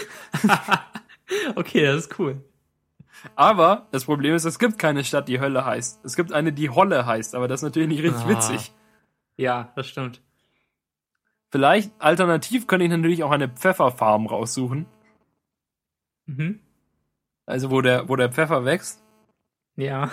okay, 1.55 1.86
das 1.86 2.05
ist 2.05 2.20
cool. 2.20 2.43
Aber 3.36 3.88
das 3.91 4.05
Problem 4.05 4.34
ist, 4.34 4.45
es 4.45 4.57
gibt 4.57 4.80
keine 4.80 5.03
Stadt, 5.03 5.28
die 5.28 5.39
Hölle 5.39 5.65
heißt. 5.65 6.03
Es 6.03 6.15
gibt 6.15 6.32
eine, 6.32 6.53
die 6.53 6.70
Holle 6.70 7.05
heißt, 7.05 7.36
aber 7.36 7.47
das 7.47 7.59
ist 7.59 7.63
natürlich 7.63 7.89
nicht 7.89 8.03
richtig 8.03 8.24
ah. 8.24 8.30
witzig. 8.30 8.72
Ja, 9.38 9.72
das 9.76 9.88
stimmt. 9.88 10.22
Vielleicht, 11.51 11.91
alternativ 11.99 12.67
könnte 12.67 12.85
ich 12.85 12.91
natürlich 12.91 13.23
auch 13.23 13.31
eine 13.31 13.49
Pfefferfarm 13.49 14.27
raussuchen. 14.27 14.85
Mhm. 16.27 16.59
Also 17.45 17.71
wo 17.71 17.81
der, 17.81 18.07
wo 18.07 18.15
der 18.15 18.31
Pfeffer 18.31 18.65
wächst. 18.65 19.03
Ja. 19.75 20.11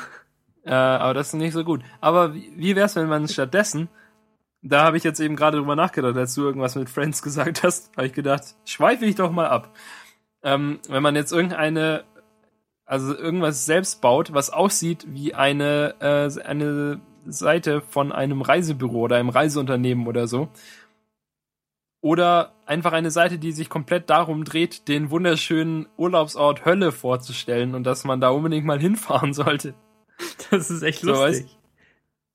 Äh, 0.65 0.73
aber 0.73 1.15
das 1.15 1.29
ist 1.29 1.35
nicht 1.35 1.53
so 1.53 1.65
gut. 1.65 1.83
Aber 2.01 2.35
wie, 2.35 2.51
wie 2.57 2.77
wär's, 2.77 2.97
wenn 2.97 3.09
man 3.09 3.29
stattdessen, 3.29 3.89
da 4.63 4.85
habe 4.85 4.97
ich 4.97 5.05
jetzt 5.05 5.21
eben 5.21 5.37
gerade 5.37 5.59
drüber 5.59 5.77
nachgedacht, 5.77 6.17
als 6.17 6.35
du 6.35 6.43
irgendwas 6.43 6.75
mit 6.75 6.89
Friends 6.89 7.23
gesagt 7.23 7.63
hast, 7.63 7.95
habe 7.97 8.07
ich 8.07 8.15
gedacht, 8.15 8.57
schweife 8.65 9.05
ich 9.05 9.17
doch 9.17 9.31
mal 9.31 9.49
ab. 9.49 9.75
Ähm, 10.43 10.81
wenn 10.89 11.03
man 11.03 11.17
jetzt 11.17 11.33
irgendeine, 11.33 12.05
also 12.87 13.15
irgendwas 13.15 13.67
selbst 13.67 14.01
baut, 14.01 14.33
was 14.33 14.51
aussieht 14.51 15.07
wie 15.09 15.35
eine, 15.35 15.95
äh, 16.01 16.41
eine 16.43 17.01
Seite 17.27 17.81
von 17.81 18.13
einem 18.13 18.43
Reisebüro 18.43 19.01
oder 19.01 19.17
einem 19.17 19.29
Reiseunternehmen 19.29 20.07
oder 20.07 20.27
so, 20.27 20.49
oder 22.01 22.53
einfach 22.67 22.93
eine 22.93 23.11
Seite, 23.11 23.39
die 23.39 23.53
sich 23.53 23.69
komplett 23.69 24.11
darum 24.11 24.45
dreht, 24.45 24.89
den 24.89 25.11
wunderschönen 25.11 25.87
Urlaubsort 25.97 26.65
Hölle 26.65 26.93
vorzustellen 26.93 27.75
und 27.75 27.85
dass 27.85 28.05
man 28.05 28.21
da 28.21 28.29
unbedingt 28.31 28.67
mal 28.67 28.81
hinfahren 28.81 29.33
sollte. 29.35 29.75
Das 30.51 30.71
ist 30.71 30.83
echt 30.83 31.01
so, 31.01 31.09
lustig. 31.09 31.45
Weißt, 31.45 31.59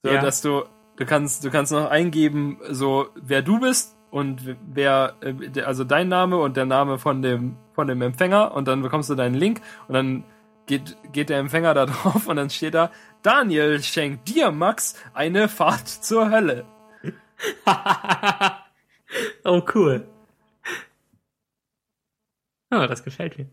so, 0.03 0.09
ja. 0.09 0.21
dass 0.21 0.41
du, 0.41 0.63
du 0.97 1.05
kannst, 1.05 1.43
du 1.43 1.49
kannst 1.49 1.71
noch 1.71 1.89
eingeben, 1.89 2.59
so, 2.69 3.09
wer 3.15 3.41
du 3.41 3.59
bist 3.59 3.95
und 4.09 4.57
wer, 4.73 5.15
äh, 5.21 5.61
also 5.61 5.83
dein 5.83 6.09
Name 6.09 6.37
und 6.37 6.57
der 6.57 6.65
Name 6.65 6.97
von 6.97 7.21
dem, 7.21 7.57
von 7.73 7.87
dem 7.87 8.01
Empfänger 8.01 8.53
und 8.53 8.67
dann 8.67 8.81
bekommst 8.81 9.09
du 9.09 9.15
deinen 9.15 9.35
Link 9.35 9.61
und 9.87 9.93
dann 9.93 10.23
geht, 10.65 10.97
geht 11.11 11.29
der 11.29 11.39
Empfänger 11.39 11.73
da 11.73 11.85
drauf 11.87 12.27
und 12.27 12.35
dann 12.35 12.49
steht 12.49 12.73
da, 12.73 12.91
Daniel 13.21 13.81
schenkt 13.81 14.27
dir, 14.27 14.51
Max, 14.51 14.95
eine 15.13 15.47
Fahrt 15.47 15.87
zur 15.87 16.29
Hölle. 16.29 16.65
Oh, 19.43 19.61
cool. 19.73 20.07
Oh, 22.71 22.85
das 22.87 23.03
gefällt 23.03 23.37
mir. 23.37 23.49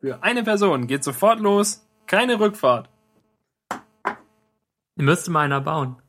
Für 0.00 0.22
eine 0.22 0.42
Person 0.42 0.86
geht 0.86 1.04
sofort 1.04 1.40
los, 1.40 1.86
keine 2.06 2.40
Rückfahrt. 2.40 2.88
Müsste 4.96 5.30
mal 5.30 5.44
einer 5.44 5.60
bauen. 5.60 6.00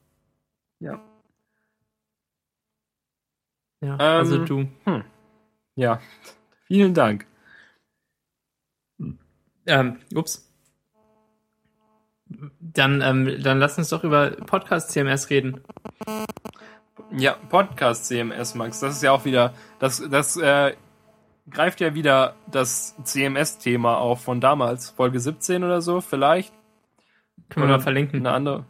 Ja. 0.79 1.01
Ja, 3.81 3.97
also 3.97 4.35
ähm, 4.35 4.41
also 4.41 4.45
du. 4.45 4.67
Hm. 4.85 5.03
Ja, 5.75 5.99
vielen 6.67 6.93
Dank. 6.93 7.25
Ähm, 9.65 9.99
ups. 10.13 10.49
Dann, 12.59 13.01
ähm, 13.01 13.41
dann 13.43 13.59
lass 13.59 13.77
uns 13.77 13.89
doch 13.89 14.03
über 14.03 14.31
Podcast 14.31 14.91
CMS 14.91 15.29
reden. 15.29 15.61
Ja, 17.11 17.33
Podcast 17.49 18.05
CMS, 18.05 18.55
Max. 18.55 18.79
Das 18.79 18.95
ist 18.95 19.03
ja 19.03 19.11
auch 19.11 19.25
wieder, 19.25 19.53
das, 19.79 20.03
das 20.09 20.37
äh, 20.37 20.75
greift 21.49 21.79
ja 21.79 21.93
wieder 21.95 22.35
das 22.49 22.95
CMS-Thema 23.03 23.97
auf 23.97 24.21
von 24.21 24.39
damals, 24.41 24.89
Folge 24.89 25.19
17 25.19 25.63
oder 25.63 25.81
so, 25.81 26.01
vielleicht. 26.01 26.53
Können 27.49 27.67
wir 27.67 27.77
mal 27.77 27.83
verlinken. 27.83 28.19
Eine 28.19 28.31
andere, 28.31 28.65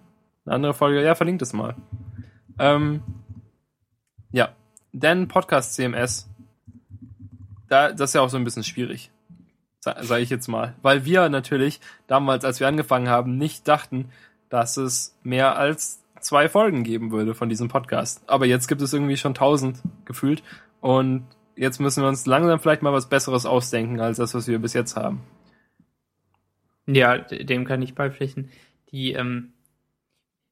eine 0.46 0.56
andere 0.56 0.74
Folge, 0.74 1.04
ja, 1.04 1.16
verlinkt 1.16 1.42
es 1.42 1.54
mal. 1.54 1.76
Ähm, 2.60 3.02
ja, 4.32 4.50
denn 4.92 5.28
Podcast 5.28 5.76
CMS, 5.76 6.30
da, 7.68 7.92
das 7.92 8.12
ist 8.12 8.14
ja 8.16 8.22
auch 8.22 8.30
so 8.30 8.38
ein 8.38 8.44
bisschen 8.44 8.64
schwierig, 8.64 9.12
sage 9.80 10.22
ich 10.22 10.30
jetzt 10.30 10.48
mal. 10.48 10.76
Weil 10.82 11.06
wir 11.06 11.30
natürlich 11.30 11.80
damals, 12.08 12.46
als 12.46 12.60
wir 12.60 12.68
angefangen 12.68 13.10
haben, 13.10 13.38
nicht 13.38 13.68
dachten, 13.68 14.10
dass 14.50 14.78
es 14.78 15.18
mehr 15.24 15.58
als 15.58 16.03
zwei 16.24 16.50
Folgen 16.50 16.84
geben 16.84 17.12
würde 17.12 17.36
von 17.36 17.50
diesem 17.50 17.68
Podcast. 17.68 18.24
Aber 18.28 18.46
jetzt 18.46 18.68
gibt 18.68 18.82
es 18.82 18.94
irgendwie 18.94 19.18
schon 19.18 19.34
tausend 19.34 19.82
gefühlt. 20.06 20.44
Und 20.82 21.26
jetzt 21.56 21.80
müssen 21.80 22.04
wir 22.04 22.08
uns 22.08 22.26
langsam 22.26 22.60
vielleicht 22.60 22.82
mal 22.82 22.94
was 22.94 23.10
Besseres 23.10 23.46
ausdenken 23.46 24.00
als 24.00 24.18
das, 24.18 24.34
was 24.34 24.48
wir 24.48 24.60
bis 24.60 24.74
jetzt 24.74 24.96
haben. 24.96 25.22
Ja, 26.86 27.18
dem 27.18 27.66
kann 27.66 27.82
ich 27.82 27.96
beipflichten. 27.96 28.50
Die, 28.92 29.14
ähm, 29.14 29.54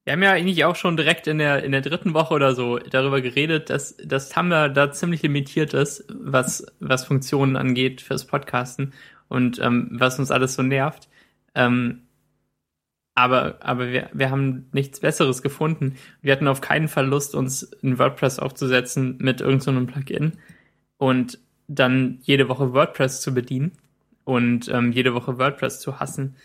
wir 0.03 0.13
haben 0.13 0.23
ja 0.23 0.31
eigentlich 0.31 0.65
auch 0.65 0.75
schon 0.75 0.97
direkt 0.97 1.27
in 1.27 1.37
der, 1.37 1.63
in 1.63 1.71
der 1.71 1.81
dritten 1.81 2.13
Woche 2.13 2.33
oder 2.33 2.55
so 2.55 2.79
darüber 2.79 3.21
geredet, 3.21 3.69
dass 3.69 3.95
das 3.97 4.29
Tumblr 4.29 4.69
da 4.69 4.91
ziemlich 4.91 5.21
limitiert 5.21 5.73
ist, 5.73 6.05
was, 6.09 6.65
was 6.79 7.05
Funktionen 7.05 7.55
angeht 7.55 8.01
fürs 8.01 8.25
Podcasten 8.25 8.93
und 9.27 9.59
ähm, 9.59 9.89
was 9.91 10.17
uns 10.17 10.31
alles 10.31 10.55
so 10.55 10.63
nervt. 10.63 11.07
Ähm, 11.53 12.03
aber, 13.13 13.57
aber 13.61 13.89
wir, 13.91 14.09
wir 14.13 14.29
haben 14.29 14.69
nichts 14.71 14.99
Besseres 14.99 15.41
gefunden. 15.41 15.95
Wir 16.21 16.33
hatten 16.33 16.47
auf 16.47 16.61
keinen 16.61 16.87
Fall 16.87 17.07
Lust, 17.07 17.35
uns 17.35 17.63
in 17.63 17.99
WordPress 17.99 18.39
aufzusetzen 18.39 19.17
mit 19.19 19.41
irgendeinem 19.41 19.87
so 19.87 19.93
Plugin 19.93 20.37
und 20.97 21.39
dann 21.67 22.19
jede 22.21 22.47
Woche 22.49 22.73
WordPress 22.73 23.21
zu 23.21 23.33
bedienen 23.33 23.73
und 24.23 24.69
ähm, 24.69 24.91
jede 24.91 25.13
Woche 25.13 25.37
WordPress 25.37 25.79
zu 25.79 25.99
hassen. 25.99 26.35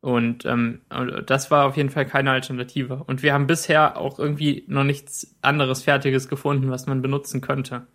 Und 0.00 0.44
ähm, 0.44 0.82
das 1.26 1.50
war 1.50 1.66
auf 1.66 1.76
jeden 1.76 1.90
Fall 1.90 2.06
keine 2.06 2.30
Alternative. 2.30 3.02
Und 3.06 3.22
wir 3.22 3.32
haben 3.32 3.46
bisher 3.46 3.96
auch 3.96 4.18
irgendwie 4.18 4.64
noch 4.68 4.84
nichts 4.84 5.34
anderes 5.42 5.82
Fertiges 5.82 6.28
gefunden, 6.28 6.70
was 6.70 6.86
man 6.86 7.02
benutzen 7.02 7.40
könnte. 7.40 7.86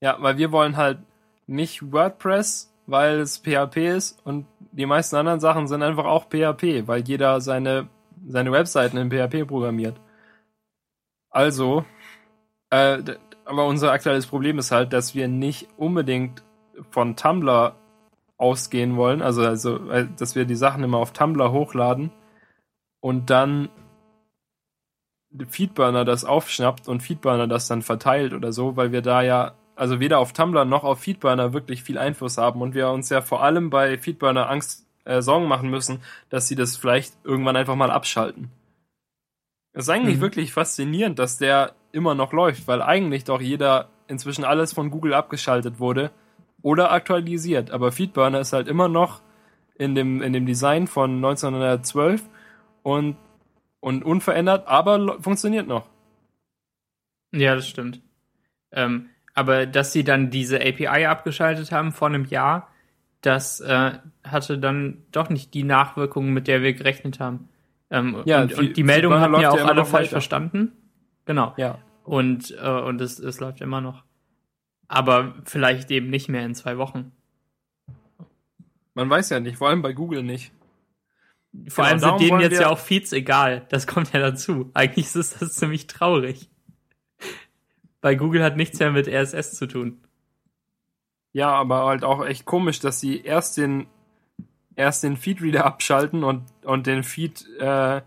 Ja, 0.00 0.16
weil 0.20 0.38
wir 0.38 0.52
wollen 0.52 0.76
halt 0.76 0.98
nicht 1.46 1.92
WordPress 1.92 2.72
weil 2.86 3.20
es 3.20 3.38
PHP 3.38 3.76
ist 3.96 4.24
und 4.24 4.46
die 4.72 4.86
meisten 4.86 5.16
anderen 5.16 5.40
Sachen 5.40 5.66
sind 5.66 5.82
einfach 5.82 6.04
auch 6.04 6.26
PHP, 6.26 6.86
weil 6.86 7.02
jeder 7.02 7.40
seine, 7.40 7.88
seine 8.26 8.52
Webseiten 8.52 8.96
in 8.96 9.10
PHP 9.10 9.46
programmiert. 9.46 10.00
Also, 11.30 11.84
äh, 12.70 13.02
aber 13.44 13.66
unser 13.66 13.92
aktuelles 13.92 14.26
Problem 14.26 14.58
ist 14.58 14.72
halt, 14.72 14.92
dass 14.92 15.14
wir 15.14 15.28
nicht 15.28 15.68
unbedingt 15.76 16.42
von 16.90 17.16
Tumblr 17.16 17.74
ausgehen 18.38 18.96
wollen, 18.96 19.22
also, 19.22 19.42
also 19.42 19.90
äh, 19.90 20.06
dass 20.16 20.34
wir 20.34 20.44
die 20.44 20.56
Sachen 20.56 20.84
immer 20.84 20.98
auf 20.98 21.12
Tumblr 21.12 21.52
hochladen 21.52 22.12
und 23.00 23.30
dann 23.30 23.68
Feedburner 25.48 26.04
das 26.04 26.24
aufschnappt 26.24 26.88
und 26.88 27.02
Feedburner 27.02 27.46
das 27.46 27.66
dann 27.68 27.82
verteilt 27.82 28.32
oder 28.32 28.52
so, 28.52 28.76
weil 28.76 28.92
wir 28.92 29.02
da 29.02 29.22
ja 29.22 29.54
also 29.76 30.00
weder 30.00 30.18
auf 30.18 30.32
Tumblr 30.32 30.64
noch 30.64 30.84
auf 30.84 31.00
Feedburner 31.00 31.52
wirklich 31.52 31.82
viel 31.82 31.98
Einfluss 31.98 32.38
haben 32.38 32.62
und 32.62 32.74
wir 32.74 32.88
uns 32.88 33.10
ja 33.10 33.20
vor 33.20 33.42
allem 33.42 33.70
bei 33.70 33.98
Feedburner 33.98 34.48
Angst, 34.50 34.86
äh, 35.04 35.22
Sorgen 35.22 35.46
machen 35.46 35.70
müssen, 35.70 36.00
dass 36.30 36.48
sie 36.48 36.56
das 36.56 36.76
vielleicht 36.76 37.14
irgendwann 37.22 37.56
einfach 37.56 37.76
mal 37.76 37.90
abschalten. 37.90 38.50
Es 39.72 39.84
ist 39.84 39.90
eigentlich 39.90 40.16
mhm. 40.16 40.22
wirklich 40.22 40.52
faszinierend, 40.52 41.18
dass 41.18 41.36
der 41.36 41.74
immer 41.92 42.14
noch 42.14 42.32
läuft, 42.32 42.66
weil 42.66 42.82
eigentlich 42.82 43.24
doch 43.24 43.40
jeder 43.40 43.88
inzwischen 44.08 44.44
alles 44.44 44.72
von 44.72 44.90
Google 44.90 45.12
abgeschaltet 45.12 45.78
wurde 45.78 46.10
oder 46.62 46.90
aktualisiert. 46.90 47.70
Aber 47.70 47.92
Feedburner 47.92 48.40
ist 48.40 48.54
halt 48.54 48.68
immer 48.68 48.88
noch 48.88 49.20
in 49.74 49.94
dem, 49.94 50.22
in 50.22 50.32
dem 50.32 50.46
Design 50.46 50.86
von 50.86 51.16
1912 51.16 52.22
und, 52.82 53.16
und 53.80 54.02
unverändert, 54.02 54.66
aber 54.66 55.20
funktioniert 55.20 55.66
noch. 55.68 55.86
Ja, 57.32 57.54
das 57.54 57.68
stimmt. 57.68 58.00
Ähm, 58.72 59.10
aber 59.36 59.66
dass 59.66 59.92
sie 59.92 60.02
dann 60.02 60.30
diese 60.30 60.56
API 60.56 61.06
abgeschaltet 61.06 61.70
haben 61.70 61.92
vor 61.92 62.08
einem 62.08 62.24
Jahr, 62.24 62.72
das 63.20 63.60
äh, 63.60 63.92
hatte 64.24 64.58
dann 64.58 65.04
doch 65.12 65.28
nicht 65.28 65.52
die 65.52 65.62
Nachwirkungen, 65.62 66.32
mit 66.32 66.48
der 66.48 66.62
wir 66.62 66.72
gerechnet 66.72 67.20
haben. 67.20 67.50
Ähm, 67.90 68.22
ja, 68.24 68.42
und, 68.42 68.54
und 68.54 68.76
die 68.76 68.82
Meldungen 68.82 69.20
hatten 69.20 69.38
ja 69.38 69.50
auch 69.50 69.64
alle 69.66 69.84
falsch 69.84 70.06
weiter. 70.06 70.10
verstanden. 70.10 70.72
Genau. 71.26 71.52
Ja. 71.58 71.78
Und, 72.02 72.56
äh, 72.58 72.66
und 72.66 73.00
es, 73.02 73.18
es 73.18 73.38
läuft 73.38 73.60
immer 73.60 73.82
noch. 73.82 74.04
Aber 74.88 75.34
vielleicht 75.44 75.90
eben 75.90 76.08
nicht 76.08 76.30
mehr 76.30 76.44
in 76.44 76.54
zwei 76.54 76.78
Wochen. 76.78 77.12
Man 78.94 79.10
weiß 79.10 79.28
ja 79.28 79.40
nicht, 79.40 79.58
vor 79.58 79.68
allem 79.68 79.82
bei 79.82 79.92
Google 79.92 80.22
nicht. 80.22 80.50
Vor 81.68 81.84
genau, 81.84 81.90
allem 81.90 81.98
sind 81.98 82.20
denen 82.20 82.40
jetzt 82.40 82.60
ja 82.60 82.70
auch 82.70 82.78
Feeds 82.78 83.12
egal. 83.12 83.66
Das 83.68 83.86
kommt 83.86 84.14
ja 84.14 84.20
dazu. 84.20 84.70
Eigentlich 84.72 85.14
ist 85.14 85.42
das 85.42 85.56
ziemlich 85.56 85.88
traurig 85.88 86.48
weil 88.06 88.16
Google 88.16 88.44
hat 88.44 88.56
nichts 88.56 88.78
mehr 88.78 88.92
mit 88.92 89.08
RSS 89.08 89.56
zu 89.56 89.66
tun. 89.66 89.98
Ja, 91.32 91.50
aber 91.50 91.86
halt 91.86 92.04
auch 92.04 92.24
echt 92.24 92.44
komisch, 92.44 92.78
dass 92.78 93.00
sie 93.00 93.20
erst 93.20 93.56
den 93.56 93.88
erst 94.76 95.02
den 95.02 95.16
Feedreader 95.16 95.64
abschalten 95.64 96.22
und, 96.22 96.44
und 96.62 96.86
den 96.86 97.02
Feed, 97.02 97.48
äh, 97.58 98.02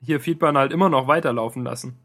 hier 0.00 0.20
Feedburner 0.20 0.60
halt 0.60 0.72
immer 0.72 0.88
noch 0.88 1.06
weiterlaufen 1.06 1.64
lassen. 1.64 1.98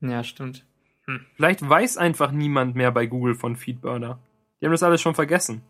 Ja, 0.00 0.24
stimmt. 0.24 0.66
Hm. 1.04 1.24
Vielleicht 1.36 1.68
weiß 1.68 1.96
einfach 1.96 2.32
niemand 2.32 2.74
mehr 2.74 2.90
bei 2.90 3.06
Google 3.06 3.36
von 3.36 3.54
Feedburner. 3.54 4.18
Die 4.60 4.64
haben 4.64 4.72
das 4.72 4.82
alles 4.82 5.00
schon 5.00 5.14
vergessen. 5.14 5.62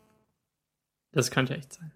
Das 1.12 1.30
könnte 1.30 1.54
echt 1.54 1.74
sein. 1.74 1.92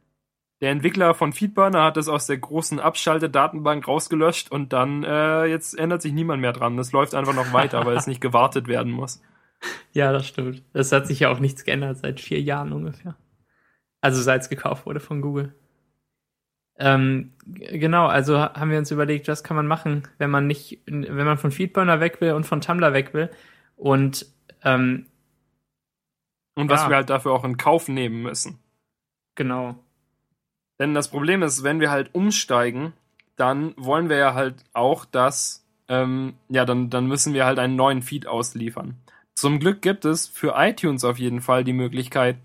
Der 0.60 0.70
Entwickler 0.70 1.12
von 1.12 1.32
Feedburner 1.32 1.84
hat 1.84 1.96
das 1.98 2.08
aus 2.08 2.26
der 2.26 2.38
großen 2.38 2.80
Abschalte-Datenbank 2.80 3.86
rausgelöscht 3.86 4.50
und 4.50 4.72
dann 4.72 5.04
äh, 5.04 5.44
jetzt 5.44 5.78
ändert 5.78 6.00
sich 6.00 6.12
niemand 6.12 6.40
mehr 6.40 6.52
dran. 6.52 6.78
Das 6.78 6.92
läuft 6.92 7.14
einfach 7.14 7.34
noch 7.34 7.52
weiter, 7.52 7.84
weil 7.84 7.96
es 7.96 8.06
nicht 8.06 8.20
gewartet 8.20 8.68
werden 8.68 8.92
muss. 8.92 9.22
Ja, 9.92 10.12
das 10.12 10.28
stimmt. 10.28 10.62
Es 10.74 10.92
hat 10.92 11.06
sich 11.06 11.20
ja 11.20 11.30
auch 11.30 11.38
nichts 11.38 11.64
geändert 11.64 11.96
seit 11.96 12.20
vier 12.20 12.38
Jahren 12.42 12.74
ungefähr. 12.74 13.16
Also 14.02 14.20
seit 14.20 14.42
es 14.42 14.50
gekauft 14.50 14.84
wurde 14.84 15.00
von 15.00 15.22
Google. 15.22 15.54
Ähm, 16.78 17.32
genau, 17.46 18.06
also 18.06 18.38
haben 18.38 18.70
wir 18.70 18.78
uns 18.78 18.90
überlegt, 18.90 19.28
was 19.28 19.42
kann 19.42 19.56
man 19.56 19.66
machen, 19.66 20.06
wenn 20.18 20.30
man 20.30 20.46
nicht, 20.46 20.82
wenn 20.84 21.24
man 21.24 21.38
von 21.38 21.52
Feedburner 21.52 22.00
weg 22.00 22.20
will 22.20 22.34
und 22.34 22.44
von 22.44 22.60
Tumblr 22.60 22.92
weg 22.92 23.14
will. 23.14 23.30
Und 23.76 24.26
ähm, 24.62 25.06
und 26.54 26.70
was 26.70 26.82
ja. 26.82 26.90
wir 26.90 26.96
halt 26.96 27.10
dafür 27.10 27.32
auch 27.32 27.44
in 27.44 27.56
Kauf 27.56 27.88
nehmen 27.88 28.22
müssen. 28.22 28.58
Genau. 29.34 29.76
Denn 30.78 30.94
das 30.94 31.08
Problem 31.08 31.42
ist, 31.42 31.62
wenn 31.62 31.80
wir 31.80 31.90
halt 31.90 32.14
umsteigen, 32.14 32.92
dann 33.36 33.74
wollen 33.76 34.08
wir 34.08 34.16
ja 34.16 34.34
halt 34.34 34.56
auch, 34.72 35.04
dass, 35.04 35.64
ähm, 35.88 36.34
ja, 36.48 36.64
dann, 36.64 36.90
dann 36.90 37.06
müssen 37.06 37.34
wir 37.34 37.46
halt 37.46 37.58
einen 37.58 37.76
neuen 37.76 38.02
Feed 38.02 38.26
ausliefern. 38.26 38.96
Zum 39.34 39.58
Glück 39.58 39.82
gibt 39.82 40.04
es 40.04 40.26
für 40.26 40.54
iTunes 40.56 41.04
auf 41.04 41.18
jeden 41.18 41.42
Fall 41.42 41.64
die 41.64 41.74
Möglichkeit, 41.74 42.36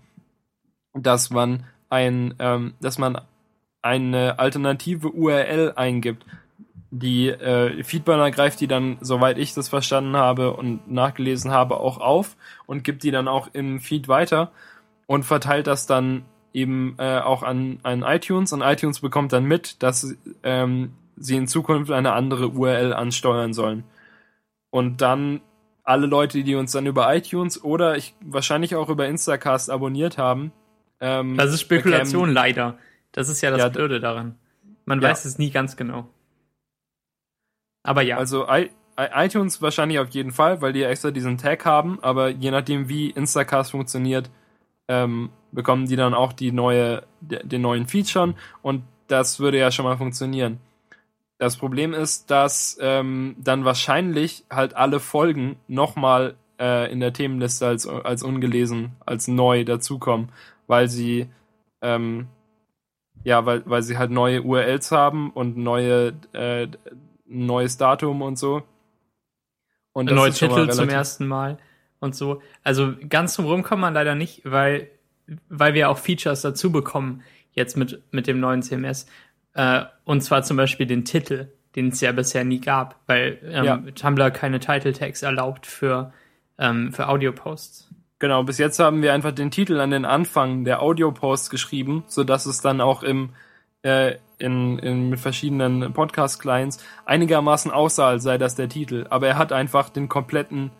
dass 0.94 1.30
man 1.30 1.64
ein, 1.88 2.34
ähm, 2.38 2.74
dass 2.80 2.98
man 2.98 3.18
eine 3.80 4.38
alternative 4.38 5.10
URL 5.10 5.72
eingibt. 5.76 6.24
Die 6.90 7.28
äh, 7.28 7.82
Feedburner 7.82 8.30
greift 8.30 8.60
die 8.60 8.68
dann, 8.68 8.98
soweit 9.00 9.38
ich 9.38 9.54
das 9.54 9.70
verstanden 9.70 10.16
habe 10.16 10.52
und 10.52 10.90
nachgelesen 10.90 11.50
habe, 11.50 11.78
auch 11.78 11.98
auf 11.98 12.36
und 12.66 12.84
gibt 12.84 13.02
die 13.02 13.10
dann 13.10 13.28
auch 13.28 13.48
im 13.54 13.80
Feed 13.80 14.08
weiter 14.08 14.52
und 15.06 15.24
verteilt 15.24 15.66
das 15.66 15.86
dann 15.86 16.24
eben 16.52 16.94
äh, 16.98 17.18
auch 17.18 17.42
an, 17.42 17.78
an 17.82 18.02
iTunes 18.02 18.52
und 18.52 18.60
iTunes 18.62 19.00
bekommt 19.00 19.32
dann 19.32 19.44
mit, 19.44 19.82
dass 19.82 20.16
ähm, 20.42 20.92
sie 21.16 21.36
in 21.36 21.46
Zukunft 21.46 21.90
eine 21.90 22.12
andere 22.12 22.48
URL 22.48 22.92
ansteuern 22.92 23.54
sollen. 23.54 23.84
Und 24.70 25.00
dann 25.00 25.40
alle 25.84 26.06
Leute, 26.06 26.42
die 26.44 26.54
uns 26.54 26.72
dann 26.72 26.86
über 26.86 27.14
iTunes 27.14 27.62
oder 27.62 27.96
ich 27.96 28.14
wahrscheinlich 28.20 28.74
auch 28.76 28.88
über 28.88 29.08
Instacast 29.08 29.70
abonniert 29.70 30.18
haben. 30.18 30.52
Ähm, 31.00 31.36
das 31.36 31.52
ist 31.52 31.60
Spekulation 31.60 32.28
bekämen, 32.28 32.34
leider. 32.34 32.78
Das 33.12 33.28
ist 33.28 33.40
ja 33.40 33.50
das 33.50 33.60
ja, 33.60 33.68
Blöde 33.68 34.00
daran. 34.00 34.36
Man 34.84 35.00
ja. 35.00 35.10
weiß 35.10 35.24
es 35.24 35.38
nie 35.38 35.50
ganz 35.50 35.76
genau. 35.76 36.08
Aber 37.82 38.02
ja. 38.02 38.16
Also 38.16 38.46
I 38.48 38.70
iTunes 38.96 39.62
wahrscheinlich 39.62 39.98
auf 39.98 40.10
jeden 40.10 40.32
Fall, 40.32 40.60
weil 40.60 40.72
die 40.72 40.82
extra 40.82 41.10
diesen 41.10 41.38
Tag 41.38 41.64
haben, 41.64 41.98
aber 42.02 42.28
je 42.28 42.50
nachdem 42.50 42.88
wie 42.88 43.10
Instacast 43.10 43.70
funktioniert, 43.70 44.30
ähm, 44.88 45.30
bekommen 45.52 45.86
die 45.86 45.96
dann 45.96 46.14
auch 46.14 46.32
die 46.32 46.52
neue, 46.52 47.02
den 47.20 47.62
neuen 47.62 47.86
Feature 47.86 48.34
und 48.62 48.82
das 49.08 49.40
würde 49.40 49.58
ja 49.58 49.70
schon 49.70 49.84
mal 49.84 49.96
funktionieren. 49.96 50.58
Das 51.38 51.56
Problem 51.56 51.92
ist, 51.92 52.30
dass 52.30 52.78
ähm, 52.80 53.36
dann 53.38 53.64
wahrscheinlich 53.64 54.44
halt 54.48 54.74
alle 54.76 55.00
Folgen 55.00 55.56
nochmal 55.66 56.34
äh, 56.58 56.90
in 56.90 57.00
der 57.00 57.12
Themenliste 57.12 57.66
als, 57.66 57.86
als 57.86 58.22
ungelesen, 58.22 58.92
als 59.04 59.28
neu 59.28 59.64
dazukommen, 59.64 60.30
weil 60.66 60.88
sie 60.88 61.28
ähm, 61.80 62.28
ja, 63.24 63.44
weil, 63.46 63.62
weil 63.66 63.82
sie 63.82 63.98
halt 63.98 64.10
neue 64.10 64.42
URLs 64.42 64.90
haben 64.90 65.30
und 65.30 65.56
neue 65.56 66.14
äh, 66.32 66.68
neues 67.26 67.76
Datum 67.76 68.22
und 68.22 68.38
so. 68.38 68.62
Und 69.92 70.10
neue 70.10 70.32
Titel 70.32 70.70
zum 70.70 70.88
ersten 70.88 71.26
Mal 71.26 71.58
und 72.02 72.16
so. 72.16 72.42
Also 72.64 72.94
ganz 73.08 73.34
zum 73.34 73.46
Rum 73.46 73.62
kommt 73.62 73.80
man 73.80 73.94
leider 73.94 74.14
nicht, 74.14 74.42
weil, 74.44 74.90
weil 75.48 75.72
wir 75.74 75.88
auch 75.88 75.98
Features 75.98 76.42
dazu 76.42 76.72
bekommen, 76.72 77.22
jetzt 77.52 77.76
mit, 77.76 78.02
mit 78.10 78.26
dem 78.26 78.40
neuen 78.40 78.62
CMS. 78.62 79.06
Äh, 79.54 79.84
und 80.04 80.22
zwar 80.22 80.42
zum 80.42 80.56
Beispiel 80.56 80.86
den 80.86 81.04
Titel, 81.04 81.48
den 81.76 81.88
es 81.88 82.00
ja 82.00 82.10
bisher 82.12 82.44
nie 82.44 82.60
gab, 82.60 82.96
weil 83.06 83.38
ähm, 83.44 83.64
ja. 83.64 83.76
Tumblr 83.94 84.30
keine 84.32 84.58
Title 84.58 84.92
Tags 84.92 85.22
erlaubt 85.22 85.66
für, 85.66 86.12
ähm, 86.58 86.92
für 86.92 87.08
Audio-Posts. 87.08 87.88
Genau, 88.18 88.42
bis 88.42 88.58
jetzt 88.58 88.78
haben 88.78 89.02
wir 89.02 89.12
einfach 89.12 89.32
den 89.32 89.50
Titel 89.50 89.78
an 89.80 89.90
den 89.90 90.04
Anfang 90.04 90.64
der 90.64 90.82
Audio-Posts 90.82 91.50
geschrieben, 91.50 92.04
sodass 92.08 92.46
es 92.46 92.60
dann 92.60 92.80
auch 92.80 93.02
im 93.02 93.30
äh, 93.82 94.16
in, 94.38 94.78
in 94.78 95.10
mit 95.10 95.20
verschiedenen 95.20 95.92
Podcast-Clients 95.92 96.78
einigermaßen 97.04 97.70
aussah, 97.70 98.08
als 98.08 98.24
sei 98.24 98.38
das 98.38 98.56
der 98.56 98.68
Titel. 98.68 99.06
Aber 99.10 99.28
er 99.28 99.38
hat 99.38 99.52
einfach 99.52 99.88
den 99.88 100.08
kompletten 100.08 100.72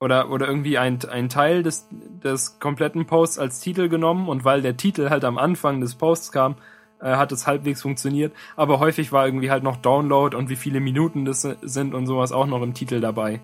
oder, 0.00 0.30
oder 0.30 0.46
irgendwie 0.46 0.78
ein, 0.78 0.98
ein 1.10 1.28
Teil 1.28 1.62
des, 1.62 1.88
des 1.90 2.58
kompletten 2.60 3.06
Posts 3.06 3.38
als 3.38 3.60
Titel 3.60 3.88
genommen 3.88 4.28
und 4.28 4.44
weil 4.44 4.62
der 4.62 4.76
Titel 4.76 5.10
halt 5.10 5.24
am 5.24 5.38
Anfang 5.38 5.80
des 5.80 5.94
Posts 5.94 6.32
kam, 6.32 6.56
äh, 7.00 7.16
hat 7.16 7.32
es 7.32 7.46
halbwegs 7.46 7.82
funktioniert. 7.82 8.34
Aber 8.56 8.78
häufig 8.78 9.12
war 9.12 9.26
irgendwie 9.26 9.50
halt 9.50 9.62
noch 9.62 9.76
Download 9.76 10.36
und 10.36 10.48
wie 10.48 10.56
viele 10.56 10.80
Minuten 10.80 11.24
das 11.24 11.42
sind 11.42 11.94
und 11.94 12.06
sowas 12.06 12.32
auch 12.32 12.46
noch 12.46 12.62
im 12.62 12.74
Titel 12.74 13.00
dabei. 13.00 13.40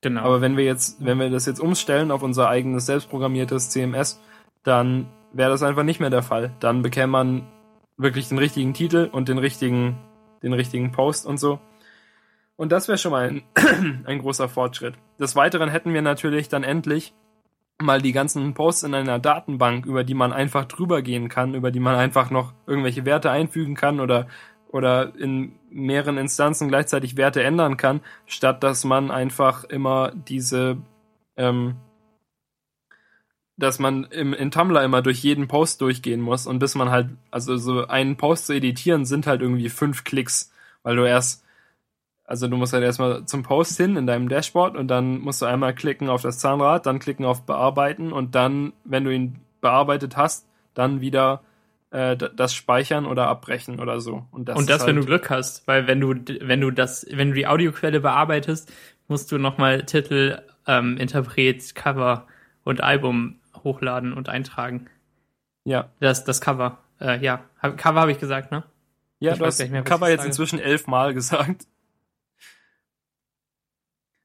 Genau. 0.00 0.22
Aber 0.22 0.40
wenn 0.40 0.56
wir 0.56 0.64
jetzt, 0.64 1.04
wenn 1.04 1.18
wir 1.18 1.30
das 1.30 1.46
jetzt 1.46 1.60
umstellen 1.60 2.10
auf 2.10 2.22
unser 2.22 2.48
eigenes 2.48 2.86
selbstprogrammiertes 2.86 3.70
CMS, 3.70 4.20
dann 4.62 5.08
wäre 5.32 5.50
das 5.50 5.62
einfach 5.62 5.82
nicht 5.82 6.00
mehr 6.00 6.10
der 6.10 6.22
Fall. 6.22 6.52
Dann 6.60 6.82
bekäme 6.82 7.12
man 7.12 7.46
wirklich 7.96 8.28
den 8.28 8.38
richtigen 8.38 8.74
Titel 8.74 9.08
und 9.10 9.28
den 9.28 9.38
richtigen, 9.38 9.98
den 10.42 10.52
richtigen 10.52 10.92
Post 10.92 11.26
und 11.26 11.38
so. 11.38 11.58
Und 12.58 12.72
das 12.72 12.88
wäre 12.88 12.98
schon 12.98 13.12
mal 13.12 13.28
ein, 13.28 14.04
ein 14.04 14.18
großer 14.18 14.48
Fortschritt. 14.48 14.94
Des 15.18 15.36
Weiteren 15.36 15.70
hätten 15.70 15.94
wir 15.94 16.02
natürlich 16.02 16.48
dann 16.48 16.64
endlich 16.64 17.14
mal 17.80 18.02
die 18.02 18.10
ganzen 18.10 18.52
Posts 18.52 18.82
in 18.82 18.94
einer 18.94 19.20
Datenbank, 19.20 19.86
über 19.86 20.02
die 20.02 20.14
man 20.14 20.32
einfach 20.32 20.64
drüber 20.64 21.00
gehen 21.00 21.28
kann, 21.28 21.54
über 21.54 21.70
die 21.70 21.78
man 21.78 21.94
einfach 21.94 22.30
noch 22.30 22.52
irgendwelche 22.66 23.04
Werte 23.04 23.30
einfügen 23.30 23.76
kann 23.76 24.00
oder 24.00 24.26
oder 24.70 25.14
in 25.16 25.52
mehreren 25.70 26.18
Instanzen 26.18 26.68
gleichzeitig 26.68 27.16
Werte 27.16 27.42
ändern 27.42 27.78
kann, 27.78 28.02
statt 28.26 28.62
dass 28.62 28.84
man 28.84 29.10
einfach 29.10 29.64
immer 29.64 30.12
diese 30.14 30.76
ähm, 31.36 31.76
dass 33.56 33.78
man 33.78 34.04
im, 34.04 34.34
in 34.34 34.50
Tumblr 34.50 34.82
immer 34.82 35.00
durch 35.00 35.18
jeden 35.18 35.48
Post 35.48 35.80
durchgehen 35.80 36.20
muss 36.20 36.46
und 36.46 36.58
bis 36.58 36.74
man 36.74 36.90
halt, 36.90 37.08
also 37.30 37.56
so 37.56 37.86
einen 37.86 38.16
Post 38.16 38.46
zu 38.46 38.52
editieren 38.52 39.04
sind 39.04 39.26
halt 39.26 39.42
irgendwie 39.42 39.68
fünf 39.68 40.04
Klicks, 40.04 40.52
weil 40.82 40.96
du 40.96 41.04
erst, 41.04 41.44
also 42.28 42.46
du 42.46 42.58
musst 42.58 42.74
halt 42.74 42.84
erstmal 42.84 43.24
zum 43.24 43.42
Post 43.42 43.78
hin 43.78 43.96
in 43.96 44.06
deinem 44.06 44.28
Dashboard 44.28 44.76
und 44.76 44.88
dann 44.88 45.18
musst 45.18 45.40
du 45.40 45.46
einmal 45.46 45.74
klicken 45.74 46.10
auf 46.10 46.20
das 46.20 46.38
Zahnrad, 46.38 46.84
dann 46.84 46.98
klicken 46.98 47.24
auf 47.24 47.46
Bearbeiten 47.46 48.12
und 48.12 48.34
dann, 48.34 48.74
wenn 48.84 49.04
du 49.04 49.10
ihn 49.14 49.40
bearbeitet 49.62 50.18
hast, 50.18 50.46
dann 50.74 51.00
wieder 51.00 51.40
äh, 51.90 52.18
das 52.18 52.52
speichern 52.52 53.06
oder 53.06 53.28
abbrechen 53.28 53.80
oder 53.80 54.00
so. 54.00 54.26
Und 54.30 54.46
das, 54.46 54.58
und 54.58 54.68
das 54.68 54.80
halt 54.80 54.90
wenn 54.90 54.96
du 54.96 55.06
Glück 55.06 55.30
hast, 55.30 55.66
weil 55.66 55.86
wenn 55.86 56.00
du, 56.00 56.14
wenn 56.42 56.60
du 56.60 56.70
das, 56.70 57.06
wenn 57.10 57.28
du 57.28 57.34
die 57.34 57.46
Audioquelle 57.46 58.00
bearbeitest, 58.00 58.70
musst 59.08 59.32
du 59.32 59.38
nochmal 59.38 59.84
Titel, 59.86 60.42
ähm, 60.66 60.98
Interpret, 60.98 61.74
Cover 61.74 62.26
und 62.62 62.82
Album 62.82 63.36
hochladen 63.64 64.12
und 64.12 64.28
eintragen. 64.28 64.90
Ja. 65.64 65.88
Das, 66.00 66.24
das 66.24 66.42
Cover. 66.42 66.76
Äh, 67.00 67.24
ja, 67.24 67.40
Cover 67.62 68.00
habe 68.00 68.12
ich 68.12 68.20
gesagt, 68.20 68.52
ne? 68.52 68.64
Ja, 69.18 69.32
ich 69.32 69.38
du 69.38 69.46
hast 69.46 69.66
mehr, 69.70 69.82
Cover 69.82 70.10
jetzt 70.10 70.26
inzwischen 70.26 70.58
elfmal 70.58 71.14
gesagt. 71.14 71.66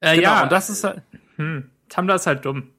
Äh, 0.03 0.17
genau, 0.17 0.29
ja. 0.29 0.43
Und 0.43 0.51
das 0.51 0.69
ist 0.69 0.83
halt. 0.83 1.01
Hm, 1.37 1.69
Tumblr 1.87 2.15
ist 2.15 2.27
halt 2.27 2.43
dumm. 2.43 2.71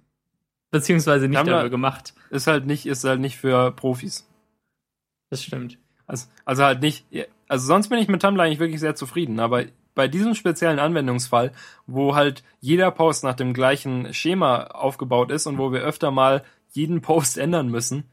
Beziehungsweise 0.70 1.26
nicht 1.26 1.36
Tumblr 1.36 1.56
dafür 1.56 1.70
gemacht. 1.70 2.14
Ist 2.30 2.46
halt 2.46 2.66
nicht, 2.66 2.86
ist 2.86 3.02
halt 3.02 3.20
nicht 3.20 3.36
für 3.36 3.72
Profis. 3.72 4.28
Das 5.30 5.42
stimmt. 5.42 5.78
Also, 6.06 6.28
also 6.44 6.64
halt 6.64 6.80
nicht, 6.80 7.06
also 7.48 7.66
sonst 7.66 7.88
bin 7.88 7.98
ich 7.98 8.08
mit 8.08 8.22
Tumblr 8.22 8.42
eigentlich 8.42 8.60
wirklich 8.60 8.80
sehr 8.80 8.94
zufrieden, 8.94 9.40
aber 9.40 9.64
bei 9.94 10.06
diesem 10.06 10.34
speziellen 10.34 10.78
Anwendungsfall, 10.78 11.52
wo 11.86 12.14
halt 12.14 12.44
jeder 12.60 12.90
Post 12.92 13.24
nach 13.24 13.34
dem 13.34 13.52
gleichen 13.52 14.14
Schema 14.14 14.64
aufgebaut 14.64 15.30
ist 15.32 15.46
und 15.46 15.58
wo 15.58 15.72
wir 15.72 15.80
öfter 15.80 16.12
mal 16.12 16.44
jeden 16.70 17.02
Post 17.02 17.36
ändern 17.36 17.68
müssen, 17.68 18.10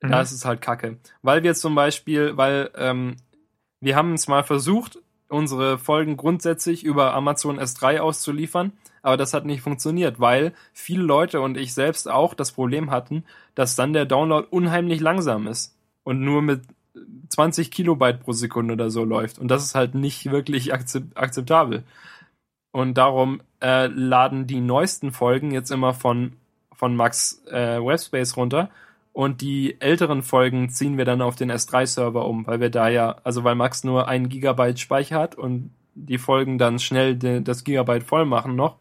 mhm. 0.00 0.10
da 0.10 0.20
ist 0.20 0.32
es 0.32 0.44
halt 0.44 0.60
kacke. 0.60 0.98
Weil 1.22 1.42
wir 1.42 1.54
zum 1.54 1.74
Beispiel, 1.74 2.36
weil 2.36 2.70
ähm, 2.76 3.16
wir 3.80 3.96
haben 3.96 4.14
es 4.14 4.28
mal 4.28 4.44
versucht, 4.44 4.98
unsere 5.28 5.78
Folgen 5.78 6.16
grundsätzlich 6.16 6.84
über 6.84 7.14
Amazon 7.14 7.58
S3 7.58 7.98
auszuliefern, 7.98 8.72
aber 9.02 9.16
das 9.16 9.34
hat 9.34 9.44
nicht 9.44 9.60
funktioniert, 9.60 10.20
weil 10.20 10.52
viele 10.72 11.02
Leute 11.02 11.40
und 11.40 11.56
ich 11.56 11.74
selbst 11.74 12.10
auch 12.10 12.34
das 12.34 12.52
Problem 12.52 12.90
hatten, 12.90 13.24
dass 13.54 13.76
dann 13.76 13.92
der 13.92 14.06
Download 14.06 14.46
unheimlich 14.50 15.00
langsam 15.00 15.46
ist 15.46 15.76
und 16.04 16.20
nur 16.20 16.42
mit 16.42 16.62
20 17.28 17.70
Kilobyte 17.70 18.20
pro 18.20 18.32
Sekunde 18.32 18.74
oder 18.74 18.90
so 18.90 19.04
läuft. 19.04 19.38
Und 19.38 19.48
das 19.48 19.62
ist 19.62 19.74
halt 19.74 19.94
nicht 19.94 20.30
wirklich 20.30 20.72
akzeptabel. 20.72 21.84
Und 22.72 22.94
darum 22.94 23.40
äh, 23.62 23.86
laden 23.86 24.46
die 24.46 24.60
neuesten 24.60 25.12
Folgen 25.12 25.52
jetzt 25.52 25.70
immer 25.70 25.94
von, 25.94 26.32
von 26.72 26.96
Max 26.96 27.42
äh, 27.46 27.82
Webspace 27.82 28.36
runter 28.36 28.70
Und 29.12 29.40
die 29.40 29.80
älteren 29.80 30.22
Folgen 30.22 30.68
ziehen 30.70 30.96
wir 30.96 31.04
dann 31.04 31.22
auf 31.22 31.34
den 31.34 31.50
S3-Server 31.50 32.24
um, 32.24 32.46
weil 32.46 32.60
wir 32.60 32.70
da 32.70 32.88
ja, 32.88 33.16
also 33.24 33.42
weil 33.44 33.56
Max 33.56 33.82
nur 33.82 34.06
ein 34.06 34.28
Gigabyte 34.28 34.78
Speicher 34.78 35.18
hat 35.18 35.34
und 35.34 35.70
die 35.94 36.18
Folgen 36.18 36.58
dann 36.58 36.78
schnell 36.78 37.16
de, 37.16 37.40
das 37.40 37.64
Gigabyte 37.64 38.04
voll 38.04 38.24
machen 38.24 38.54
noch. 38.54 38.76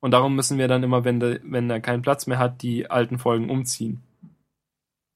Und 0.00 0.10
darum 0.10 0.34
müssen 0.34 0.58
wir 0.58 0.66
dann 0.66 0.82
immer, 0.82 1.04
wenn, 1.04 1.20
de, 1.20 1.40
wenn 1.44 1.70
er 1.70 1.80
keinen 1.80 2.02
Platz 2.02 2.26
mehr 2.26 2.38
hat, 2.38 2.62
die 2.62 2.90
alten 2.90 3.18
Folgen 3.18 3.50
umziehen. 3.50 4.02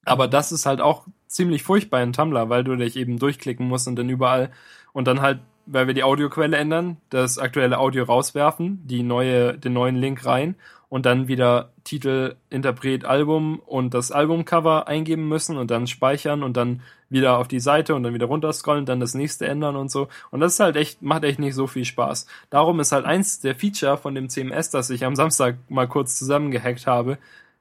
Aber 0.05 0.29
das 0.29 0.53
ist 0.53 0.67
halt 0.67 0.81
auch 0.81 1.07
ziemlich 1.27 1.65
furchtbar 1.65 2.03
in 2.03 2.13
Tumblr, 2.13 2.49
weil 2.49 2.63
du 2.63 2.77
dich 2.77 2.97
eben 2.97 3.19
durchklicken 3.19 3.67
musst 3.67 3.89
und 3.89 3.97
dann 3.97 4.09
überall 4.09 4.53
und 4.93 5.09
dann 5.09 5.21
halt, 5.21 5.41
weil 5.67 5.89
wir 5.89 5.95
die 5.95 6.05
Audioquelle 6.05 6.57
ändern, 6.57 6.99
das 7.11 7.39
aktuelle 7.39 7.79
Audio 7.79 8.05
rauswerfen, 8.05 8.87
die 8.87 9.03
neue, 9.03 9.59
den 9.59 9.73
neuen 9.73 9.97
Link 9.97 10.25
rein 10.25 10.55
und 10.89 11.07
dann 11.07 11.29
wieder 11.29 11.73
Titel, 11.85 12.37
Interpret, 12.49 13.05
Album 13.05 13.61
und 13.65 13.95
das 13.95 14.13
Albumcover 14.13 14.87
eingeben 14.89 15.29
müssen 15.29 15.57
und 15.57 15.71
dann 15.71 15.87
speichern 15.87 16.43
und 16.43 16.57
dann 16.57 16.83
wieder 17.09 17.39
auf 17.39 17.49
die 17.49 17.61
Seite 17.61 17.95
und 17.95 18.03
dann 18.03 18.15
wieder 18.15 18.27
runterscrollen, 18.27 18.87
dann 18.87 19.01
das 19.01 19.15
nächste 19.15 19.47
ändern 19.47 19.77
und 19.77 19.91
so. 19.91 20.09
Und 20.31 20.41
das 20.41 20.55
ist 20.55 20.61
halt 20.61 20.77
echt, 20.77 21.03
macht 21.03 21.25
echt 21.25 21.39
nicht 21.39 21.55
so 21.55 21.67
viel 21.67 21.85
Spaß. 21.85 22.27
Darum 22.51 22.81
ist 22.81 22.93
halt 22.93 23.05
eins 23.05 23.41
der 23.41 23.55
Feature 23.55 23.97
von 23.97 24.15
dem 24.15 24.29
CMS, 24.29 24.71
das 24.71 24.91
ich 24.91 25.05
am 25.05 25.17
Samstag 25.17 25.57
mal 25.69 25.89
kurz 25.89 26.19
zusammengehackt 26.19 26.87
habe, 26.87 27.19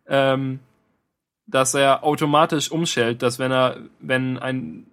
ähm, 0.07 0.59
dass 1.47 1.73
er 1.73 2.03
automatisch 2.03 2.71
umschält, 2.71 3.21
dass 3.21 3.39
wenn 3.39 3.51
er, 3.51 3.77
wenn 3.99 4.39
ein, 4.39 4.87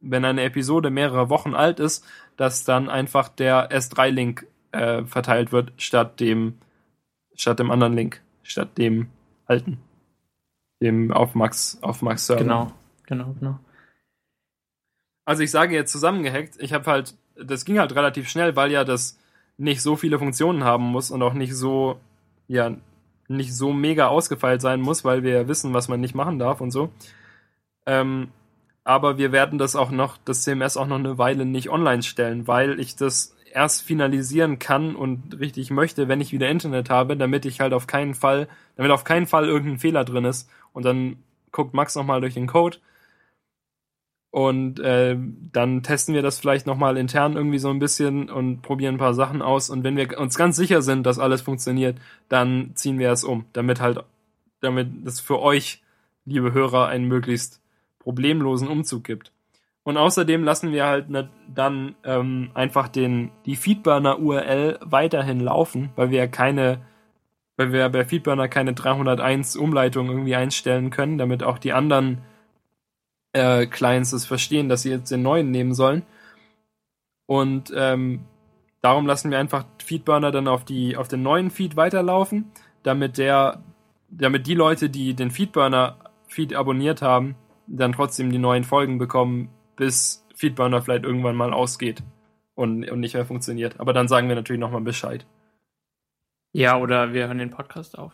wenn 0.00 0.24
eine 0.24 0.42
Episode 0.42 0.90
mehrere 0.90 1.28
Wochen 1.28 1.54
alt 1.54 1.80
ist, 1.80 2.04
dass 2.36 2.64
dann 2.64 2.88
einfach 2.88 3.28
der 3.28 3.70
S3-Link 3.70 4.46
äh, 4.72 5.04
verteilt 5.04 5.50
wird, 5.50 5.72
statt 5.76 6.20
dem, 6.20 6.58
statt 7.38 7.58
dem 7.58 7.70
anderen 7.70 7.94
Link, 7.94 8.20
statt 8.42 8.76
dem 8.76 9.08
alten. 9.46 9.78
Dem 10.82 11.10
auf 11.12 11.34
Max, 11.34 11.78
auf 11.80 12.02
Max 12.02 12.26
Server. 12.26 12.42
Genau, 12.42 12.72
genau, 13.06 13.34
genau. 13.38 13.58
Also 15.24 15.42
ich 15.42 15.50
sage 15.50 15.74
jetzt 15.74 15.92
zusammengehackt, 15.92 16.56
ich 16.60 16.72
habe 16.72 16.90
halt, 16.90 17.14
das 17.36 17.64
ging 17.64 17.78
halt 17.78 17.94
relativ 17.94 18.28
schnell, 18.28 18.56
weil 18.56 18.70
ja 18.70 18.84
das 18.84 19.18
nicht 19.56 19.82
so 19.82 19.96
viele 19.96 20.18
Funktionen 20.18 20.64
haben 20.64 20.84
muss 20.84 21.10
und 21.10 21.22
auch 21.22 21.34
nicht 21.34 21.54
so, 21.54 21.98
ja, 22.46 22.76
nicht 23.28 23.54
so 23.54 23.72
mega 23.72 24.08
ausgefeilt 24.08 24.60
sein 24.60 24.80
muss, 24.80 25.04
weil 25.04 25.22
wir 25.22 25.32
ja 25.32 25.48
wissen, 25.48 25.74
was 25.74 25.88
man 25.88 26.00
nicht 26.00 26.14
machen 26.14 26.38
darf 26.38 26.60
und 26.60 26.70
so. 26.70 26.90
Ähm, 27.86 28.28
aber 28.84 29.18
wir 29.18 29.32
werden 29.32 29.58
das 29.58 29.76
auch 29.76 29.90
noch, 29.90 30.16
das 30.16 30.44
CMS 30.44 30.78
auch 30.78 30.86
noch 30.86 30.98
eine 30.98 31.18
Weile 31.18 31.44
nicht 31.44 31.68
online 31.68 32.02
stellen, 32.02 32.46
weil 32.46 32.80
ich 32.80 32.96
das 32.96 33.36
erst 33.52 33.82
finalisieren 33.82 34.58
kann 34.58 34.96
und 34.96 35.38
richtig 35.40 35.70
möchte, 35.70 36.08
wenn 36.08 36.20
ich 36.20 36.32
wieder 36.32 36.48
Internet 36.48 36.90
habe, 36.90 37.16
damit 37.16 37.44
ich 37.46 37.60
halt 37.60 37.72
auf 37.72 37.86
keinen 37.86 38.14
Fall, 38.14 38.48
damit 38.76 38.92
auf 38.92 39.04
keinen 39.04 39.26
Fall 39.26 39.46
irgendein 39.46 39.78
Fehler 39.78 40.04
drin 40.04 40.24
ist. 40.24 40.50
Und 40.72 40.84
dann 40.84 41.16
guckt 41.52 41.74
Max 41.74 41.94
nochmal 41.94 42.20
durch 42.20 42.34
den 42.34 42.46
Code 42.46 42.78
und 44.30 44.78
äh, 44.80 45.16
dann 45.52 45.82
testen 45.82 46.14
wir 46.14 46.22
das 46.22 46.38
vielleicht 46.38 46.66
nochmal 46.66 46.96
intern 46.98 47.34
irgendwie 47.34 47.58
so 47.58 47.70
ein 47.70 47.78
bisschen 47.78 48.28
und 48.28 48.60
probieren 48.60 48.96
ein 48.96 48.98
paar 48.98 49.14
Sachen 49.14 49.40
aus. 49.40 49.70
Und 49.70 49.84
wenn 49.84 49.96
wir 49.96 50.18
uns 50.18 50.36
ganz 50.36 50.56
sicher 50.56 50.82
sind, 50.82 51.04
dass 51.06 51.18
alles 51.18 51.40
funktioniert, 51.40 51.98
dann 52.28 52.72
ziehen 52.74 52.98
wir 52.98 53.10
es 53.10 53.24
um, 53.24 53.46
damit 53.54 53.80
halt, 53.80 54.04
damit 54.60 55.06
es 55.06 55.20
für 55.20 55.40
euch, 55.40 55.82
liebe 56.26 56.52
Hörer, 56.52 56.88
einen 56.88 57.08
möglichst 57.08 57.62
problemlosen 58.00 58.68
Umzug 58.68 59.04
gibt. 59.04 59.32
Und 59.88 59.96
außerdem 59.96 60.44
lassen 60.44 60.70
wir 60.72 60.84
halt 60.84 61.08
ne, 61.08 61.30
dann 61.48 61.94
ähm, 62.04 62.50
einfach 62.52 62.88
den, 62.88 63.30
die 63.46 63.56
Feedburner 63.56 64.18
URL 64.18 64.78
weiterhin 64.82 65.40
laufen, 65.40 65.88
weil 65.96 66.10
wir 66.10 66.28
keine, 66.28 66.82
weil 67.56 67.72
wir 67.72 67.88
bei 67.88 68.04
Feedburner 68.04 68.48
keine 68.48 68.74
301 68.74 69.56
Umleitung 69.56 70.10
irgendwie 70.10 70.36
einstellen 70.36 70.90
können, 70.90 71.16
damit 71.16 71.42
auch 71.42 71.56
die 71.56 71.72
anderen 71.72 72.18
äh, 73.32 73.64
Clients 73.64 74.12
es 74.12 74.26
verstehen, 74.26 74.68
dass 74.68 74.82
sie 74.82 74.90
jetzt 74.90 75.10
den 75.10 75.22
neuen 75.22 75.50
nehmen 75.50 75.72
sollen. 75.72 76.02
Und 77.24 77.72
ähm, 77.74 78.26
darum 78.82 79.06
lassen 79.06 79.30
wir 79.30 79.38
einfach 79.38 79.64
Feedburner 79.82 80.32
dann 80.32 80.48
auf 80.48 80.66
die 80.66 80.98
auf 80.98 81.08
den 81.08 81.22
neuen 81.22 81.50
Feed 81.50 81.76
weiterlaufen, 81.76 82.52
damit 82.82 83.16
der 83.16 83.62
damit 84.10 84.46
die 84.48 84.54
Leute, 84.54 84.90
die 84.90 85.14
den 85.14 85.30
Feedburner 85.30 85.96
Feed 86.26 86.54
abonniert 86.54 87.00
haben, 87.00 87.36
dann 87.66 87.92
trotzdem 87.92 88.30
die 88.30 88.38
neuen 88.38 88.64
Folgen 88.64 88.98
bekommen, 88.98 89.48
bis 89.78 90.26
Feedburner 90.34 90.82
vielleicht 90.82 91.04
irgendwann 91.04 91.36
mal 91.36 91.54
ausgeht 91.54 92.02
und, 92.54 92.88
und 92.90 93.00
nicht 93.00 93.14
mehr 93.14 93.24
funktioniert. 93.24 93.80
Aber 93.80 93.92
dann 93.92 94.08
sagen 94.08 94.28
wir 94.28 94.36
natürlich 94.36 94.60
nochmal 94.60 94.82
Bescheid. 94.82 95.26
Ja, 96.52 96.76
oder 96.76 97.12
wir 97.14 97.26
hören 97.26 97.38
den 97.38 97.50
Podcast 97.50 97.96
auf. 97.96 98.12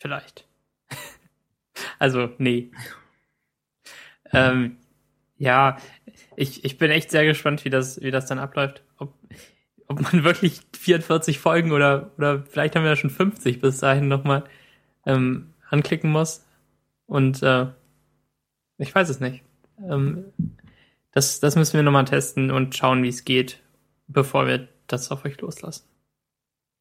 Vielleicht. 0.00 0.46
also, 1.98 2.28
nee. 2.38 2.70
Ähm, 4.30 4.76
ja, 5.38 5.78
ich, 6.36 6.62
ich 6.62 6.76
bin 6.76 6.90
echt 6.90 7.10
sehr 7.10 7.24
gespannt, 7.24 7.64
wie 7.64 7.70
das, 7.70 8.02
wie 8.02 8.10
das 8.10 8.26
dann 8.26 8.38
abläuft. 8.38 8.82
Ob, 8.98 9.14
ob 9.86 10.00
man 10.02 10.22
wirklich 10.24 10.60
44 10.76 11.38
Folgen 11.38 11.72
oder, 11.72 12.10
oder 12.18 12.42
vielleicht 12.42 12.76
haben 12.76 12.82
wir 12.82 12.90
ja 12.90 12.96
schon 12.96 13.08
50 13.08 13.62
bis 13.62 13.78
dahin 13.78 14.06
nochmal 14.06 14.44
ähm, 15.06 15.54
anklicken 15.70 16.10
muss. 16.10 16.44
Und 17.06 17.42
äh, 17.42 17.68
ich 18.76 18.94
weiß 18.94 19.08
es 19.08 19.20
nicht. 19.20 19.42
Ähm, 19.82 20.32
das, 21.12 21.40
das 21.40 21.56
müssen 21.56 21.74
wir 21.74 21.82
nochmal 21.82 22.04
testen 22.04 22.50
und 22.50 22.76
schauen, 22.76 23.02
wie 23.02 23.08
es 23.08 23.24
geht, 23.24 23.60
bevor 24.06 24.46
wir 24.46 24.68
das 24.86 25.10
auf 25.10 25.24
euch 25.24 25.40
loslassen. 25.40 25.84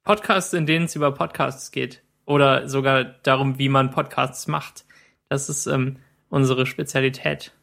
Podcasts, 0.03 0.53
in 0.53 0.65
denen 0.65 0.85
es 0.85 0.95
über 0.95 1.11
Podcasts 1.11 1.71
geht. 1.71 2.03
Oder 2.25 2.67
sogar 2.67 3.03
darum, 3.03 3.57
wie 3.57 3.69
man 3.69 3.91
Podcasts 3.91 4.47
macht. 4.47 4.85
Das 5.29 5.49
ist 5.49 5.65
ähm, 5.65 5.97
unsere 6.29 6.65
Spezialität. 6.65 7.53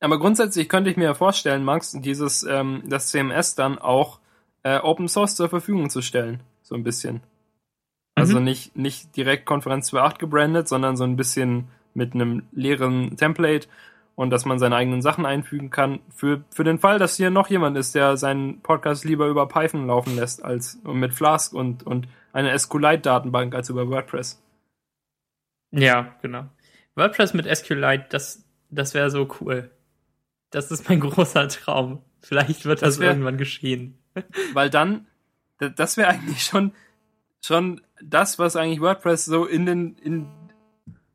Aber 0.00 0.18
grundsätzlich 0.18 0.68
könnte 0.68 0.90
ich 0.90 0.96
mir 0.96 1.14
vorstellen, 1.14 1.62
Max, 1.62 1.92
dieses 1.92 2.42
ähm, 2.42 2.82
das 2.86 3.08
CMS 3.08 3.54
dann 3.54 3.78
auch 3.78 4.20
äh, 4.62 4.78
Open 4.78 5.08
Source 5.08 5.36
zur 5.36 5.48
Verfügung 5.48 5.90
zu 5.90 6.00
stellen, 6.02 6.40
so 6.62 6.74
ein 6.74 6.84
bisschen. 6.84 7.22
Also 8.14 8.38
mhm. 8.38 8.44
nicht 8.44 8.76
nicht 8.76 9.16
direkt 9.16 9.46
Konferenz 9.46 9.92
2.8 9.92 10.18
gebrandet, 10.18 10.68
sondern 10.68 10.96
so 10.96 11.04
ein 11.04 11.16
bisschen 11.16 11.68
mit 11.92 12.14
einem 12.14 12.44
leeren 12.52 13.16
Template 13.16 13.68
und 14.20 14.28
dass 14.28 14.44
man 14.44 14.58
seine 14.58 14.76
eigenen 14.76 15.00
Sachen 15.00 15.24
einfügen 15.24 15.70
kann 15.70 16.00
für 16.14 16.44
für 16.50 16.62
den 16.62 16.78
Fall, 16.78 16.98
dass 16.98 17.16
hier 17.16 17.30
noch 17.30 17.48
jemand 17.48 17.78
ist, 17.78 17.94
der 17.94 18.18
seinen 18.18 18.60
Podcast 18.60 19.06
lieber 19.06 19.28
über 19.28 19.48
Python 19.48 19.86
laufen 19.86 20.14
lässt 20.14 20.44
als 20.44 20.78
mit 20.84 21.14
Flask 21.14 21.54
und 21.54 21.86
und 21.86 22.06
eine 22.34 22.56
SQLite 22.58 23.00
Datenbank 23.00 23.54
als 23.54 23.70
über 23.70 23.88
WordPress. 23.88 24.42
Ja, 25.70 26.14
genau. 26.20 26.50
WordPress 26.96 27.32
mit 27.32 27.46
SQLite, 27.46 28.08
das, 28.10 28.44
das 28.68 28.92
wäre 28.92 29.08
so 29.08 29.26
cool. 29.40 29.70
Das 30.50 30.70
ist 30.70 30.86
mein 30.86 31.00
großer 31.08 31.48
Traum. 31.48 32.02
Vielleicht 32.20 32.66
wird 32.66 32.82
das, 32.82 32.96
das 32.96 33.00
wär, 33.00 33.08
irgendwann 33.08 33.38
geschehen. 33.38 33.98
Weil 34.52 34.68
dann, 34.68 35.06
das 35.76 35.96
wäre 35.96 36.08
eigentlich 36.08 36.44
schon, 36.44 36.72
schon 37.40 37.80
das, 38.02 38.38
was 38.38 38.54
eigentlich 38.54 38.82
WordPress 38.82 39.24
so 39.24 39.46
in 39.46 39.64
den, 39.64 39.94
in, 39.94 40.28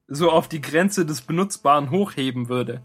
so 0.07 0.31
auf 0.31 0.47
die 0.47 0.61
Grenze 0.61 1.05
des 1.05 1.21
Benutzbaren 1.21 1.91
hochheben 1.91 2.49
würde. 2.49 2.81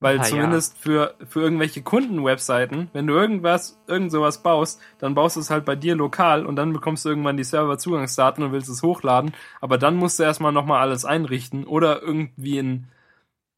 Weil 0.00 0.20
ah, 0.20 0.22
zumindest 0.22 0.76
ja. 0.76 0.82
für, 0.82 1.14
für 1.26 1.40
irgendwelche 1.40 1.82
Kundenwebseiten, 1.82 2.88
wenn 2.92 3.08
du 3.08 3.14
irgendwas, 3.14 3.80
irgend 3.88 4.12
sowas 4.12 4.42
baust, 4.42 4.80
dann 4.98 5.14
baust 5.14 5.34
du 5.34 5.40
es 5.40 5.50
halt 5.50 5.64
bei 5.64 5.74
dir 5.74 5.96
lokal 5.96 6.46
und 6.46 6.54
dann 6.54 6.72
bekommst 6.72 7.04
du 7.04 7.08
irgendwann 7.08 7.36
die 7.36 7.44
Serverzugangsdaten 7.44 8.44
und 8.44 8.52
willst 8.52 8.68
es 8.68 8.82
hochladen. 8.82 9.32
Aber 9.60 9.76
dann 9.76 9.96
musst 9.96 10.18
du 10.18 10.22
erstmal 10.22 10.52
nochmal 10.52 10.80
alles 10.80 11.04
einrichten 11.04 11.64
oder 11.64 12.00
irgendwie 12.00 12.58
in 12.58 12.86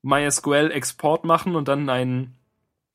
MySQL 0.03 0.71
Export 0.71 1.25
machen 1.25 1.57
und 1.57 1.69
dann 1.69 1.89
einen 1.91 2.37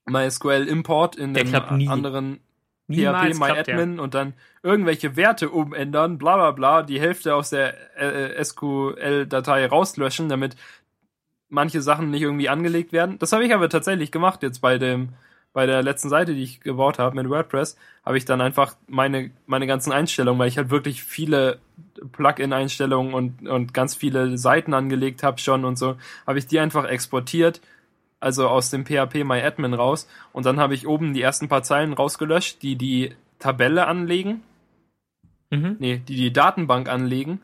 MySQL 0.07 0.67
Import 0.67 1.15
in 1.15 1.35
den 1.35 1.53
anderen 1.87 2.39
PHP 2.87 3.39
MyAdmin 3.39 3.99
und 3.99 4.13
dann 4.13 4.33
irgendwelche 4.61 5.15
Werte 5.15 5.49
umändern, 5.49 6.17
bla 6.17 6.35
bla 6.35 6.51
bla, 6.51 6.83
die 6.83 6.99
Hälfte 6.99 7.33
aus 7.35 7.49
der 7.49 7.97
äh, 7.97 8.43
SQL-Datei 8.43 9.65
rauslöschen, 9.65 10.29
damit 10.29 10.55
manche 11.49 11.81
Sachen 11.81 12.11
nicht 12.11 12.21
irgendwie 12.21 12.49
angelegt 12.49 12.91
werden. 12.91 13.17
Das 13.19 13.31
habe 13.31 13.45
ich 13.45 13.53
aber 13.53 13.69
tatsächlich 13.69 14.11
gemacht 14.11 14.43
jetzt 14.43 14.59
bei 14.59 14.77
dem 14.77 15.09
bei 15.53 15.65
der 15.65 15.81
letzten 15.81 16.09
Seite, 16.09 16.33
die 16.33 16.43
ich 16.43 16.59
gebaut 16.59 16.99
habe 16.99 17.15
mit 17.15 17.29
WordPress, 17.29 17.77
habe 18.05 18.17
ich 18.17 18.25
dann 18.25 18.41
einfach 18.41 18.75
meine 18.87 19.31
meine 19.45 19.67
ganzen 19.67 19.93
Einstellungen, 19.93 20.37
weil 20.37 20.49
ich 20.49 20.57
halt 20.57 20.69
wirklich 20.69 21.01
viele 21.01 21.59
Plugin-Einstellungen 22.11 23.13
und 23.13 23.47
und 23.47 23.73
ganz 23.73 23.95
viele 23.95 24.37
Seiten 24.37 24.73
angelegt 24.73 25.23
habe 25.23 25.39
schon 25.39 25.63
und 25.63 25.77
so, 25.77 25.95
habe 26.27 26.39
ich 26.39 26.47
die 26.47 26.59
einfach 26.59 26.83
exportiert, 26.83 27.61
also 28.19 28.49
aus 28.49 28.69
dem 28.69 28.85
PHP 28.85 29.23
MyAdmin 29.23 29.73
raus 29.73 30.09
und 30.33 30.45
dann 30.45 30.59
habe 30.59 30.73
ich 30.73 30.87
oben 30.87 31.13
die 31.13 31.21
ersten 31.21 31.47
paar 31.47 31.63
Zeilen 31.63 31.93
rausgelöscht, 31.93 32.61
die 32.61 32.75
die 32.75 33.15
Tabelle 33.39 33.87
anlegen, 33.87 34.43
mhm. 35.51 35.77
nee, 35.79 36.01
die 36.05 36.17
die 36.17 36.33
Datenbank 36.33 36.89
anlegen 36.89 37.39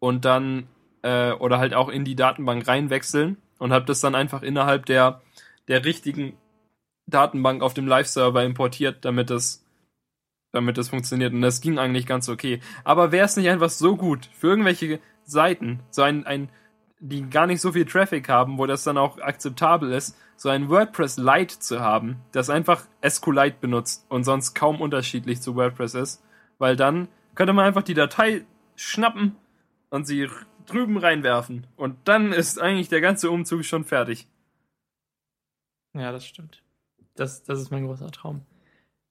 und 0.00 0.26
dann 0.26 0.66
äh, 1.00 1.32
oder 1.32 1.58
halt 1.58 1.72
auch 1.72 1.88
in 1.88 2.04
die 2.04 2.14
Datenbank 2.14 2.68
reinwechseln 2.68 3.38
und 3.58 3.72
habe 3.72 3.84
das 3.84 4.00
dann 4.00 4.14
einfach 4.14 4.42
innerhalb 4.42 4.86
der, 4.86 5.20
der 5.68 5.84
richtigen 5.84 6.36
Datenbank 7.06 7.62
auf 7.62 7.74
dem 7.74 7.86
Live-Server 7.86 8.44
importiert, 8.44 9.04
damit 9.04 9.30
das, 9.30 9.64
damit 10.52 10.78
das 10.78 10.88
funktioniert. 10.88 11.32
Und 11.32 11.42
das 11.42 11.60
ging 11.60 11.78
eigentlich 11.78 12.06
ganz 12.06 12.28
okay. 12.28 12.60
Aber 12.82 13.12
wäre 13.12 13.26
es 13.26 13.36
nicht 13.36 13.48
einfach 13.48 13.70
so 13.70 13.96
gut 13.96 14.28
für 14.32 14.48
irgendwelche 14.48 15.00
Seiten, 15.24 15.80
so 15.90 16.02
ein, 16.02 16.26
ein 16.26 16.48
die 17.00 17.28
gar 17.28 17.46
nicht 17.46 17.60
so 17.60 17.72
viel 17.72 17.84
Traffic 17.84 18.28
haben, 18.28 18.56
wo 18.56 18.66
das 18.66 18.84
dann 18.84 18.96
auch 18.96 19.18
akzeptabel 19.18 19.92
ist, 19.92 20.16
so 20.36 20.48
ein 20.48 20.70
WordPress 20.70 21.18
Lite 21.18 21.58
zu 21.58 21.80
haben, 21.80 22.20
das 22.32 22.48
einfach 22.48 22.82
SQLite 23.06 23.56
benutzt 23.60 24.06
und 24.08 24.24
sonst 24.24 24.54
kaum 24.54 24.80
unterschiedlich 24.80 25.42
zu 25.42 25.54
WordPress 25.54 25.94
ist, 25.94 26.22
weil 26.58 26.76
dann 26.76 27.08
könnte 27.34 27.52
man 27.52 27.66
einfach 27.66 27.82
die 27.82 27.94
Datei 27.94 28.46
schnappen 28.76 29.36
und 29.90 30.06
sie 30.06 30.28
drüben 30.66 30.96
reinwerfen 30.96 31.66
und 31.76 31.96
dann 32.04 32.32
ist 32.32 32.60
eigentlich 32.60 32.88
der 32.88 33.00
ganze 33.00 33.30
Umzug 33.30 33.64
schon 33.64 33.84
fertig. 33.84 34.26
Ja, 35.94 36.12
das 36.12 36.26
stimmt. 36.26 36.62
Das, 37.14 37.44
das 37.44 37.60
ist 37.60 37.70
mein 37.70 37.86
großer 37.86 38.10
Traum. 38.10 38.42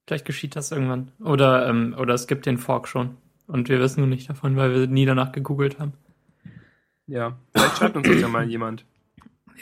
Vielleicht 0.06 0.26
geschieht 0.26 0.56
das 0.56 0.72
irgendwann. 0.72 1.12
Oder, 1.20 1.68
ähm, 1.68 1.95
oder 1.97 2.14
es 2.14 2.28
gibt 2.28 2.45
den 2.45 2.58
Fork 2.58 2.88
schon. 2.88 3.18
Und 3.47 3.70
wir 3.70 3.80
wissen 3.80 4.01
nur 4.01 4.10
nicht 4.10 4.30
davon, 4.30 4.56
weil 4.56 4.74
wir 4.74 4.88
nie 4.88 5.06
danach 5.06 5.32
gegoogelt 5.32 5.80
haben. 5.80 5.93
Ja, 7.08 7.38
vielleicht 7.54 7.78
schreibt 7.78 7.95
uns 7.95 8.08
das 8.08 8.20
ja 8.20 8.28
mal 8.28 8.49
jemand. 8.49 8.86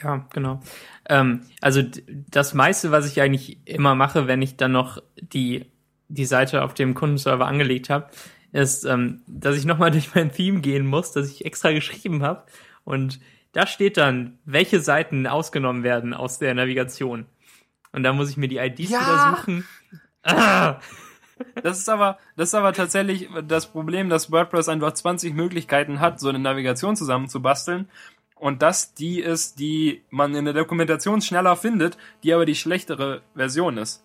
Ja, 0.02 0.26
genau. 0.34 0.62
Ähm, 1.10 1.42
also 1.60 1.82
das 2.08 2.54
meiste, 2.54 2.92
was 2.92 3.12
ich 3.12 3.22
eigentlich 3.22 3.60
immer 3.66 3.96
mache, 3.96 4.28
wenn 4.28 4.42
ich 4.42 4.58
dann 4.58 4.72
noch 4.72 5.02
die, 5.16 5.66
die 6.08 6.26
Seite 6.26 6.64
auf 6.64 6.74
dem 6.74 6.94
Kundenserver 6.94 7.48
angelegt 7.48 7.90
habe, 7.90 8.10
ist, 8.52 8.84
ähm, 8.86 9.22
dass 9.28 9.58
ich 9.58 9.66
nochmal 9.66 9.92
durch 9.92 10.14
mein 10.16 10.32
Theme 10.32 10.62
gehen 10.62 10.86
muss, 10.86 11.12
das 11.12 11.30
ich 11.30 11.46
extra 11.46 11.72
geschrieben 11.72 12.24
habe. 12.24 12.44
Und 12.84 13.20
da 13.54 13.68
steht 13.68 13.98
dann, 13.98 14.40
welche 14.46 14.80
Seiten 14.80 15.28
ausgenommen 15.28 15.84
werden 15.84 16.14
aus 16.14 16.40
der 16.40 16.54
Navigation. 16.54 17.26
Und 17.92 18.04
da 18.04 18.14
muss 18.14 18.30
ich 18.30 18.38
mir 18.38 18.48
die 18.48 18.58
IDs 18.58 18.90
Ja! 18.90 19.00
wieder 19.00 19.36
suchen. 19.38 19.68
Ah! 20.24 20.80
Das 21.64 21.80
ist 21.80 21.90
aber, 21.90 22.20
das 22.36 22.50
ist 22.50 22.56
aber 22.56 22.72
tatsächlich 22.72 23.28
das 23.48 23.72
Problem, 23.72 24.10
dass 24.10 24.32
WordPress 24.32 24.70
einfach 24.70 24.94
20 24.94 25.34
Möglichkeiten 25.34 26.00
hat, 26.00 26.20
so 26.20 26.30
eine 26.30 26.40
Navigation 26.40 26.96
zusammenzubasteln. 26.96 27.90
Und 28.36 28.62
das 28.62 28.94
die 28.94 29.20
ist, 29.20 29.60
die 29.60 30.04
man 30.10 30.36
in 30.36 30.46
der 30.46 30.54
Dokumentation 30.54 31.22
schneller 31.22 31.56
findet, 31.56 31.98
die 32.24 32.34
aber 32.34 32.46
die 32.46 32.56
schlechtere 32.56 33.22
Version 33.36 33.78
ist. 33.78 34.04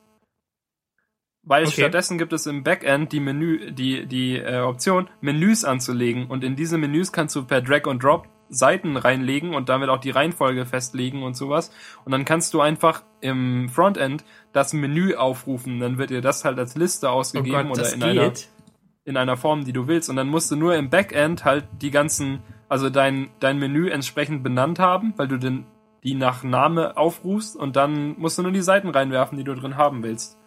Weil 1.47 1.63
Okay. 1.63 1.83
stattdessen 1.83 2.19
gibt 2.19 2.33
es 2.33 2.47
im 2.47 2.65
Backend 2.65 3.13
die 3.13 3.21
Menü, 3.21 3.71
die, 3.71 4.07
die 4.07 4.37
äh, 4.37 4.61
Option, 4.61 5.09
Menüs 5.21 5.65
anzulegen. 5.65 6.27
Und 6.27 6.43
in 6.43 6.57
diese 6.57 6.77
Menüs 6.77 7.13
kannst 7.13 7.37
du 7.37 7.45
per 7.45 7.63
Drag 7.63 7.87
and 7.87 8.03
Drop 8.03 8.27
Seiten 8.49 8.97
reinlegen 8.97 9.55
und 9.55 9.69
damit 9.69 9.89
auch 9.89 9.99
die 9.99 10.11
Reihenfolge 10.11 10.67
festlegen 10.67 11.23
und 11.23 11.37
sowas. 11.37 11.73
Und 12.05 12.13
dann 12.13 12.25
kannst 12.25 12.53
du 12.53 12.61
einfach 12.61 13.03
im 13.21 13.69
Frontend 13.69 14.25
das 14.53 14.73
Menü 14.73 15.15
aufrufen. 15.15 15.81
Dann 15.81 15.99
wird 15.99 16.11
dir 16.11 16.21
das 16.21 16.45
halt 16.45 16.59
als 16.59 16.75
Liste 16.77 17.09
Oh 17.09 17.13
ausgegeben 17.13 17.69
Gott, 17.69 17.79
oder 17.79 17.93
in 17.93 18.03
einer, 18.03 18.33
in 19.05 19.17
einer 19.17 19.37
Form, 19.37 19.65
die 19.65 19.73
du 19.73 19.87
willst. 19.87 20.11
Und 20.11 20.17
dann 20.17 20.29
musst 20.29 20.51
du 20.51 20.57
nur 20.57 20.75
im 20.75 20.91
Backend 20.91 21.45
halt 21.45 21.67
die 21.81 21.91
ganzen, 21.93 22.41
also 22.69 22.91
dein, 22.91 23.31
dein 23.39 23.59
Menü 23.59 23.89
entsprechend 23.89 24.43
benannt 24.43 24.79
haben, 24.81 25.15
weil 25.17 25.29
du 25.29 25.39
den, 25.39 25.65
die 26.03 26.15
nach 26.15 26.43
Name 26.43 26.97
aufrufst 26.97 27.57
und 27.57 27.77
dann 27.77 28.19
musst 28.19 28.39
du 28.39 28.43
nur 28.43 28.53
die 28.53 28.63
Seiten 28.63 28.89
reinwerfen, 28.89 29.39
die 29.39 29.45
du 29.45 29.55
drin 29.55 29.77
haben 29.77 30.03
willst. 30.03 30.39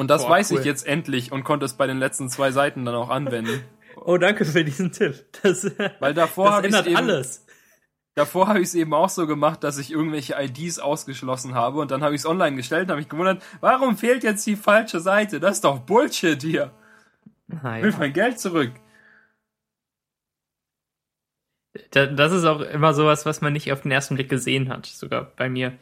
Und 0.00 0.08
das 0.08 0.22
Boah, 0.22 0.30
weiß 0.30 0.52
cool. 0.52 0.60
ich 0.60 0.64
jetzt 0.64 0.86
endlich 0.86 1.30
und 1.30 1.44
konnte 1.44 1.66
es 1.66 1.74
bei 1.74 1.86
den 1.86 1.98
letzten 1.98 2.30
zwei 2.30 2.52
Seiten 2.52 2.86
dann 2.86 2.94
auch 2.94 3.10
anwenden. 3.10 3.62
Oh, 3.96 4.16
danke 4.16 4.46
für 4.46 4.64
diesen 4.64 4.92
Tipp. 4.92 5.26
Das, 5.42 5.70
Weil 5.98 6.14
davor 6.14 6.46
das 6.46 6.54
habe 6.54 6.68
ich 6.68 6.74
ändert 6.74 6.86
eben, 6.86 6.96
alles. 6.96 7.44
davor 8.14 8.48
habe 8.48 8.60
ich 8.60 8.68
es 8.68 8.74
eben 8.74 8.94
auch 8.94 9.10
so 9.10 9.26
gemacht, 9.26 9.62
dass 9.62 9.76
ich 9.76 9.92
irgendwelche 9.92 10.40
IDs 10.40 10.78
ausgeschlossen 10.78 11.54
habe 11.54 11.80
und 11.80 11.90
dann 11.90 12.02
habe 12.02 12.14
ich 12.14 12.22
es 12.22 12.26
online 12.26 12.56
gestellt 12.56 12.84
und 12.84 12.92
habe 12.92 13.02
ich 13.02 13.10
gewundert, 13.10 13.42
warum 13.60 13.98
fehlt 13.98 14.24
jetzt 14.24 14.46
die 14.46 14.56
falsche 14.56 15.00
Seite? 15.00 15.38
Das 15.38 15.56
ist 15.56 15.64
doch 15.64 15.80
Bullshit 15.80 16.40
hier. 16.40 16.72
Ich 17.52 17.62
will 17.62 17.94
mein 17.98 18.14
Geld 18.14 18.40
zurück. 18.40 18.72
Da, 21.90 22.06
das 22.06 22.32
ist 22.32 22.46
auch 22.46 22.62
immer 22.62 22.94
sowas, 22.94 23.26
was 23.26 23.42
man 23.42 23.52
nicht 23.52 23.70
auf 23.70 23.82
den 23.82 23.90
ersten 23.90 24.14
Blick 24.14 24.30
gesehen 24.30 24.70
hat, 24.70 24.86
sogar 24.86 25.24
bei 25.36 25.50
mir. 25.50 25.76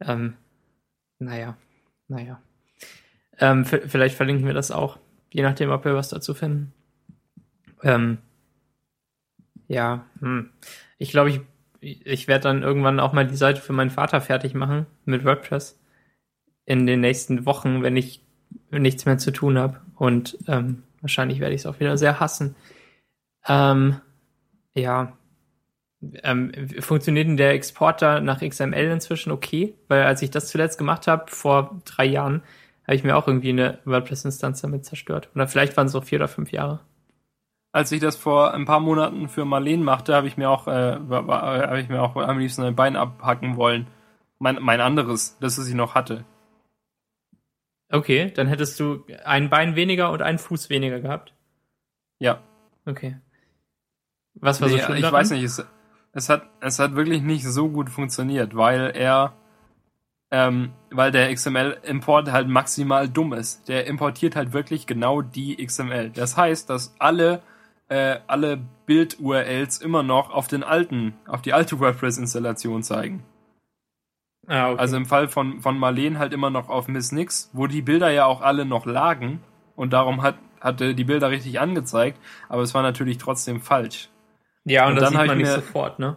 Ähm, 0.00 0.36
naja, 1.20 1.56
naja. 2.08 2.42
Ähm, 3.40 3.64
vielleicht 3.64 4.14
verlinken 4.14 4.46
wir 4.46 4.54
das 4.54 4.70
auch, 4.70 4.98
je 5.32 5.42
nachdem, 5.42 5.70
ob 5.70 5.84
wir 5.84 5.94
was 5.94 6.10
dazu 6.10 6.34
finden. 6.34 6.72
Ähm, 7.82 8.18
ja, 9.66 10.04
hm. 10.20 10.50
ich 10.98 11.10
glaube, 11.10 11.30
ich, 11.30 11.40
ich 11.80 12.28
werde 12.28 12.42
dann 12.44 12.62
irgendwann 12.62 13.00
auch 13.00 13.12
mal 13.12 13.26
die 13.26 13.36
Seite 13.36 13.60
für 13.60 13.72
meinen 13.72 13.90
Vater 13.90 14.20
fertig 14.20 14.54
machen 14.54 14.86
mit 15.06 15.24
WordPress 15.24 15.80
in 16.66 16.86
den 16.86 17.00
nächsten 17.00 17.46
Wochen, 17.46 17.82
wenn 17.82 17.96
ich 17.96 18.22
nichts 18.70 19.06
mehr 19.06 19.18
zu 19.18 19.32
tun 19.32 19.58
habe. 19.58 19.80
Und 19.96 20.38
ähm, 20.46 20.82
wahrscheinlich 21.00 21.40
werde 21.40 21.54
ich 21.54 21.62
es 21.62 21.66
auch 21.66 21.80
wieder 21.80 21.96
sehr 21.96 22.20
hassen. 22.20 22.54
Ähm, 23.48 23.96
ja, 24.74 25.16
ähm, 26.22 26.52
funktioniert 26.80 27.28
denn 27.28 27.36
der 27.36 27.52
Exporter 27.52 28.20
nach 28.20 28.40
XML 28.40 28.90
inzwischen 28.90 29.32
okay? 29.32 29.74
Weil 29.88 30.04
als 30.04 30.22
ich 30.22 30.30
das 30.30 30.48
zuletzt 30.48 30.78
gemacht 30.78 31.06
habe, 31.06 31.30
vor 31.30 31.80
drei 31.84 32.06
Jahren, 32.06 32.42
habe 32.90 32.96
ich 32.96 33.04
mir 33.04 33.16
auch 33.16 33.28
irgendwie 33.28 33.50
eine 33.50 33.78
WordPress-Instanz 33.84 34.62
damit 34.62 34.84
zerstört. 34.84 35.30
Oder 35.36 35.46
vielleicht 35.46 35.76
waren 35.76 35.86
es 35.86 35.92
so 35.92 36.00
vier 36.00 36.18
oder 36.18 36.26
fünf 36.26 36.50
Jahre. 36.50 36.80
Als 37.70 37.92
ich 37.92 38.00
das 38.00 38.16
vor 38.16 38.52
ein 38.52 38.64
paar 38.64 38.80
Monaten 38.80 39.28
für 39.28 39.44
Marleen 39.44 39.84
machte, 39.84 40.12
habe 40.12 40.26
ich 40.26 40.36
mir 40.36 40.50
auch, 40.50 40.66
äh, 40.66 40.98
habe 40.98 41.80
ich 41.80 41.88
mir 41.88 42.02
auch 42.02 42.16
am 42.16 42.40
liebsten 42.40 42.62
ein 42.64 42.74
Bein 42.74 42.96
abhacken 42.96 43.54
wollen. 43.56 43.86
Mein, 44.40 44.56
mein 44.60 44.80
anderes, 44.80 45.36
das 45.38 45.56
ich 45.64 45.74
noch 45.74 45.94
hatte. 45.94 46.24
Okay, 47.92 48.32
dann 48.34 48.48
hättest 48.48 48.80
du 48.80 49.04
ein 49.24 49.50
Bein 49.50 49.76
weniger 49.76 50.10
und 50.10 50.20
einen 50.20 50.38
Fuß 50.40 50.68
weniger 50.68 50.98
gehabt. 50.98 51.32
Ja. 52.18 52.42
Okay. 52.86 53.18
Was 54.34 54.60
war 54.60 54.68
so 54.68 54.74
Nee, 54.74 54.82
schlimm 54.82 54.96
ich 54.96 55.02
daran? 55.02 55.20
weiß 55.20 55.30
nicht, 55.30 55.44
es, 55.44 55.64
es 56.12 56.28
hat, 56.28 56.42
es 56.60 56.80
hat 56.80 56.96
wirklich 56.96 57.22
nicht 57.22 57.44
so 57.44 57.68
gut 57.68 57.88
funktioniert, 57.88 58.56
weil 58.56 58.90
er, 58.96 59.34
ähm, 60.30 60.72
weil 60.90 61.10
der 61.10 61.32
XML-Import 61.34 62.30
halt 62.30 62.48
maximal 62.48 63.08
dumm 63.08 63.32
ist. 63.32 63.68
Der 63.68 63.86
importiert 63.86 64.36
halt 64.36 64.52
wirklich 64.52 64.86
genau 64.86 65.22
die 65.22 65.64
XML. 65.64 66.10
Das 66.10 66.36
heißt, 66.36 66.70
dass 66.70 66.94
alle, 66.98 67.42
äh, 67.88 68.18
alle 68.26 68.58
Bild-URLs 68.86 69.78
immer 69.78 70.02
noch 70.02 70.30
auf 70.30 70.46
den 70.48 70.62
alten, 70.62 71.14
auf 71.26 71.42
die 71.42 71.52
alte 71.52 71.78
WordPress-Installation 71.80 72.82
zeigen. 72.82 73.24
Ah, 74.46 74.70
okay. 74.70 74.80
Also 74.80 74.96
im 74.96 75.06
Fall 75.06 75.28
von, 75.28 75.60
von 75.60 75.78
Marleen 75.78 76.18
halt 76.18 76.32
immer 76.32 76.50
noch 76.50 76.68
auf 76.70 76.88
Miss 76.88 77.12
Nix, 77.12 77.50
wo 77.52 77.66
die 77.66 77.82
Bilder 77.82 78.10
ja 78.10 78.24
auch 78.26 78.40
alle 78.40 78.64
noch 78.64 78.84
lagen 78.86 79.40
und 79.76 79.92
darum 79.92 80.22
hat, 80.22 80.36
hatte 80.60 80.94
die 80.94 81.04
Bilder 81.04 81.30
richtig 81.30 81.60
angezeigt, 81.60 82.18
aber 82.48 82.62
es 82.62 82.74
war 82.74 82.82
natürlich 82.82 83.18
trotzdem 83.18 83.60
falsch. 83.60 84.08
ja, 84.64 84.84
und, 84.86 84.90
und 84.92 84.96
das 84.96 85.04
dann 85.10 85.20
sieht 85.20 85.26
man 85.28 85.38
ich 85.40 85.46
nicht 85.46 85.56
mir- 85.56 85.62
sofort, 85.62 85.98
ne? 85.98 86.16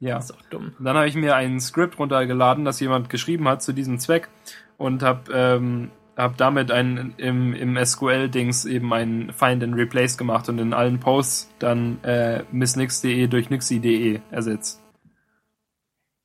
Ja. 0.00 0.16
Das 0.16 0.30
ist 0.30 0.36
auch 0.36 0.42
dumm. 0.50 0.72
Und 0.78 0.84
dann 0.84 0.96
habe 0.96 1.08
ich 1.08 1.14
mir 1.14 1.34
ein 1.34 1.60
Skript 1.60 1.98
runtergeladen, 1.98 2.64
das 2.64 2.80
jemand 2.80 3.10
geschrieben 3.10 3.48
hat 3.48 3.62
zu 3.62 3.72
diesem 3.72 3.98
Zweck 3.98 4.28
und 4.76 5.02
habe 5.02 5.32
ähm, 5.32 5.90
hab 6.16 6.36
damit 6.36 6.70
ein, 6.70 7.14
im, 7.16 7.54
im 7.54 7.84
SQL-Dings 7.84 8.64
eben 8.64 8.92
ein 8.92 9.32
Find 9.32 9.62
and 9.62 9.74
Replace 9.74 10.16
gemacht 10.16 10.48
und 10.48 10.58
in 10.58 10.72
allen 10.72 11.00
Posts 11.00 11.54
dann 11.58 12.02
äh, 12.04 12.44
missnix.de 12.52 13.26
durch 13.28 13.50
nixi.de 13.50 14.20
ersetzt. 14.30 14.82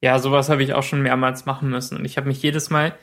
Ja, 0.02 0.20
sowas 0.20 0.50
habe 0.50 0.64
ich 0.64 0.74
auch 0.74 0.84
schon 0.84 1.02
mehrmals 1.02 1.46
machen 1.46 1.70
müssen. 1.70 1.98
Und 1.98 2.06
ich 2.06 2.18
habe 2.18 2.28
mich 2.28 2.42
jedes 2.42 2.70
Mal 2.70 2.94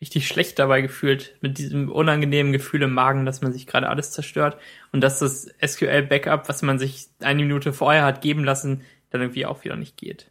richtig 0.00 0.26
schlecht 0.26 0.58
dabei 0.58 0.82
gefühlt, 0.82 1.36
mit 1.40 1.56
diesem 1.56 1.90
unangenehmen 1.90 2.52
Gefühl 2.52 2.82
im 2.82 2.92
Magen, 2.92 3.24
dass 3.24 3.40
man 3.40 3.52
sich 3.52 3.66
gerade 3.66 3.88
alles 3.88 4.10
zerstört 4.10 4.58
und 4.92 5.00
dass 5.00 5.20
das 5.20 5.48
SQL-Backup, 5.64 6.48
was 6.48 6.62
man 6.62 6.78
sich 6.78 7.06
eine 7.20 7.42
Minute 7.42 7.72
vorher 7.72 8.04
hat 8.04 8.20
geben 8.20 8.44
lassen, 8.44 8.82
dann 9.14 9.22
irgendwie 9.22 9.46
auch 9.46 9.62
wieder 9.64 9.76
nicht 9.76 9.96
geht. 9.96 10.30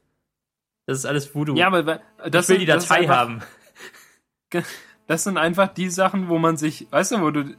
Das 0.86 0.98
ist 1.00 1.06
alles 1.06 1.34
Voodoo. 1.34 1.56
Ja, 1.56 1.68
aber 1.68 2.02
das 2.30 2.50
ich 2.50 2.60
will 2.60 2.66
die 2.66 2.66
sind- 2.72 2.78
ist 2.78 2.90
Datei 2.90 3.02
einfach- 3.02 3.18
haben. 3.18 3.42
Das 5.08 5.24
sind 5.26 5.38
einfach 5.38 5.68
die 5.74 5.90
Sachen, 5.90 6.30
wo 6.30 6.38
man 6.38 6.56
sich, 6.56 6.88
weißt 6.92 7.12
du, 7.14 7.22
wo 7.22 7.32
du, 7.32 7.56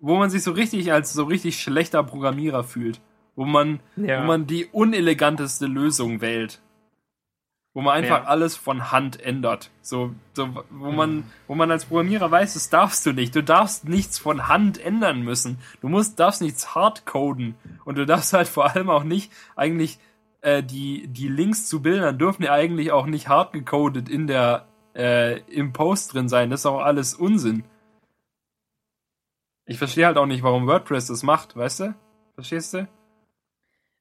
wo 0.00 0.16
man 0.16 0.28
sich 0.30 0.42
so 0.42 0.50
richtig 0.52 0.92
als 0.92 1.12
so 1.12 1.24
richtig 1.24 1.60
schlechter 1.62 2.02
Programmierer 2.02 2.64
fühlt, 2.64 3.00
wo 3.36 3.44
man, 3.44 3.78
Ja. 3.96 4.22
wo 4.22 4.26
man 4.26 4.46
die 4.48 4.66
uneleganteste 4.66 5.66
Lösung 5.66 6.20
wählt, 6.20 6.60
wo 7.74 7.80
man 7.80 7.94
einfach 7.94 8.24
Ja. 8.24 8.28
alles 8.28 8.56
von 8.56 8.90
Hand 8.90 9.20
ändert, 9.20 9.70
so, 9.82 10.12
so, 10.32 10.48
wo 10.70 10.90
man, 10.90 11.30
wo 11.46 11.54
man 11.54 11.70
als 11.70 11.84
Programmierer 11.84 12.28
weiß, 12.30 12.54
das 12.54 12.70
darfst 12.70 13.06
du 13.06 13.12
nicht, 13.12 13.36
du 13.36 13.42
darfst 13.44 13.86
nichts 13.88 14.18
von 14.18 14.48
Hand 14.48 14.78
ändern 14.84 15.22
müssen, 15.22 15.58
du 15.80 15.88
musst, 15.88 16.18
darfst 16.18 16.42
nichts 16.42 16.74
hardcoden 16.74 17.54
und 17.84 17.98
du 17.98 18.04
darfst 18.04 18.32
halt 18.32 18.48
vor 18.48 18.68
allem 18.74 18.90
auch 18.90 19.04
nicht 19.04 19.30
eigentlich 19.54 20.00
äh, 20.42 20.62
die 20.62 21.08
die 21.08 21.28
Links 21.28 21.66
zu 21.66 21.82
Bildern 21.82 22.18
dürfen 22.18 22.42
ja 22.44 22.52
eigentlich 22.52 22.92
auch 22.92 23.06
nicht 23.06 23.28
hardgecodet 23.28 24.08
in 24.08 24.26
der 24.26 24.68
äh, 24.94 25.40
im 25.50 25.72
Post 25.72 26.12
drin 26.14 26.28
sein. 26.28 26.50
Das 26.50 26.60
ist 26.60 26.66
auch 26.66 26.80
alles 26.80 27.14
Unsinn. 27.14 27.64
Ich 29.64 29.78
verstehe 29.78 30.06
halt 30.06 30.18
auch 30.18 30.26
nicht, 30.26 30.42
warum 30.42 30.66
WordPress 30.66 31.06
das 31.06 31.22
macht, 31.22 31.56
weißt 31.56 31.80
du? 31.80 31.94
Verstehst 32.34 32.74
du? 32.74 32.88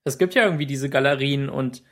Es 0.04 0.18
gibt 0.18 0.34
ja 0.34 0.44
irgendwie 0.44 0.66
diese 0.66 0.90
Galerien 0.90 1.48
und, 1.50 1.84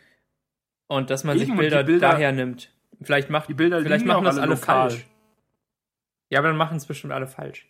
und 0.87 1.11
dass 1.11 1.23
man 1.23 1.37
Eben, 1.37 1.45
sich 1.45 1.55
Bilder, 1.55 1.83
Bilder- 1.83 2.09
daher 2.11 2.31
nimmt. 2.31 2.73
Vielleicht 3.01 3.29
macht, 3.29 3.47
Die 3.47 3.53
Bilder 3.53 3.81
vielleicht 3.81 4.05
machen 4.05 4.25
das 4.25 4.37
alle 4.37 4.47
alle 4.47 4.57
falsch. 4.57 5.05
Ja, 6.29 6.39
aber 6.39 6.49
dann 6.49 6.57
machen 6.57 6.77
es 6.77 6.85
bestimmt 6.85 7.13
alle 7.13 7.27
falsch. 7.27 7.67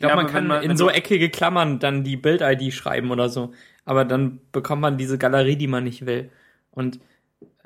Ich 0.00 0.06
glaube, 0.06 0.16
Ja, 0.16 0.22
man 0.22 0.32
kann 0.32 0.46
man- 0.46 0.62
in 0.62 0.78
so 0.78 0.88
eckige 0.88 1.28
Klammern 1.28 1.78
dann 1.78 2.04
die 2.04 2.16
Bild-ID 2.16 2.72
schreiben 2.72 3.10
oder 3.10 3.28
so. 3.28 3.52
Aber 3.84 4.06
dann 4.06 4.40
bekommt 4.50 4.80
man 4.80 4.96
diese 4.96 5.18
Galerie, 5.18 5.56
die 5.56 5.66
man 5.66 5.84
nicht 5.84 6.06
will. 6.06 6.30
Und 6.70 7.00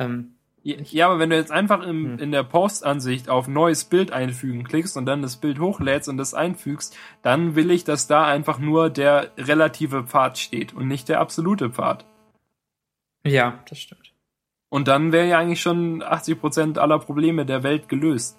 ähm, 0.00 0.34
Ja, 0.64 1.06
aber 1.06 1.18
wenn 1.20 1.30
du 1.30 1.36
jetzt 1.36 1.52
einfach 1.52 1.82
im, 1.86 2.12
Hm. 2.14 2.18
in 2.18 2.32
der 2.32 2.42
Postansicht 2.42 3.28
auf 3.28 3.46
neues 3.46 3.84
Bild 3.84 4.10
einfügen 4.12 4.64
klickst 4.64 4.96
und 4.96 5.06
dann 5.06 5.20
das 5.22 5.36
Bild 5.36 5.60
hochlädst 5.60 6.08
und 6.08 6.16
das 6.16 6.32
einfügst, 6.34 6.96
dann 7.22 7.54
will 7.54 7.70
ich, 7.70 7.84
dass 7.84 8.06
da 8.08 8.24
einfach 8.26 8.58
nur 8.58 8.88
der 8.90 9.30
relative 9.36 10.04
Pfad 10.04 10.38
steht 10.38 10.72
und 10.72 10.88
nicht 10.88 11.08
der 11.08 11.20
absolute 11.20 11.70
Pfad. 11.70 12.04
ja, 13.26 13.62
das 13.68 13.78
stimmt. 13.78 14.12
Und 14.70 14.88
dann 14.88 15.12
wäre 15.12 15.28
ja 15.28 15.38
eigentlich 15.38 15.60
schon 15.62 16.02
80% 16.02 16.78
aller 16.78 16.98
Probleme 16.98 17.46
der 17.46 17.62
Welt 17.62 17.88
gelöst. 17.88 18.38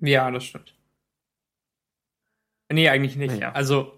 Ja, 0.00 0.30
das 0.30 0.44
stimmt. 0.44 0.74
Nee, 2.70 2.88
eigentlich 2.88 3.16
nicht. 3.16 3.34
Naja. 3.34 3.52
Also 3.52 3.92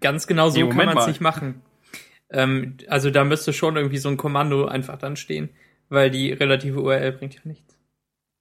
ganz 0.00 0.26
genau 0.26 0.50
so 0.50 0.60
Nee, 0.60 0.68
kann 0.68 0.86
man 0.86 0.98
es 0.98 1.06
nicht 1.06 1.20
machen. 1.20 1.62
Ähm, 2.30 2.76
also 2.88 3.10
da 3.10 3.24
müsste 3.24 3.52
schon 3.52 3.76
irgendwie 3.76 3.98
so 3.98 4.08
ein 4.08 4.16
Kommando 4.16 4.66
einfach 4.66 4.98
dann 4.98 5.16
stehen, 5.16 5.50
weil 5.88 6.10
die 6.10 6.32
relative 6.32 6.80
URL 6.80 7.12
bringt 7.12 7.34
ja 7.34 7.40
nichts. 7.44 7.78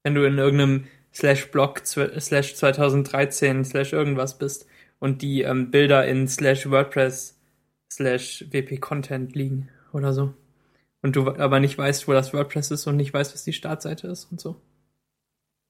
Wenn 0.03 0.15
du 0.15 0.25
in 0.25 0.37
irgendeinem 0.37 0.87
slash 1.13 1.51
blog 1.51 1.81
slash 1.85 2.55
2013 2.55 3.65
slash 3.65 3.93
irgendwas 3.93 4.37
bist 4.37 4.67
und 4.99 5.21
die 5.21 5.41
ähm, 5.41 5.69
Bilder 5.69 6.07
in 6.07 6.27
slash 6.27 6.69
WordPress 6.69 7.39
slash 7.91 8.45
WP 8.49 8.79
Content 8.79 9.35
liegen 9.35 9.69
oder 9.91 10.13
so. 10.13 10.33
Und 11.01 11.15
du 11.15 11.29
aber 11.29 11.59
nicht 11.59 11.77
weißt, 11.77 12.07
wo 12.07 12.13
das 12.13 12.33
WordPress 12.33 12.71
ist 12.71 12.87
und 12.87 12.95
nicht 12.95 13.13
weißt, 13.13 13.33
was 13.33 13.43
die 13.43 13.53
Startseite 13.53 14.07
ist 14.07 14.31
und 14.31 14.39
so. 14.39 14.61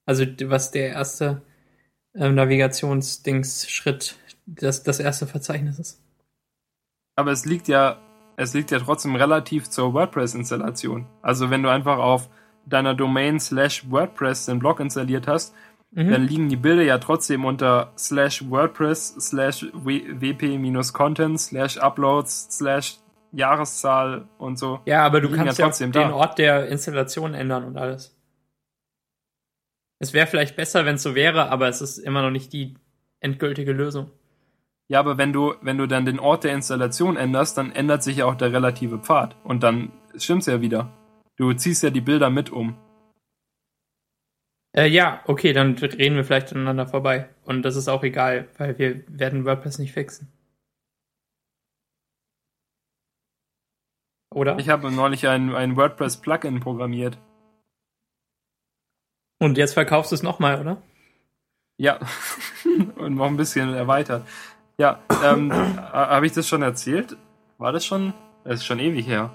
Also 0.06 0.26
was 0.46 0.72
der 0.72 0.90
erste 0.90 1.42
ähm, 2.16 2.36
Navigationsdings-Schritt, 2.36 4.16
das, 4.46 4.84
das 4.84 5.00
erste 5.00 5.28
Verzeichnis 5.28 5.80
ist. 5.80 6.02
Aber 7.16 7.32
es 7.32 7.46
liegt 7.46 7.68
ja, 7.68 7.98
es 8.38 8.54
liegt 8.54 8.72
ja 8.72 8.80
trotzdem 8.80 9.16
relativ 9.16 9.70
zur 9.70 9.94
WordPress-Installation. 9.94 11.06
Also 11.22 11.50
wenn 11.50 11.64
du 11.64 11.70
einfach 11.70 11.98
auf 11.98 12.30
deiner 12.66 12.94
Domain 12.96 13.40
slash 13.40 13.90
WordPress 13.90 14.46
den 14.46 14.60
Blog 14.60 14.80
installiert 14.80 15.28
hast, 15.28 15.54
Mhm. 15.96 16.10
dann 16.10 16.24
liegen 16.24 16.50
die 16.50 16.56
Bilder 16.56 16.82
ja 16.82 16.98
trotzdem 16.98 17.46
unter 17.46 17.92
slash 17.98 18.50
WordPress 18.50 19.16
slash 19.20 19.64
wp-content 19.74 21.40
slash 21.40 21.78
uploads 21.78 22.48
slash 22.50 22.98
Jahreszahl 23.32 24.28
und 24.40 24.58
so. 24.58 24.80
Ja, 24.86 25.06
aber 25.06 25.22
du 25.22 25.30
ja 25.30 25.36
kannst 25.36 25.60
ja, 25.60 25.66
trotzdem 25.66 25.92
den 25.92 26.10
da. 26.10 26.14
Ort 26.16 26.40
der 26.40 26.68
Installation 26.68 27.34
ändern 27.34 27.64
und 27.66 27.78
alles. 27.78 28.16
Es 30.04 30.12
wäre 30.12 30.28
vielleicht 30.28 30.58
besser, 30.58 30.86
wenn 30.86 30.96
es 30.96 31.04
so 31.04 31.16
wäre, 31.16 31.50
aber 31.50 31.70
es 31.70 31.80
ist 31.80 31.98
immer 31.98 32.22
noch 32.22 32.30
nicht 32.30 32.52
die 32.52 32.74
endgültige 33.22 33.72
Lösung. 33.72 34.12
Ja, 34.90 35.00
aber 35.00 35.18
wenn 35.18 35.32
du, 35.32 35.56
wenn 35.62 35.78
du 35.78 35.88
dann 35.88 36.06
den 36.06 36.20
Ort 36.20 36.44
der 36.44 36.54
Installation 36.54 37.16
änderst, 37.16 37.58
dann 37.58 37.72
ändert 37.72 38.04
sich 38.04 38.18
ja 38.18 38.26
auch 38.26 38.36
der 38.36 38.52
relative 38.52 39.00
Pfad. 39.00 39.38
Und 39.46 39.64
dann 39.64 39.94
stimmt's 40.18 40.48
ja 40.48 40.60
wieder. 40.60 40.92
Du 41.38 41.54
ziehst 41.54 41.84
ja 41.84 41.90
die 41.90 42.02
Bilder 42.02 42.30
mit 42.30 42.50
um. 42.50 42.76
Äh, 44.76 44.88
ja, 44.88 45.22
okay, 45.26 45.54
dann 45.54 45.78
reden 45.78 46.18
wir 46.18 46.26
vielleicht 46.26 46.52
aneinander 46.52 46.86
vorbei. 46.86 47.30
Und 47.46 47.62
das 47.62 47.78
ist 47.78 47.88
auch 47.88 48.04
egal, 48.04 48.50
weil 48.58 48.78
wir 48.78 49.06
werden 49.08 49.46
WordPress 49.46 49.80
nicht 49.80 49.94
fixen. 49.94 50.34
Oder? 54.32 54.60
Ich 54.60 54.68
habe 54.68 54.92
neulich 54.92 55.30
ein, 55.30 55.56
ein 55.56 55.78
WordPress-Plugin 55.78 56.60
programmiert. 56.60 57.18
Und 59.40 59.58
jetzt 59.58 59.74
verkaufst 59.74 60.12
du 60.12 60.16
es 60.16 60.24
nochmal, 60.24 60.60
oder? 60.62 60.82
Ja. 61.78 62.00
Und 62.96 63.16
noch 63.16 63.26
ein 63.28 63.38
bisschen 63.38 63.74
erweitert. 63.74 64.26
Ja, 64.78 65.02
ähm, 65.24 65.52
habe 65.54 66.26
ich 66.26 66.32
das 66.32 66.48
schon 66.48 66.62
erzählt? 66.62 67.16
War 67.58 67.72
das 67.72 67.86
schon? 67.86 68.14
Das 68.44 68.56
ist 68.56 68.66
schon 68.66 68.80
ewig 68.80 69.06
her. 69.08 69.32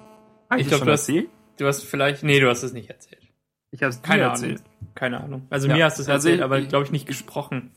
Hab 0.51 0.59
Ich 0.59 0.67
das 0.69 0.77
glaub, 0.79 0.87
du 0.87 0.93
hast- 0.93 1.09
erzählt? 1.09 1.31
Du 1.59 1.67
hast 1.67 1.85
vielleicht. 1.85 2.23
Nee, 2.23 2.41
du 2.41 2.49
hast 2.49 2.63
es 2.63 2.73
nicht 2.73 2.89
erzählt. 2.89 3.23
Ich 3.71 3.83
habe 3.83 3.91
es 3.91 4.01
Keine 4.03 4.23
dir 4.23 4.31
Ahnung. 4.33 4.43
erzählt. 4.43 4.63
Keine 4.95 5.21
Ahnung. 5.23 5.47
Also 5.51 5.69
Ja, 5.69 5.75
mir 5.75 5.85
hast 5.85 5.99
du 5.99 6.03
es 6.03 6.09
also 6.09 6.29
erzählt, 6.29 6.39
ich- 6.41 6.45
aber 6.45 6.59
ich- 6.59 6.69
glaube 6.69 6.85
ich 6.85 6.91
nicht 6.93 7.07
gesprochen. 7.07 7.71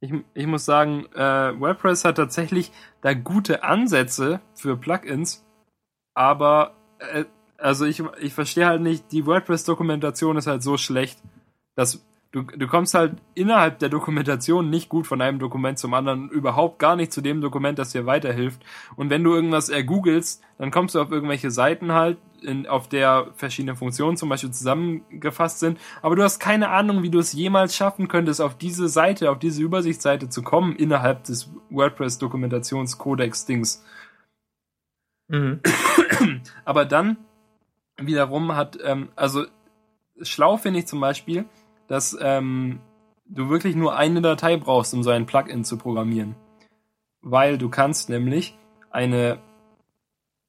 Ich, 0.00 0.12
ich 0.34 0.46
muss 0.46 0.64
sagen, 0.64 1.04
äh, 1.14 1.60
WordPress 1.60 2.04
hat 2.06 2.16
tatsächlich 2.16 2.72
da 3.02 3.12
gute 3.12 3.62
Ansätze 3.62 4.40
für 4.54 4.76
Plugins, 4.78 5.44
aber 6.14 6.74
äh, 6.98 7.24
also 7.60 7.84
ich, 7.84 8.02
ich 8.20 8.34
verstehe 8.34 8.66
halt 8.66 8.82
nicht, 8.82 9.12
die 9.12 9.26
WordPress-Dokumentation 9.26 10.36
ist 10.36 10.46
halt 10.46 10.62
so 10.62 10.76
schlecht, 10.76 11.18
dass 11.74 12.04
du, 12.32 12.42
du 12.42 12.66
kommst 12.66 12.94
halt 12.94 13.14
innerhalb 13.34 13.78
der 13.78 13.88
Dokumentation 13.88 14.70
nicht 14.70 14.88
gut 14.88 15.06
von 15.06 15.20
einem 15.20 15.38
Dokument 15.38 15.78
zum 15.78 15.94
anderen, 15.94 16.28
überhaupt 16.30 16.78
gar 16.78 16.96
nicht 16.96 17.12
zu 17.12 17.20
dem 17.20 17.40
Dokument, 17.40 17.78
das 17.78 17.92
dir 17.92 18.06
weiterhilft. 18.06 18.62
Und 18.96 19.10
wenn 19.10 19.24
du 19.24 19.34
irgendwas 19.34 19.68
ergoogelst, 19.68 20.42
dann 20.58 20.70
kommst 20.70 20.94
du 20.94 21.00
auf 21.00 21.10
irgendwelche 21.10 21.50
Seiten 21.50 21.92
halt, 21.92 22.18
in, 22.42 22.66
auf 22.66 22.88
der 22.88 23.26
verschiedene 23.36 23.76
Funktionen 23.76 24.16
zum 24.16 24.30
Beispiel 24.30 24.50
zusammengefasst 24.50 25.58
sind, 25.58 25.78
aber 26.00 26.16
du 26.16 26.22
hast 26.22 26.40
keine 26.40 26.70
Ahnung, 26.70 27.02
wie 27.02 27.10
du 27.10 27.18
es 27.18 27.34
jemals 27.34 27.76
schaffen 27.76 28.08
könntest, 28.08 28.40
auf 28.40 28.56
diese 28.56 28.88
Seite, 28.88 29.30
auf 29.30 29.38
diese 29.38 29.62
Übersichtsseite 29.62 30.30
zu 30.30 30.42
kommen, 30.42 30.74
innerhalb 30.74 31.24
des 31.24 31.50
WordPress-Dokumentationskodex-Dings. 31.68 33.84
Mhm. 35.28 35.60
Aber 36.64 36.86
dann 36.86 37.18
wiederum 38.06 38.56
hat, 38.56 38.78
ähm, 38.82 39.10
also 39.16 39.44
schlau 40.22 40.56
finde 40.56 40.80
ich 40.80 40.86
zum 40.86 41.00
Beispiel, 41.00 41.44
dass 41.88 42.16
ähm, 42.20 42.80
du 43.26 43.48
wirklich 43.48 43.76
nur 43.76 43.96
eine 43.96 44.20
Datei 44.20 44.56
brauchst, 44.56 44.94
um 44.94 45.02
so 45.02 45.10
ein 45.10 45.26
Plugin 45.26 45.64
zu 45.64 45.76
programmieren. 45.76 46.34
Weil 47.22 47.58
du 47.58 47.68
kannst 47.68 48.08
nämlich 48.08 48.56
eine, 48.90 49.38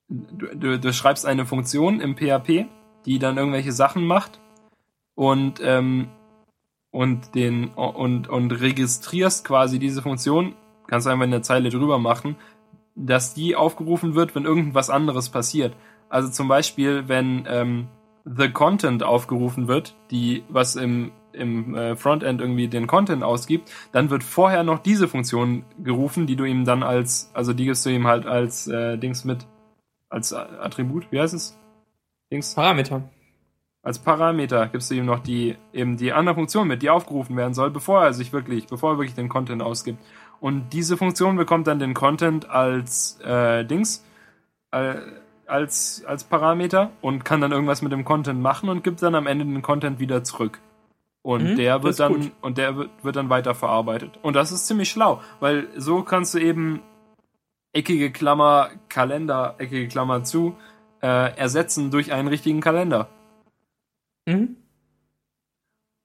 du, 0.10 0.56
du, 0.56 0.80
du 0.80 0.94
schreibst 0.94 1.26
eine 1.26 1.46
Funktion 1.46 2.00
im 2.00 2.16
PHP, 2.16 2.66
die 3.06 3.20
dann 3.20 3.38
irgendwelche 3.38 3.72
Sachen 3.72 4.06
macht 4.06 4.40
und 5.16 5.60
ähm, 5.64 6.10
und 6.92 7.36
den 7.36 7.70
und 7.70 8.28
und 8.28 8.52
registrierst 8.52 9.46
quasi 9.46 9.80
diese 9.80 10.02
Funktion, 10.02 10.56
kannst 10.88 11.08
einfach 11.08 11.24
eine 11.24 11.42
Zeile 11.42 11.70
drüber 11.70 12.00
machen, 12.00 12.36
dass 12.96 13.34
die 13.34 13.56
aufgerufen 13.56 14.16
wird, 14.16 14.36
wenn 14.36 14.46
irgendwas 14.46 14.90
anderes 14.90 15.30
passiert. 15.30 15.76
Also 16.12 16.30
zum 16.30 16.48
Beispiel, 16.48 17.08
wenn 17.08 17.46
ähm, 17.48 17.88
the 18.26 18.50
Content 18.50 19.02
aufgerufen 19.02 19.68
wird, 19.68 19.96
die 20.12 20.44
was 20.50 20.76
im 20.76 21.12
im 21.34 21.76
äh, 21.76 21.96
Frontend 21.96 22.42
irgendwie 22.42 22.68
den 22.68 22.88
Content 22.88 23.24
ausgibt, 23.24 23.72
dann 23.94 24.10
wird 24.10 24.22
vorher 24.22 24.64
noch 24.64 24.80
diese 24.80 25.08
Funktion 25.08 25.64
gerufen, 25.82 26.28
die 26.28 26.36
du 26.36 26.44
ihm 26.44 26.66
dann 26.66 26.84
als, 26.84 27.32
also 27.34 27.54
die 27.54 27.64
gibst 27.64 27.86
du 27.86 27.90
ihm 27.90 28.06
halt 28.06 28.26
als 28.26 28.68
äh, 28.68 28.98
Dings 28.98 29.24
mit, 29.24 29.48
als 30.10 30.34
Attribut, 30.34 31.08
wie 31.12 31.22
heißt 31.22 31.34
es? 31.34 31.58
Dings? 32.32 32.54
Parameter. 32.54 33.04
Als 33.82 33.98
Parameter 33.98 34.68
gibst 34.68 34.92
du 34.92 34.96
ihm 34.96 35.06
noch 35.06 35.20
die, 35.20 35.56
eben 35.74 35.98
die 35.98 36.14
andere 36.14 36.36
Funktion 36.36 36.68
mit, 36.68 36.82
die 36.82 36.90
aufgerufen 36.90 37.36
werden 37.36 37.54
soll, 37.54 37.72
bevor 37.72 38.04
er 38.04 38.14
sich 38.14 38.32
wirklich, 38.32 38.68
bevor 38.68 38.94
er 38.94 38.98
wirklich 38.98 39.16
den 39.16 39.30
Content 39.30 39.62
ausgibt. 39.62 40.00
Und 40.40 40.74
diese 40.74 40.98
Funktion 40.98 41.36
bekommt 41.36 41.68
dann 41.68 41.80
den 41.80 41.94
Content 41.94 42.50
als 42.50 43.20
äh, 43.22 43.66
Dings, 43.66 44.06
äh, 44.72 44.96
als, 45.52 46.04
als 46.06 46.24
Parameter 46.24 46.92
und 47.02 47.26
kann 47.26 47.42
dann 47.42 47.52
irgendwas 47.52 47.82
mit 47.82 47.92
dem 47.92 48.06
Content 48.06 48.42
machen 48.42 48.70
und 48.70 48.84
gibt 48.84 49.02
dann 49.02 49.16
am 49.16 49.28
Ende 49.28 49.46
den 49.46 49.62
Content 49.62 50.00
wieder 50.00 50.24
zurück. 50.24 50.60
Und 51.24 51.52
Mhm, 51.52 51.56
der 51.56 51.84
wird 51.84 52.00
dann, 52.00 52.14
gut. 52.14 52.32
und 52.42 52.58
der 52.58 52.76
wird, 52.76 52.90
wird 53.04 53.16
dann 53.16 53.30
weiter 53.30 53.54
verarbeitet. 53.54 54.18
Und 54.24 54.36
das 54.36 54.52
ist 54.52 54.66
ziemlich 54.66 54.90
schlau, 54.90 55.22
weil 55.40 55.68
so 55.78 56.02
kannst 56.04 56.34
du 56.34 56.40
eben 56.40 56.82
eckige 57.74 58.12
Klammer, 58.12 58.72
Kalender, 58.90 59.56
eckige 59.60 59.88
Klammer 59.88 60.24
zu, 60.24 60.56
äh, 61.02 61.36
ersetzen 61.38 61.92
durch 61.92 62.12
einen 62.12 62.28
richtigen 62.28 62.62
Kalender. 62.62 63.10
Mhm. 64.26 64.56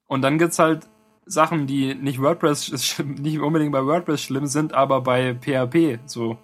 Und 0.07 0.21
dann 0.21 0.37
gibt's 0.37 0.59
halt 0.59 0.87
Sachen, 1.25 1.67
die 1.67 1.95
nicht 1.95 2.21
WordPress, 2.21 2.99
nicht 3.03 3.39
unbedingt 3.39 3.71
bei 3.71 3.85
WordPress 3.85 4.21
schlimm 4.21 4.45
sind, 4.47 4.73
aber 4.73 5.01
bei 5.01 5.33
PHP 5.35 5.99
so 6.05 6.37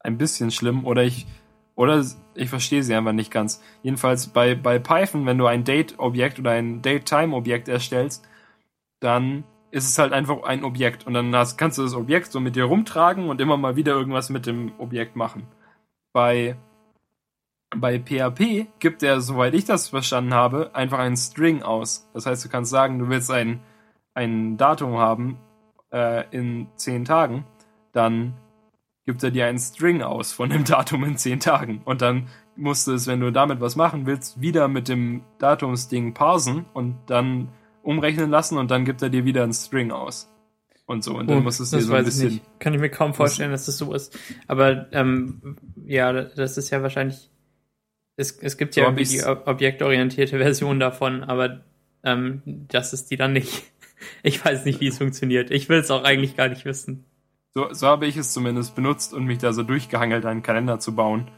ein 0.00 0.18
bisschen 0.18 0.50
schlimm 0.50 0.84
oder 0.84 1.02
ich, 1.04 1.26
oder 1.76 2.04
ich 2.34 2.50
verstehe 2.50 2.82
sie 2.82 2.94
einfach 2.94 3.12
nicht 3.12 3.30
ganz. 3.30 3.62
Jedenfalls 3.82 4.28
bei, 4.28 4.54
bei 4.54 4.78
Python, 4.78 5.26
wenn 5.26 5.38
du 5.38 5.46
ein 5.46 5.64
Date-Objekt 5.64 6.38
oder 6.38 6.52
ein 6.52 6.82
Date-Time-Objekt 6.82 7.68
erstellst, 7.68 8.26
dann 9.00 9.44
ist 9.70 9.88
es 9.88 9.98
halt 9.98 10.12
einfach 10.12 10.44
ein 10.44 10.62
Objekt 10.64 11.06
und 11.06 11.14
dann 11.14 11.34
hast, 11.34 11.56
kannst 11.58 11.78
du 11.78 11.82
das 11.82 11.94
Objekt 11.94 12.30
so 12.30 12.38
mit 12.38 12.54
dir 12.54 12.64
rumtragen 12.64 13.28
und 13.28 13.40
immer 13.40 13.56
mal 13.56 13.76
wieder 13.76 13.92
irgendwas 13.92 14.30
mit 14.30 14.46
dem 14.46 14.72
Objekt 14.78 15.16
machen. 15.16 15.48
Bei 16.12 16.56
bei 17.76 17.98
PHP 17.98 18.66
gibt 18.78 19.02
er, 19.02 19.20
soweit 19.20 19.54
ich 19.54 19.64
das 19.64 19.88
verstanden 19.88 20.34
habe, 20.34 20.70
einfach 20.74 20.98
einen 20.98 21.16
String 21.16 21.62
aus. 21.62 22.08
Das 22.14 22.26
heißt, 22.26 22.44
du 22.44 22.48
kannst 22.48 22.70
sagen, 22.70 22.98
du 22.98 23.08
willst 23.08 23.30
ein, 23.30 23.60
ein 24.14 24.56
Datum 24.56 24.96
haben 24.98 25.38
äh, 25.92 26.24
in 26.30 26.68
zehn 26.76 27.04
Tagen, 27.04 27.44
dann 27.92 28.34
gibt 29.06 29.22
er 29.22 29.30
dir 29.30 29.46
einen 29.46 29.58
String 29.58 30.02
aus 30.02 30.32
von 30.32 30.50
dem 30.50 30.64
Datum 30.66 31.04
in 31.04 31.16
zehn 31.16 31.40
Tagen. 31.40 31.82
Und 31.84 32.02
dann 32.02 32.28
musst 32.56 32.86
du 32.86 32.92
es, 32.92 33.06
wenn 33.06 33.20
du 33.20 33.30
damit 33.32 33.60
was 33.60 33.76
machen 33.76 34.06
willst, 34.06 34.40
wieder 34.40 34.68
mit 34.68 34.88
dem 34.88 35.22
Datumsding 35.38 36.14
parsen 36.14 36.64
und 36.72 36.96
dann 37.06 37.48
umrechnen 37.82 38.30
lassen 38.30 38.56
und 38.58 38.70
dann 38.70 38.84
gibt 38.84 39.02
er 39.02 39.10
dir 39.10 39.24
wieder 39.24 39.42
einen 39.42 39.52
String 39.52 39.90
aus. 39.90 40.30
und 40.86 41.02
so. 41.02 41.16
Und 41.16 41.28
dann 41.30 41.38
Oh, 41.38 41.40
muss 41.40 41.60
es 41.60 41.70
dir 41.70 41.80
so 41.80 41.92
ein 41.94 42.04
weiß 42.04 42.08
ich 42.08 42.22
bisschen. 42.22 42.28
nicht. 42.34 42.60
Kann 42.60 42.74
ich 42.74 42.80
mir 42.80 42.90
kaum 42.90 43.14
vorstellen, 43.14 43.50
dass 43.50 43.66
das 43.66 43.78
so 43.78 43.92
ist. 43.94 44.18
Aber 44.46 44.86
ähm, 44.92 45.56
ja, 45.86 46.12
das 46.12 46.56
ist 46.58 46.70
ja 46.70 46.82
wahrscheinlich. 46.82 47.30
Es, 48.16 48.32
es 48.38 48.56
gibt 48.58 48.74
So 48.74 48.80
ja 48.82 48.86
hab 48.88 48.98
irgendwie 48.98 49.16
die 49.16 49.24
objektorientierte 49.24 50.38
Version 50.38 50.78
davon, 50.80 51.24
aber 51.24 51.64
ähm, 52.04 52.42
das 52.44 52.92
ist 52.92 53.10
die 53.10 53.16
dann 53.16 53.32
nicht. 53.32 53.64
Ich 54.22 54.44
weiß 54.44 54.66
nicht, 54.66 54.80
wie 54.80 54.88
es 54.88 54.98
funktioniert. 54.98 55.50
Ich 55.50 55.70
will 55.70 55.78
es 55.78 55.90
auch 55.90 56.04
eigentlich 56.04 56.36
gar 56.36 56.48
nicht 56.48 56.66
wissen. 56.66 57.06
So, 57.54 57.72
so 57.72 57.86
habe 57.86 58.06
ich 58.06 58.16
es 58.16 58.32
zumindest 58.32 58.74
benutzt 58.74 59.14
und 59.14 59.24
mich 59.24 59.38
da 59.38 59.52
so 59.52 59.62
durchgehangelt, 59.62 60.26
einen 60.26 60.42
Kalender 60.42 60.78
zu 60.80 60.94
bauen. 60.94 61.30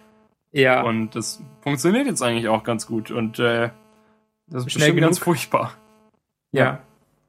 Ja, 0.52 0.82
Und 0.82 1.14
das 1.14 1.42
funktioniert 1.60 2.06
jetzt 2.06 2.22
eigentlich 2.22 2.48
auch 2.48 2.64
ganz 2.64 2.86
gut. 2.86 3.10
Und 3.10 3.38
äh, 3.38 3.70
das 4.46 4.64
ist 4.64 4.72
Schnell 4.72 4.92
bestimmt 4.92 5.00
ganz 5.00 5.16
genug. 5.16 5.24
furchtbar. 5.24 5.74
ja. 6.52 6.80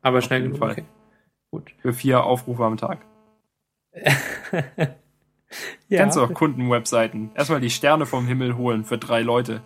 Aber 0.01 0.21
schnell 0.21 0.41
jeden 0.41 0.53
genug. 0.53 0.59
Fall. 0.59 0.71
Okay. 0.71 0.85
Gut. 1.51 1.73
Für 1.79 1.91
vier 1.91 2.23
Aufrufe 2.23 2.63
am 2.63 2.77
Tag. 2.77 2.99
ja. 3.93 4.87
Kennst 5.89 6.15
du 6.17 6.21
auch 6.21 6.33
Kundenwebseiten? 6.33 7.31
Erstmal 7.35 7.59
die 7.59 7.69
Sterne 7.69 8.05
vom 8.05 8.27
Himmel 8.27 8.55
holen 8.55 8.85
für 8.85 8.97
drei 8.97 9.21
Leute. 9.21 9.61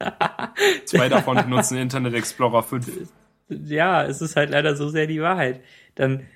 Zwei 0.84 1.08
davon 1.08 1.36
benutzen 1.36 1.78
Internet 1.78 2.14
Explorer 2.14 2.62
5. 2.62 3.08
ja, 3.48 4.04
es 4.04 4.20
ist 4.20 4.36
halt 4.36 4.50
leider 4.50 4.76
so 4.76 4.88
sehr 4.90 5.06
die 5.06 5.22
Wahrheit. 5.22 5.62
Dann, 5.94 6.26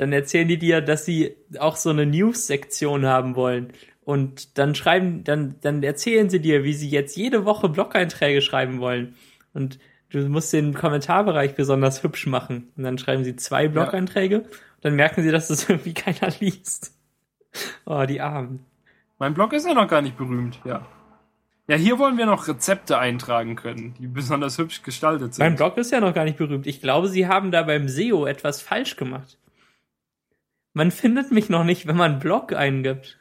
dann 0.00 0.14
erzählen 0.14 0.48
die 0.48 0.56
dir, 0.56 0.80
dass 0.80 1.04
sie 1.04 1.36
auch 1.58 1.76
so 1.76 1.90
eine 1.90 2.06
News-Sektion 2.06 3.04
haben 3.04 3.36
wollen. 3.36 3.74
Und 4.00 4.56
dann 4.56 4.74
schreiben, 4.74 5.24
dann, 5.24 5.56
dann 5.60 5.82
erzählen 5.82 6.30
sie 6.30 6.40
dir, 6.40 6.64
wie 6.64 6.72
sie 6.72 6.88
jetzt 6.88 7.18
jede 7.18 7.44
Woche 7.44 7.68
Blog-Einträge 7.68 8.40
schreiben 8.40 8.80
wollen. 8.80 9.14
Und 9.52 9.78
du 10.08 10.20
musst 10.30 10.54
den 10.54 10.72
Kommentarbereich 10.72 11.54
besonders 11.54 12.02
hübsch 12.02 12.26
machen. 12.26 12.72
Und 12.78 12.84
dann 12.84 12.96
schreiben 12.96 13.24
sie 13.24 13.36
zwei 13.36 13.68
Blog-Einträge. 13.68 14.38
Und 14.40 14.48
dann 14.80 14.94
merken 14.94 15.22
sie, 15.22 15.30
dass 15.30 15.48
das 15.48 15.64
irgendwie 15.68 15.92
keiner 15.92 16.32
liest. 16.40 16.96
Oh, 17.84 18.06
die 18.08 18.22
Armen. 18.22 18.64
Mein 19.18 19.34
Blog 19.34 19.52
ist 19.52 19.66
ja 19.66 19.74
noch 19.74 19.88
gar 19.88 20.00
nicht 20.00 20.16
berühmt, 20.16 20.60
ja. 20.64 20.86
Ja, 21.68 21.76
hier 21.76 21.98
wollen 21.98 22.16
wir 22.16 22.24
noch 22.24 22.48
Rezepte 22.48 22.98
eintragen 22.98 23.54
können, 23.54 23.92
die 24.00 24.06
besonders 24.06 24.56
hübsch 24.56 24.82
gestaltet 24.82 25.34
sind. 25.34 25.44
Mein 25.44 25.56
Blog 25.56 25.76
ist 25.76 25.92
ja 25.92 26.00
noch 26.00 26.14
gar 26.14 26.24
nicht 26.24 26.38
berühmt. 26.38 26.66
Ich 26.66 26.80
glaube, 26.80 27.08
sie 27.08 27.28
haben 27.28 27.50
da 27.50 27.64
beim 27.64 27.86
SEO 27.86 28.24
etwas 28.24 28.62
falsch 28.62 28.96
gemacht. 28.96 29.36
Man 30.72 30.90
findet 30.90 31.32
mich 31.32 31.48
noch 31.48 31.64
nicht, 31.64 31.86
wenn 31.86 31.96
man 31.96 32.18
Blog 32.18 32.52
eingibt. 32.52 33.18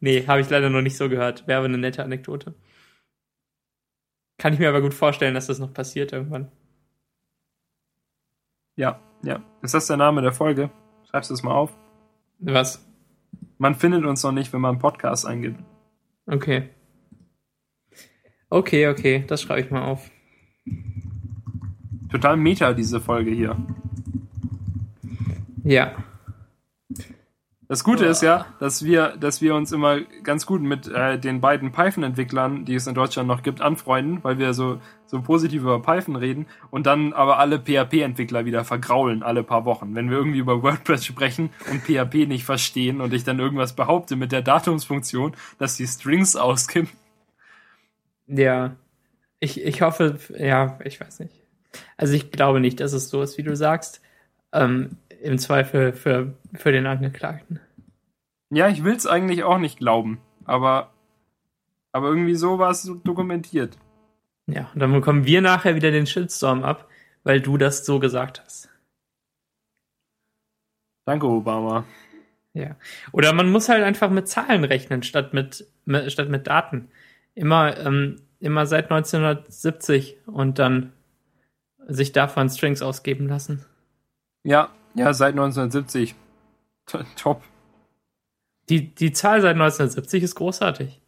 Nee, 0.00 0.26
habe 0.26 0.40
ich 0.40 0.50
leider 0.50 0.70
noch 0.70 0.82
nicht 0.82 0.96
so 0.96 1.08
gehört. 1.08 1.46
Wäre 1.46 1.58
aber 1.58 1.66
eine 1.66 1.78
nette 1.78 2.02
Anekdote. 2.02 2.54
Kann 4.38 4.52
ich 4.52 4.58
mir 4.58 4.68
aber 4.68 4.80
gut 4.80 4.94
vorstellen, 4.94 5.34
dass 5.34 5.46
das 5.46 5.60
noch 5.60 5.72
passiert 5.72 6.12
irgendwann. 6.12 6.50
Ja, 8.74 9.00
ja. 9.22 9.42
Ist 9.62 9.74
das 9.74 9.86
der 9.86 9.96
Name 9.96 10.22
der 10.22 10.32
Folge? 10.32 10.70
Schreibst 11.08 11.30
du 11.30 11.34
es 11.34 11.42
mal 11.42 11.54
auf. 11.54 11.76
Was? 12.40 12.84
Man 13.58 13.76
findet 13.76 14.04
uns 14.04 14.22
noch 14.24 14.32
nicht, 14.32 14.52
wenn 14.52 14.60
man 14.60 14.72
einen 14.72 14.80
Podcast 14.80 15.26
eingibt. 15.26 15.62
Okay. 16.26 16.70
Okay, 18.50 18.88
okay, 18.88 19.24
das 19.26 19.42
schreibe 19.42 19.60
ich 19.60 19.70
mal 19.70 19.82
auf. 19.82 20.10
Total 22.10 22.36
meta, 22.36 22.72
diese 22.72 23.00
Folge 23.00 23.30
hier. 23.30 23.56
Ja. 25.64 25.94
Das 27.72 27.84
Gute 27.84 28.04
ist 28.04 28.22
ja, 28.22 28.44
dass 28.60 28.84
wir, 28.84 29.16
dass 29.16 29.40
wir 29.40 29.54
uns 29.54 29.72
immer 29.72 30.00
ganz 30.22 30.44
gut 30.44 30.60
mit 30.60 30.88
äh, 30.88 31.18
den 31.18 31.40
beiden 31.40 31.72
Python-Entwicklern, 31.72 32.66
die 32.66 32.74
es 32.74 32.86
in 32.86 32.94
Deutschland 32.94 33.28
noch 33.28 33.42
gibt, 33.42 33.62
anfreunden, 33.62 34.22
weil 34.22 34.38
wir 34.38 34.52
so, 34.52 34.78
so 35.06 35.22
positiv 35.22 35.62
über 35.62 35.80
Python 35.80 36.16
reden 36.16 36.44
und 36.70 36.86
dann 36.86 37.14
aber 37.14 37.38
alle 37.38 37.58
PHP-Entwickler 37.58 38.44
wieder 38.44 38.64
vergraulen 38.64 39.22
alle 39.22 39.42
paar 39.42 39.64
Wochen. 39.64 39.94
Wenn 39.94 40.10
wir 40.10 40.18
irgendwie 40.18 40.40
über 40.40 40.62
WordPress 40.62 41.06
sprechen 41.06 41.48
und 41.70 41.80
PHP 41.80 42.26
nicht 42.26 42.44
verstehen 42.44 43.00
und 43.00 43.14
ich 43.14 43.24
dann 43.24 43.38
irgendwas 43.38 43.74
behaupte 43.74 44.16
mit 44.16 44.32
der 44.32 44.42
Datumsfunktion, 44.42 45.32
dass 45.58 45.78
die 45.78 45.86
Strings 45.86 46.36
ausgibt. 46.36 46.92
Ja. 48.26 48.76
Ich, 49.40 49.64
ich 49.64 49.80
hoffe, 49.80 50.18
ja, 50.36 50.78
ich 50.84 51.00
weiß 51.00 51.20
nicht. 51.20 51.40
Also 51.96 52.12
ich 52.12 52.30
glaube 52.30 52.60
nicht, 52.60 52.80
dass 52.80 52.92
es 52.92 53.08
so 53.08 53.22
ist, 53.22 53.38
wie 53.38 53.42
du 53.44 53.56
sagst. 53.56 54.02
Ähm, 54.52 54.98
Im 55.22 55.38
Zweifel 55.38 55.92
für, 55.92 56.34
für 56.54 56.72
den 56.72 56.86
Angeklagten. 56.86 57.60
Ja, 58.50 58.68
ich 58.68 58.84
will's 58.84 59.06
eigentlich 59.06 59.44
auch 59.44 59.58
nicht 59.58 59.78
glauben, 59.78 60.20
aber, 60.44 60.92
aber 61.92 62.08
irgendwie 62.08 62.34
so 62.34 62.58
war 62.58 62.70
es 62.70 62.90
dokumentiert. 63.04 63.78
Ja, 64.46 64.70
und 64.74 64.80
dann 64.80 64.92
bekommen 64.92 65.24
wir 65.24 65.40
nachher 65.40 65.76
wieder 65.76 65.90
den 65.90 66.06
Shitstorm 66.06 66.64
ab, 66.64 66.88
weil 67.22 67.40
du 67.40 67.56
das 67.56 67.86
so 67.86 68.00
gesagt 68.00 68.42
hast. 68.44 68.68
Danke, 71.06 71.26
Obama. 71.26 71.84
Ja. 72.52 72.76
Oder 73.12 73.32
man 73.32 73.50
muss 73.50 73.68
halt 73.68 73.82
einfach 73.82 74.10
mit 74.10 74.28
Zahlen 74.28 74.64
rechnen, 74.64 75.02
statt 75.02 75.32
mit, 75.32 75.66
mit 75.84 76.12
statt 76.12 76.28
mit 76.28 76.46
Daten. 76.46 76.88
Immer, 77.34 77.78
ähm, 77.78 78.16
immer 78.40 78.66
seit 78.66 78.90
1970 78.90 80.18
und 80.26 80.58
dann 80.58 80.92
sich 81.86 82.12
davon 82.12 82.50
Strings 82.50 82.82
ausgeben 82.82 83.28
lassen. 83.28 83.64
Ja, 84.44 84.70
ja, 84.94 85.12
seit 85.14 85.32
1970. 85.32 86.14
T- 86.86 86.98
Top. 87.16 87.42
Die, 88.68 88.94
die 88.94 89.12
Zahl 89.12 89.40
seit 89.40 89.52
1970 89.54 90.22
ist 90.22 90.34
großartig. 90.34 91.00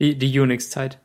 Die, 0.00 0.18
die 0.18 0.38
Unix-Zeit. 0.40 1.00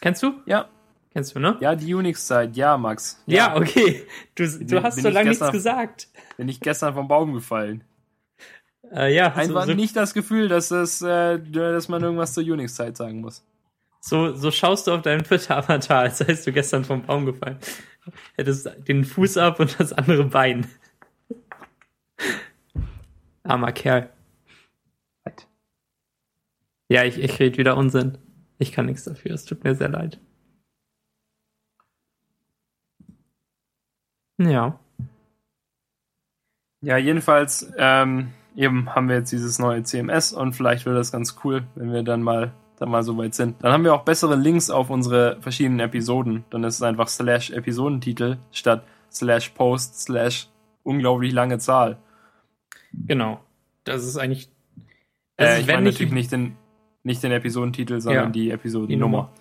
Kennst 0.00 0.22
du? 0.22 0.34
Ja, 0.46 0.68
Kennst 1.12 1.34
du, 1.34 1.38
ne? 1.38 1.56
ja, 1.60 1.74
die 1.74 1.94
Unix-Zeit, 1.94 2.56
ja, 2.56 2.76
Max. 2.76 3.22
Ja, 3.26 3.56
okay. 3.56 4.06
Du, 4.34 4.44
Bin- 4.58 4.66
du 4.68 4.82
hast 4.82 5.00
so 5.00 5.08
lange 5.08 5.30
nichts 5.30 5.50
gesagt. 5.50 6.08
Bin 6.36 6.48
ich 6.50 6.60
gestern 6.60 6.92
vom 6.92 7.08
Baum 7.08 7.32
gefallen. 7.32 7.84
Äh, 8.92 9.14
ja, 9.14 9.32
so, 9.32 9.40
Einfach 9.40 9.64
so, 9.64 9.72
nicht 9.72 9.96
das 9.96 10.12
Gefühl, 10.12 10.48
dass, 10.48 10.70
es, 10.70 11.00
äh, 11.00 11.40
dass 11.40 11.88
man 11.88 12.02
irgendwas 12.02 12.34
zur 12.34 12.44
Unix-Zeit 12.44 12.98
sagen 12.98 13.22
muss. 13.22 13.42
So, 14.06 14.34
so 14.36 14.52
schaust 14.52 14.86
du 14.86 14.92
auf 14.92 15.02
deinen 15.02 15.24
Twitter-Avatar, 15.24 16.02
als 16.02 16.18
seist 16.18 16.46
du 16.46 16.52
gestern 16.52 16.84
vom 16.84 17.02
Baum 17.02 17.26
gefallen. 17.26 17.58
Hättest 18.36 18.70
den 18.86 19.04
Fuß 19.04 19.36
ab 19.36 19.58
und 19.58 19.80
das 19.80 19.92
andere 19.92 20.22
Bein. 20.22 20.68
Armer 23.42 23.72
Kerl. 23.72 24.08
Ja, 26.88 27.02
ich, 27.02 27.18
ich 27.18 27.40
rede 27.40 27.58
wieder 27.58 27.76
Unsinn. 27.76 28.18
Ich 28.58 28.70
kann 28.70 28.86
nichts 28.86 29.02
dafür. 29.02 29.32
Es 29.34 29.44
tut 29.44 29.64
mir 29.64 29.74
sehr 29.74 29.88
leid. 29.88 30.20
Ja. 34.38 34.78
Ja, 36.80 36.96
jedenfalls 36.96 37.72
ähm, 37.76 38.32
eben 38.54 38.94
haben 38.94 39.08
wir 39.08 39.16
jetzt 39.16 39.32
dieses 39.32 39.58
neue 39.58 39.82
CMS 39.82 40.32
und 40.32 40.52
vielleicht 40.52 40.86
wird 40.86 40.96
das 40.96 41.10
ganz 41.10 41.38
cool, 41.42 41.66
wenn 41.74 41.92
wir 41.92 42.04
dann 42.04 42.22
mal 42.22 42.54
dann 42.78 42.90
mal 42.90 43.02
so 43.02 43.16
weit 43.18 43.34
sind. 43.34 43.62
Dann 43.62 43.72
haben 43.72 43.84
wir 43.84 43.94
auch 43.94 44.04
bessere 44.04 44.36
Links 44.36 44.70
auf 44.70 44.90
unsere 44.90 45.38
verschiedenen 45.40 45.80
Episoden. 45.80 46.44
Dann 46.50 46.64
ist 46.64 46.76
es 46.76 46.82
einfach 46.82 47.08
slash 47.08 47.50
Episodentitel 47.50 48.36
statt 48.52 48.84
slash 49.10 49.50
Post 49.50 50.00
slash 50.02 50.48
unglaublich 50.82 51.32
lange 51.32 51.58
Zahl. 51.58 51.98
Genau. 52.92 53.40
Das 53.84 54.04
ist 54.04 54.16
eigentlich. 54.16 54.48
Das 55.36 55.48
Äh, 55.50 55.54
ist, 55.54 55.60
ich 55.62 55.66
meine 55.66 55.82
natürlich 55.90 56.12
nicht 56.12 56.32
den, 56.32 56.56
nicht 57.02 57.22
den 57.22 57.32
Episodentitel, 57.32 58.00
sondern 58.00 58.24
Ja, 58.26 58.30
die 58.30 58.40
die 58.42 58.50
Episodennummer. 58.50 59.16
Nummer. 59.18 59.32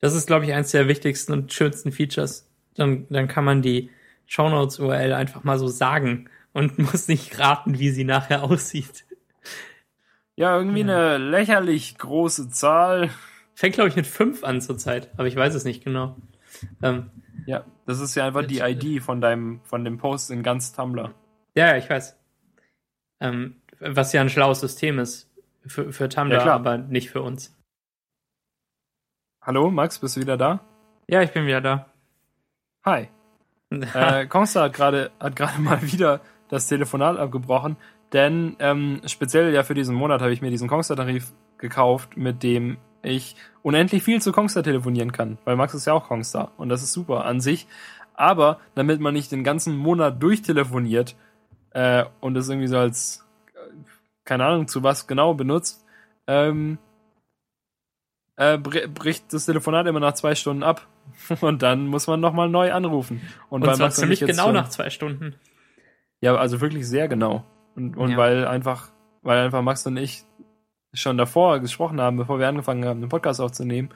Das 0.00 0.14
ist, 0.14 0.26
glaube 0.26 0.44
ich, 0.44 0.52
eines 0.52 0.70
der 0.70 0.86
wichtigsten 0.88 1.32
und 1.32 1.52
schönsten 1.52 1.92
Features. 1.92 2.48
Dann, 2.74 3.06
dann 3.08 3.28
kann 3.28 3.44
man 3.44 3.62
die 3.62 3.90
Shownotes 4.26 4.78
URL 4.78 5.12
einfach 5.12 5.44
mal 5.44 5.58
so 5.58 5.68
sagen 5.68 6.28
und 6.52 6.78
muss 6.92 7.08
nicht 7.08 7.38
raten, 7.38 7.78
wie 7.78 7.90
sie 7.90 8.04
nachher 8.04 8.42
aussieht. 8.42 9.04
Ja, 10.36 10.56
irgendwie 10.56 10.80
eine 10.82 11.18
lächerlich 11.18 11.96
große 11.98 12.48
Zahl. 12.50 13.10
Fängt, 13.54 13.74
glaube 13.76 13.88
ich, 13.88 13.96
mit 13.96 14.06
5 14.06 14.42
an 14.42 14.60
zurzeit, 14.60 15.10
aber 15.16 15.26
ich 15.28 15.36
weiß 15.36 15.54
es 15.54 15.64
nicht 15.64 15.84
genau. 15.84 16.16
Ähm, 16.82 17.10
Ja, 17.46 17.64
das 17.86 18.00
ist 18.00 18.14
ja 18.16 18.26
einfach 18.26 18.44
die 18.46 18.56
Jetzt, 18.56 18.84
ID 18.84 19.02
von 19.02 19.20
deinem, 19.20 19.60
von 19.64 19.84
dem 19.84 19.98
Post 19.98 20.30
in 20.30 20.42
ganz 20.42 20.72
Tumblr. 20.72 21.14
ja, 21.54 21.66
ja, 21.68 21.76
ich 21.76 21.88
weiß. 21.88 22.18
Ähm, 23.20 23.60
was 23.78 24.12
ja 24.12 24.20
ein 24.22 24.28
schlaues 24.30 24.60
System 24.60 24.98
ist 24.98 25.30
für, 25.66 25.92
für 25.92 26.08
Tumblr, 26.08 26.36
Ja, 26.36 26.42
klar. 26.42 26.54
aber 26.56 26.78
nicht 26.78 27.10
für 27.10 27.22
uns. 27.22 27.56
Hallo, 29.42 29.70
Max, 29.70 29.98
bist 29.98 30.16
du 30.16 30.20
wieder 30.20 30.36
da? 30.36 30.60
Ja, 31.06 31.22
ich 31.22 31.32
bin 31.32 31.46
wieder 31.46 31.60
da. 31.60 31.86
Hi. 32.84 33.08
Äh, 33.70 34.26
Kongster 34.26 34.62
hat 34.64 34.72
gerade 34.74 35.10
hat 35.18 35.34
gerade 35.34 35.60
mal 35.60 35.82
wieder 35.82 36.20
das 36.48 36.68
Telefonat 36.68 37.16
abgebrochen, 37.18 37.76
denn 38.14 38.56
ähm, 38.58 39.02
speziell 39.06 39.52
ja 39.52 39.62
für 39.62 39.74
diesen 39.74 39.94
Monat 39.94 40.22
habe 40.22 40.32
ich 40.32 40.40
mir 40.40 40.50
diesen 40.50 40.68
Kongster-Tarif 40.68 41.32
gekauft, 41.58 42.16
mit 42.16 42.42
dem 42.42 42.78
ich 43.02 43.36
unendlich 43.62 44.02
viel 44.02 44.22
zu 44.22 44.32
Kongster 44.32 44.62
telefonieren 44.62 45.12
kann, 45.12 45.36
weil 45.44 45.56
Max 45.56 45.74
ist 45.74 45.84
ja 45.86 45.92
auch 45.92 46.08
Kongster 46.08 46.52
und 46.56 46.70
das 46.70 46.82
ist 46.82 46.94
super 46.94 47.26
an 47.26 47.40
sich. 47.40 47.66
Aber 48.14 48.60
damit 48.74 49.00
man 49.00 49.12
nicht 49.12 49.30
den 49.30 49.44
ganzen 49.44 49.76
Monat 49.76 50.22
durchtelefoniert 50.22 51.16
äh, 51.70 52.04
und 52.20 52.36
es 52.36 52.48
irgendwie 52.48 52.68
so 52.68 52.78
als 52.78 53.26
äh, 53.52 53.58
keine 54.24 54.46
Ahnung 54.46 54.68
zu 54.68 54.82
was 54.82 55.06
genau 55.06 55.34
benutzt, 55.34 55.84
ähm, 56.26 56.78
äh, 58.36 58.56
br 58.56 58.88
bricht 58.88 59.32
das 59.34 59.44
Telefonat 59.44 59.86
immer 59.86 60.00
nach 60.00 60.14
zwei 60.14 60.34
Stunden 60.34 60.62
ab, 60.62 60.86
Und 61.40 61.62
dann 61.62 61.86
muss 61.86 62.06
man 62.06 62.20
nochmal 62.20 62.48
neu 62.48 62.72
anrufen. 62.72 63.22
Und, 63.48 63.66
und 63.66 63.76
zwar 63.76 63.90
ziemlich 63.90 64.20
genau 64.20 64.52
nach 64.52 64.68
zwei 64.68 64.90
Stunden. 64.90 65.34
Ja, 66.20 66.36
also 66.36 66.60
wirklich 66.60 66.88
sehr 66.88 67.08
genau. 67.08 67.44
Und, 67.76 67.96
und 67.96 68.10
Ja. 68.12 68.16
weil 68.16 68.46
einfach, 68.46 68.90
weil 69.22 69.38
einfach 69.44 69.62
Max 69.62 69.86
und 69.86 69.96
ich 69.96 70.24
schon 70.92 71.18
davor 71.18 71.58
gesprochen 71.60 72.00
haben, 72.00 72.16
bevor 72.16 72.38
wir 72.38 72.48
angefangen 72.48 72.84
haben, 72.84 73.00
den 73.00 73.08
Podcast 73.08 73.40
aufzunehmen, 73.40 73.88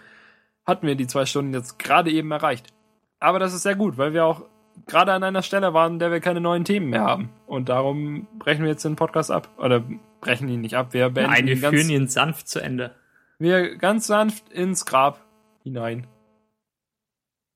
hatten 0.67 0.87
wir 0.87 0.97
die 0.97 1.07
zwei 1.07 1.27
Stunden 1.27 1.55
jetzt 1.55 1.79
gerade 1.79 2.11
eben 2.11 2.31
erreicht. 2.31 2.73
Aber 3.21 3.39
das 3.39 3.55
ist 3.55 3.63
sehr 3.63 3.77
gut, 3.77 3.99
weil 3.99 4.13
wir 4.13 4.25
auch 4.25 4.43
gerade 4.87 5.13
an 5.13 5.23
einer 5.23 5.43
Stelle 5.43 5.75
waren, 5.75 5.95
in 5.95 5.99
der 5.99 6.11
wir 6.11 6.21
keine 6.21 6.41
neuen 6.41 6.65
Themen 6.65 6.91
mehr 6.91 7.03
haben. 7.03 7.31
Und 7.47 7.69
darum 7.69 8.27
brechen 8.39 8.63
wir 8.63 8.71
jetzt 8.71 8.85
den 8.85 8.97
Podcast 8.97 9.31
ab. 9.31 9.49
Oder 9.59 9.83
brechen 10.21 10.49
ihn 10.49 10.61
nicht 10.61 10.77
ab. 10.77 10.93
Wir 10.93 11.09
beenden 11.11 11.33
Nein, 11.33 11.47
wir 11.47 11.55
ihn 11.55 11.61
ganz, 11.61 11.75
führen 11.77 11.91
ihn 11.91 12.09
sanft 12.09 12.49
zu 12.49 12.61
Ende. 12.61 12.95
wir 13.39 13.77
ganz 13.77 14.07
sanft 14.07 14.49
ins 14.53 14.85
Grab 14.87 15.25
hinein. 15.63 16.07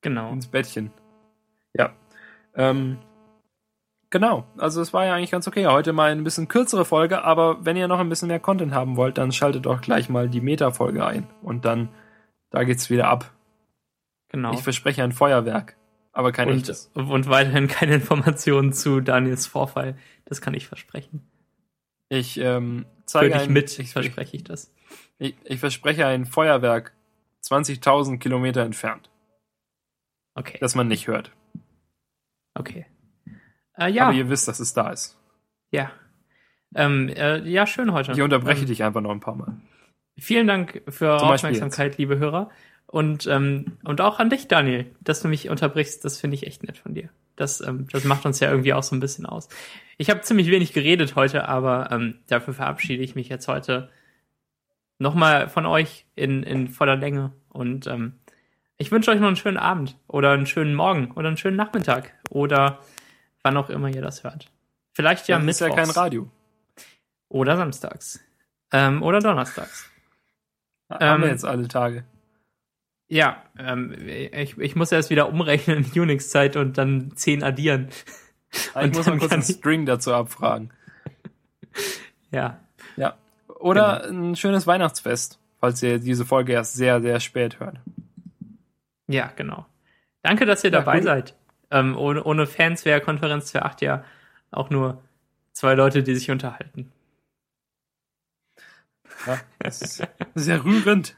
Genau. 0.01 0.33
ins 0.33 0.47
Bettchen. 0.49 0.91
Ja. 1.75 1.93
Ähm, 2.55 2.99
genau. 4.13 4.47
Also 4.57 4.81
es 4.81 4.93
war 4.93 5.05
ja 5.05 5.15
eigentlich 5.17 5.33
ganz 5.33 5.49
okay. 5.49 5.67
Heute 5.67 5.93
mal 5.93 6.13
ein 6.13 6.23
bisschen 6.23 6.47
kürzere 6.47 6.85
Folge, 6.85 7.25
aber 7.25 7.65
wenn 7.65 7.77
ihr 7.77 7.89
noch 7.89 7.99
ein 7.99 8.09
bisschen 8.09 8.29
mehr 8.29 8.39
Content 8.39 8.73
haben 8.73 8.97
wollt, 8.97 9.19
dann 9.19 9.33
schaltet 9.33 9.67
doch 9.67 9.81
gleich 9.81 10.09
mal 10.09 10.29
die 10.29 10.41
Meta-Folge 10.41 11.05
ein. 11.05 11.27
Und 11.43 11.65
dann, 11.65 11.89
da 12.51 12.63
geht's 12.63 12.91
wieder 12.91 13.09
ab. 13.09 13.33
Genau. 14.29 14.53
Ich 14.53 14.63
verspreche 14.63 15.03
ein 15.03 15.13
Feuerwerk, 15.13 15.77
aber 16.13 16.31
kein 16.31 16.49
und, 16.49 16.59
echtes. 16.59 16.91
und 16.95 17.29
weiterhin 17.29 17.67
keine 17.67 17.95
Informationen 17.95 18.73
zu 18.73 19.01
Daniels 19.01 19.47
Vorfall. 19.47 19.99
Das 20.27 20.41
kann 20.41 20.55
ich 20.55 20.69
versprechen. 20.69 21.29
Ich 22.09 22.39
ähm, 22.39 22.87
zeige 23.07 23.33
dich 23.35 23.43
ein, 23.43 23.53
mit, 23.53 23.77
ich, 23.79 23.91
verspreche 23.91 24.37
ich 24.37 24.45
das. 24.45 24.73
ich, 25.19 25.35
ich 25.45 25.59
verspreche 25.59 26.07
ein 26.07 26.27
Feuerwerk 26.27 26.93
20.000 27.45 28.19
Kilometer 28.19 28.63
entfernt, 28.63 29.11
Okay. 30.35 30.59
das 30.61 30.75
man 30.75 30.89
nicht 30.89 31.09
hört. 31.09 31.33
Okay. 32.55 32.87
Äh, 33.79 33.91
ja, 33.91 34.07
Aber 34.07 34.14
ihr 34.14 34.29
wisst, 34.29 34.49
dass 34.49 34.61
es 34.61 34.75
da 34.75 34.91
ist. 34.91 35.18
ja. 35.70 35.91
Ähm, 36.75 37.11
äh, 37.11 37.47
ja, 37.49 37.66
schön 37.66 37.93
heute. 37.93 38.12
Ich 38.12 38.23
unterbreche 38.23 38.62
ähm, 38.62 38.66
dich 38.66 38.83
einfach 38.83 39.03
noch 39.03 39.11
ein 39.11 39.20
paar 39.20 39.35
Mal. 39.35 39.61
Vielen 40.18 40.47
Dank 40.47 40.83
für 40.89 41.18
Zum 41.18 41.29
Aufmerksamkeit, 41.29 41.99
liebe 41.99 42.18
Hörer. 42.18 42.49
Und, 42.87 43.27
ähm, 43.27 43.79
und 43.85 44.01
auch 44.01 44.18
an 44.18 44.31
dich, 44.31 44.49
Daniel, 44.49 44.87
dass 45.01 45.20
du 45.20 45.29
mich 45.29 45.49
unterbrichst. 45.49 46.05
Das 46.05 46.18
finde 46.18 46.37
ich 46.37 46.47
echt 46.47 46.62
nett 46.62 46.79
von 46.79 46.95
dir. 46.95 47.09
Das, 47.37 47.61
ähm, 47.61 47.89
das 47.91 48.05
macht 48.05 48.27
uns 48.27 48.41
ja 48.41 48.51
irgendwie 48.51 48.75
auch 48.75 48.83
so 48.83 48.95
ein 48.95 49.01
bisschen 49.01 49.27
aus. 49.27 49.49
Ich 49.97 50.11
habe 50.11 50.20
ziemlich 50.20 50.51
wenig 50.51 50.73
geredet 50.73 51.16
heute, 51.16 51.49
aber 51.49 51.91
ähm, 51.91 52.18
dafür 52.29 52.55
verabschiede 52.55 53.03
ich 53.03 53.14
mich 53.14 53.29
jetzt 53.29 53.49
heute 53.49 53.91
nochmal 54.99 55.49
von 55.49 55.66
euch 55.66 56.07
in, 56.14 56.43
in 56.43 56.68
voller 56.68 56.97
Länge. 56.97 57.33
Und 57.49 57.87
ähm, 57.87 58.14
ich 58.77 58.93
wünsche 58.93 59.11
euch 59.11 59.20
noch 59.20 59.29
einen 59.29 59.37
schönen 59.37 59.57
Abend 59.57 59.97
oder 60.07 60.33
einen 60.33 60.47
schönen 60.47 60.75
Morgen 60.75 61.12
oder 61.12 61.29
einen 61.29 61.37
schönen 61.37 61.57
Nachmittag 61.57 62.12
oder 62.31 62.81
wann 63.43 63.57
auch 63.57 63.70
immer 63.70 63.88
ihr 63.88 64.03
das 64.03 64.24
hört. 64.24 64.51
Vielleicht 64.93 65.28
ja 65.28 65.38
Dann 65.38 65.49
ist 65.49 65.61
ja 65.61 65.68
kein 65.68 65.76
mittwochs 65.78 65.97
Radio. 65.97 66.30
oder 67.28 67.57
samstags 67.57 68.20
ähm, 68.72 69.03
oder 69.03 69.20
donnerstags. 69.20 69.88
Haben 70.90 71.22
wir 71.22 71.26
Ähm, 71.28 71.32
jetzt 71.32 71.45
alle 71.45 71.68
Tage. 71.68 72.05
Ja, 73.09 73.43
ähm, 73.59 73.95
ich, 74.09 74.57
ich 74.59 74.76
muss 74.76 74.93
erst 74.93 75.11
wieder 75.11 75.28
umrechnen 75.28 75.84
in 75.93 76.01
Unix-Zeit 76.01 76.57
und 76.57 76.78
dann 76.78 77.14
10 77.16 77.43
addieren. 77.43 77.88
Ich 78.51 78.74
und 78.74 78.95
muss 78.95 79.07
mal 79.07 79.18
kurz 79.18 79.32
einen 79.32 79.43
ich- 79.43 79.57
String 79.57 79.86
dazu 79.86 80.12
abfragen. 80.14 80.70
Ja, 82.30 82.61
Ja. 82.97 83.16
Oder 83.61 84.05
Genau. 84.09 84.30
ein 84.30 84.36
schönes 84.36 84.66
Weihnachtsfest, 84.66 85.38
falls 85.61 85.82
ihr 85.82 85.99
diese 85.99 86.24
Folge 86.26 86.53
erst 86.53 86.74
sehr, 86.74 87.01
sehr 87.01 87.20
spät 87.20 87.61
hört. 87.61 87.78
ja, 89.07 89.30
genau. 89.36 89.66
Danke, 90.22 90.47
dass 90.47 90.64
ihr 90.64 90.70
Ja, 90.70 90.78
dabei 90.80 90.97
gut. 90.97 91.05
seid. 91.05 91.34
Ähm, 91.73 91.97
ohne, 91.97 92.23
ohne 92.23 92.47
Fans 92.47 92.85
wäre 92.85 93.01
Konferenz 93.01 93.53
2.8 93.55 93.85
ja 93.85 94.05
auch 94.51 94.68
nur 94.68 95.03
zwei 95.53 95.75
Leute, 95.75 96.03
die 96.03 96.14
sich 96.14 96.31
unterhalten. 96.31 96.93
Ja, 99.27 99.41
das 99.59 99.81
ist 99.81 100.07
sehr 100.35 100.64
rührend. 100.64 101.16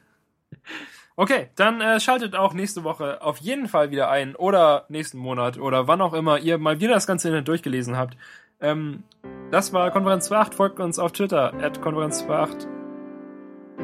Okay, 1.17 1.49
dann 1.57 1.81
äh, 1.81 2.01
schaltet 2.01 2.35
auch 2.35 2.55
nächste 2.55 2.85
Woche 2.85 3.21
auf 3.23 3.39
jeden 3.39 3.69
Fall 3.69 3.91
wieder 3.91 4.11
ein 4.11 4.35
oder 4.35 4.85
nächsten 4.89 5.19
Monat 5.19 5.59
oder 5.59 5.87
wann 5.87 6.01
auch 6.01 6.13
immer 6.13 6.39
ihr 6.39 6.59
mal 6.59 6.81
wieder 6.81 6.95
das 6.95 7.07
ganze 7.07 7.43
durchgelesen 7.43 7.97
habt. 7.97 8.17
Ähm, 8.61 9.03
das 9.51 9.73
war 9.73 9.91
Konferenz 9.91 10.31
28. 10.31 10.57
Folgt 10.57 10.81
uns 10.81 10.99
auf 10.99 11.13
Twitter, 11.13 11.53
at 11.55 11.81
Konferenz 11.83 12.23
28. 12.23 12.84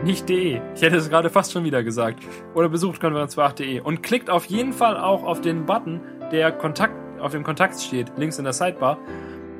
Nicht 0.04 0.28
de. 0.28 0.60
Ich 0.74 0.82
hätte 0.82 0.96
es 0.96 1.10
gerade 1.10 1.30
fast 1.30 1.52
schon 1.52 1.64
wieder 1.64 1.82
gesagt. 1.82 2.22
Oder 2.54 2.68
besucht 2.68 3.02
konferenz28.de 3.02 3.80
und 3.80 4.02
klickt 4.02 4.30
auf 4.30 4.46
jeden 4.46 4.72
Fall 4.72 4.96
auch 4.96 5.24
auf 5.24 5.40
den 5.40 5.66
Button, 5.66 6.00
der 6.32 6.52
Kontakt, 6.52 6.94
auf 7.20 7.32
dem 7.32 7.42
Kontakt 7.42 7.78
steht, 7.80 8.12
links 8.16 8.38
in 8.38 8.44
der 8.44 8.52
Sidebar. 8.52 8.98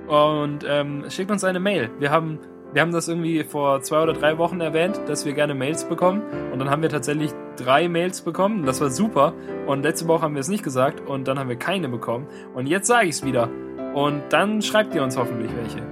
Und 0.09 0.65
ähm, 0.67 1.05
schickt 1.09 1.31
uns 1.31 1.45
eine 1.45 1.61
Mail. 1.61 1.91
Wir 1.99 2.11
haben, 2.11 2.39
wir 2.73 2.83
haben 2.83 2.91
das 2.93 3.07
irgendwie 3.09 3.45
vor 3.45 3.83
zwei 3.83 4.03
oder 4.03 4.13
drei 4.13 4.39
Wochen 4.39 4.61
erwähnt, 4.61 5.01
dass 5.07 5.25
wir 5.27 5.35
gerne 5.35 5.55
Mails 5.55 5.85
bekommen. 5.85 6.23
Und 6.53 6.59
dann 6.59 6.71
haben 6.71 6.83
wir 6.83 6.89
tatsächlich 6.89 7.33
drei 7.57 7.89
Mails 7.89 8.23
bekommen. 8.23 8.65
Das 8.65 8.81
war 8.81 8.91
super. 8.91 9.35
Und 9.67 9.83
letzte 9.83 10.09
Woche 10.09 10.23
haben 10.23 10.35
wir 10.35 10.41
es 10.41 10.49
nicht 10.49 10.65
gesagt 10.65 11.07
und 11.07 11.29
dann 11.29 11.39
haben 11.39 11.49
wir 11.49 11.57
keine 11.57 11.89
bekommen. 11.89 12.27
Und 12.55 12.67
jetzt 12.67 12.87
sage 12.87 13.07
ich 13.07 13.17
es 13.17 13.25
wieder. 13.25 13.49
Und 13.95 14.23
dann 14.31 14.63
schreibt 14.63 14.95
ihr 14.95 15.03
uns 15.03 15.17
hoffentlich 15.17 15.51
welche. 15.55 15.83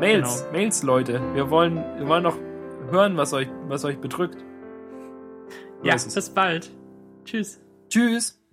Mails, 0.00 0.42
Genau. 0.46 0.52
Mails, 0.58 0.82
Leute. 0.82 1.20
Wir 1.34 1.50
wollen, 1.50 1.76
wir 1.98 2.08
wollen 2.08 2.22
noch 2.24 2.36
hören, 2.90 3.16
was 3.16 3.32
euch, 3.32 3.48
was 3.68 3.84
euch 3.84 3.98
bedrückt. 3.98 4.44
Ja, 5.82 5.94
bis 5.94 6.30
bald. 6.30 6.70
Tschüss. 7.24 7.60
Tschüss. 7.88 8.43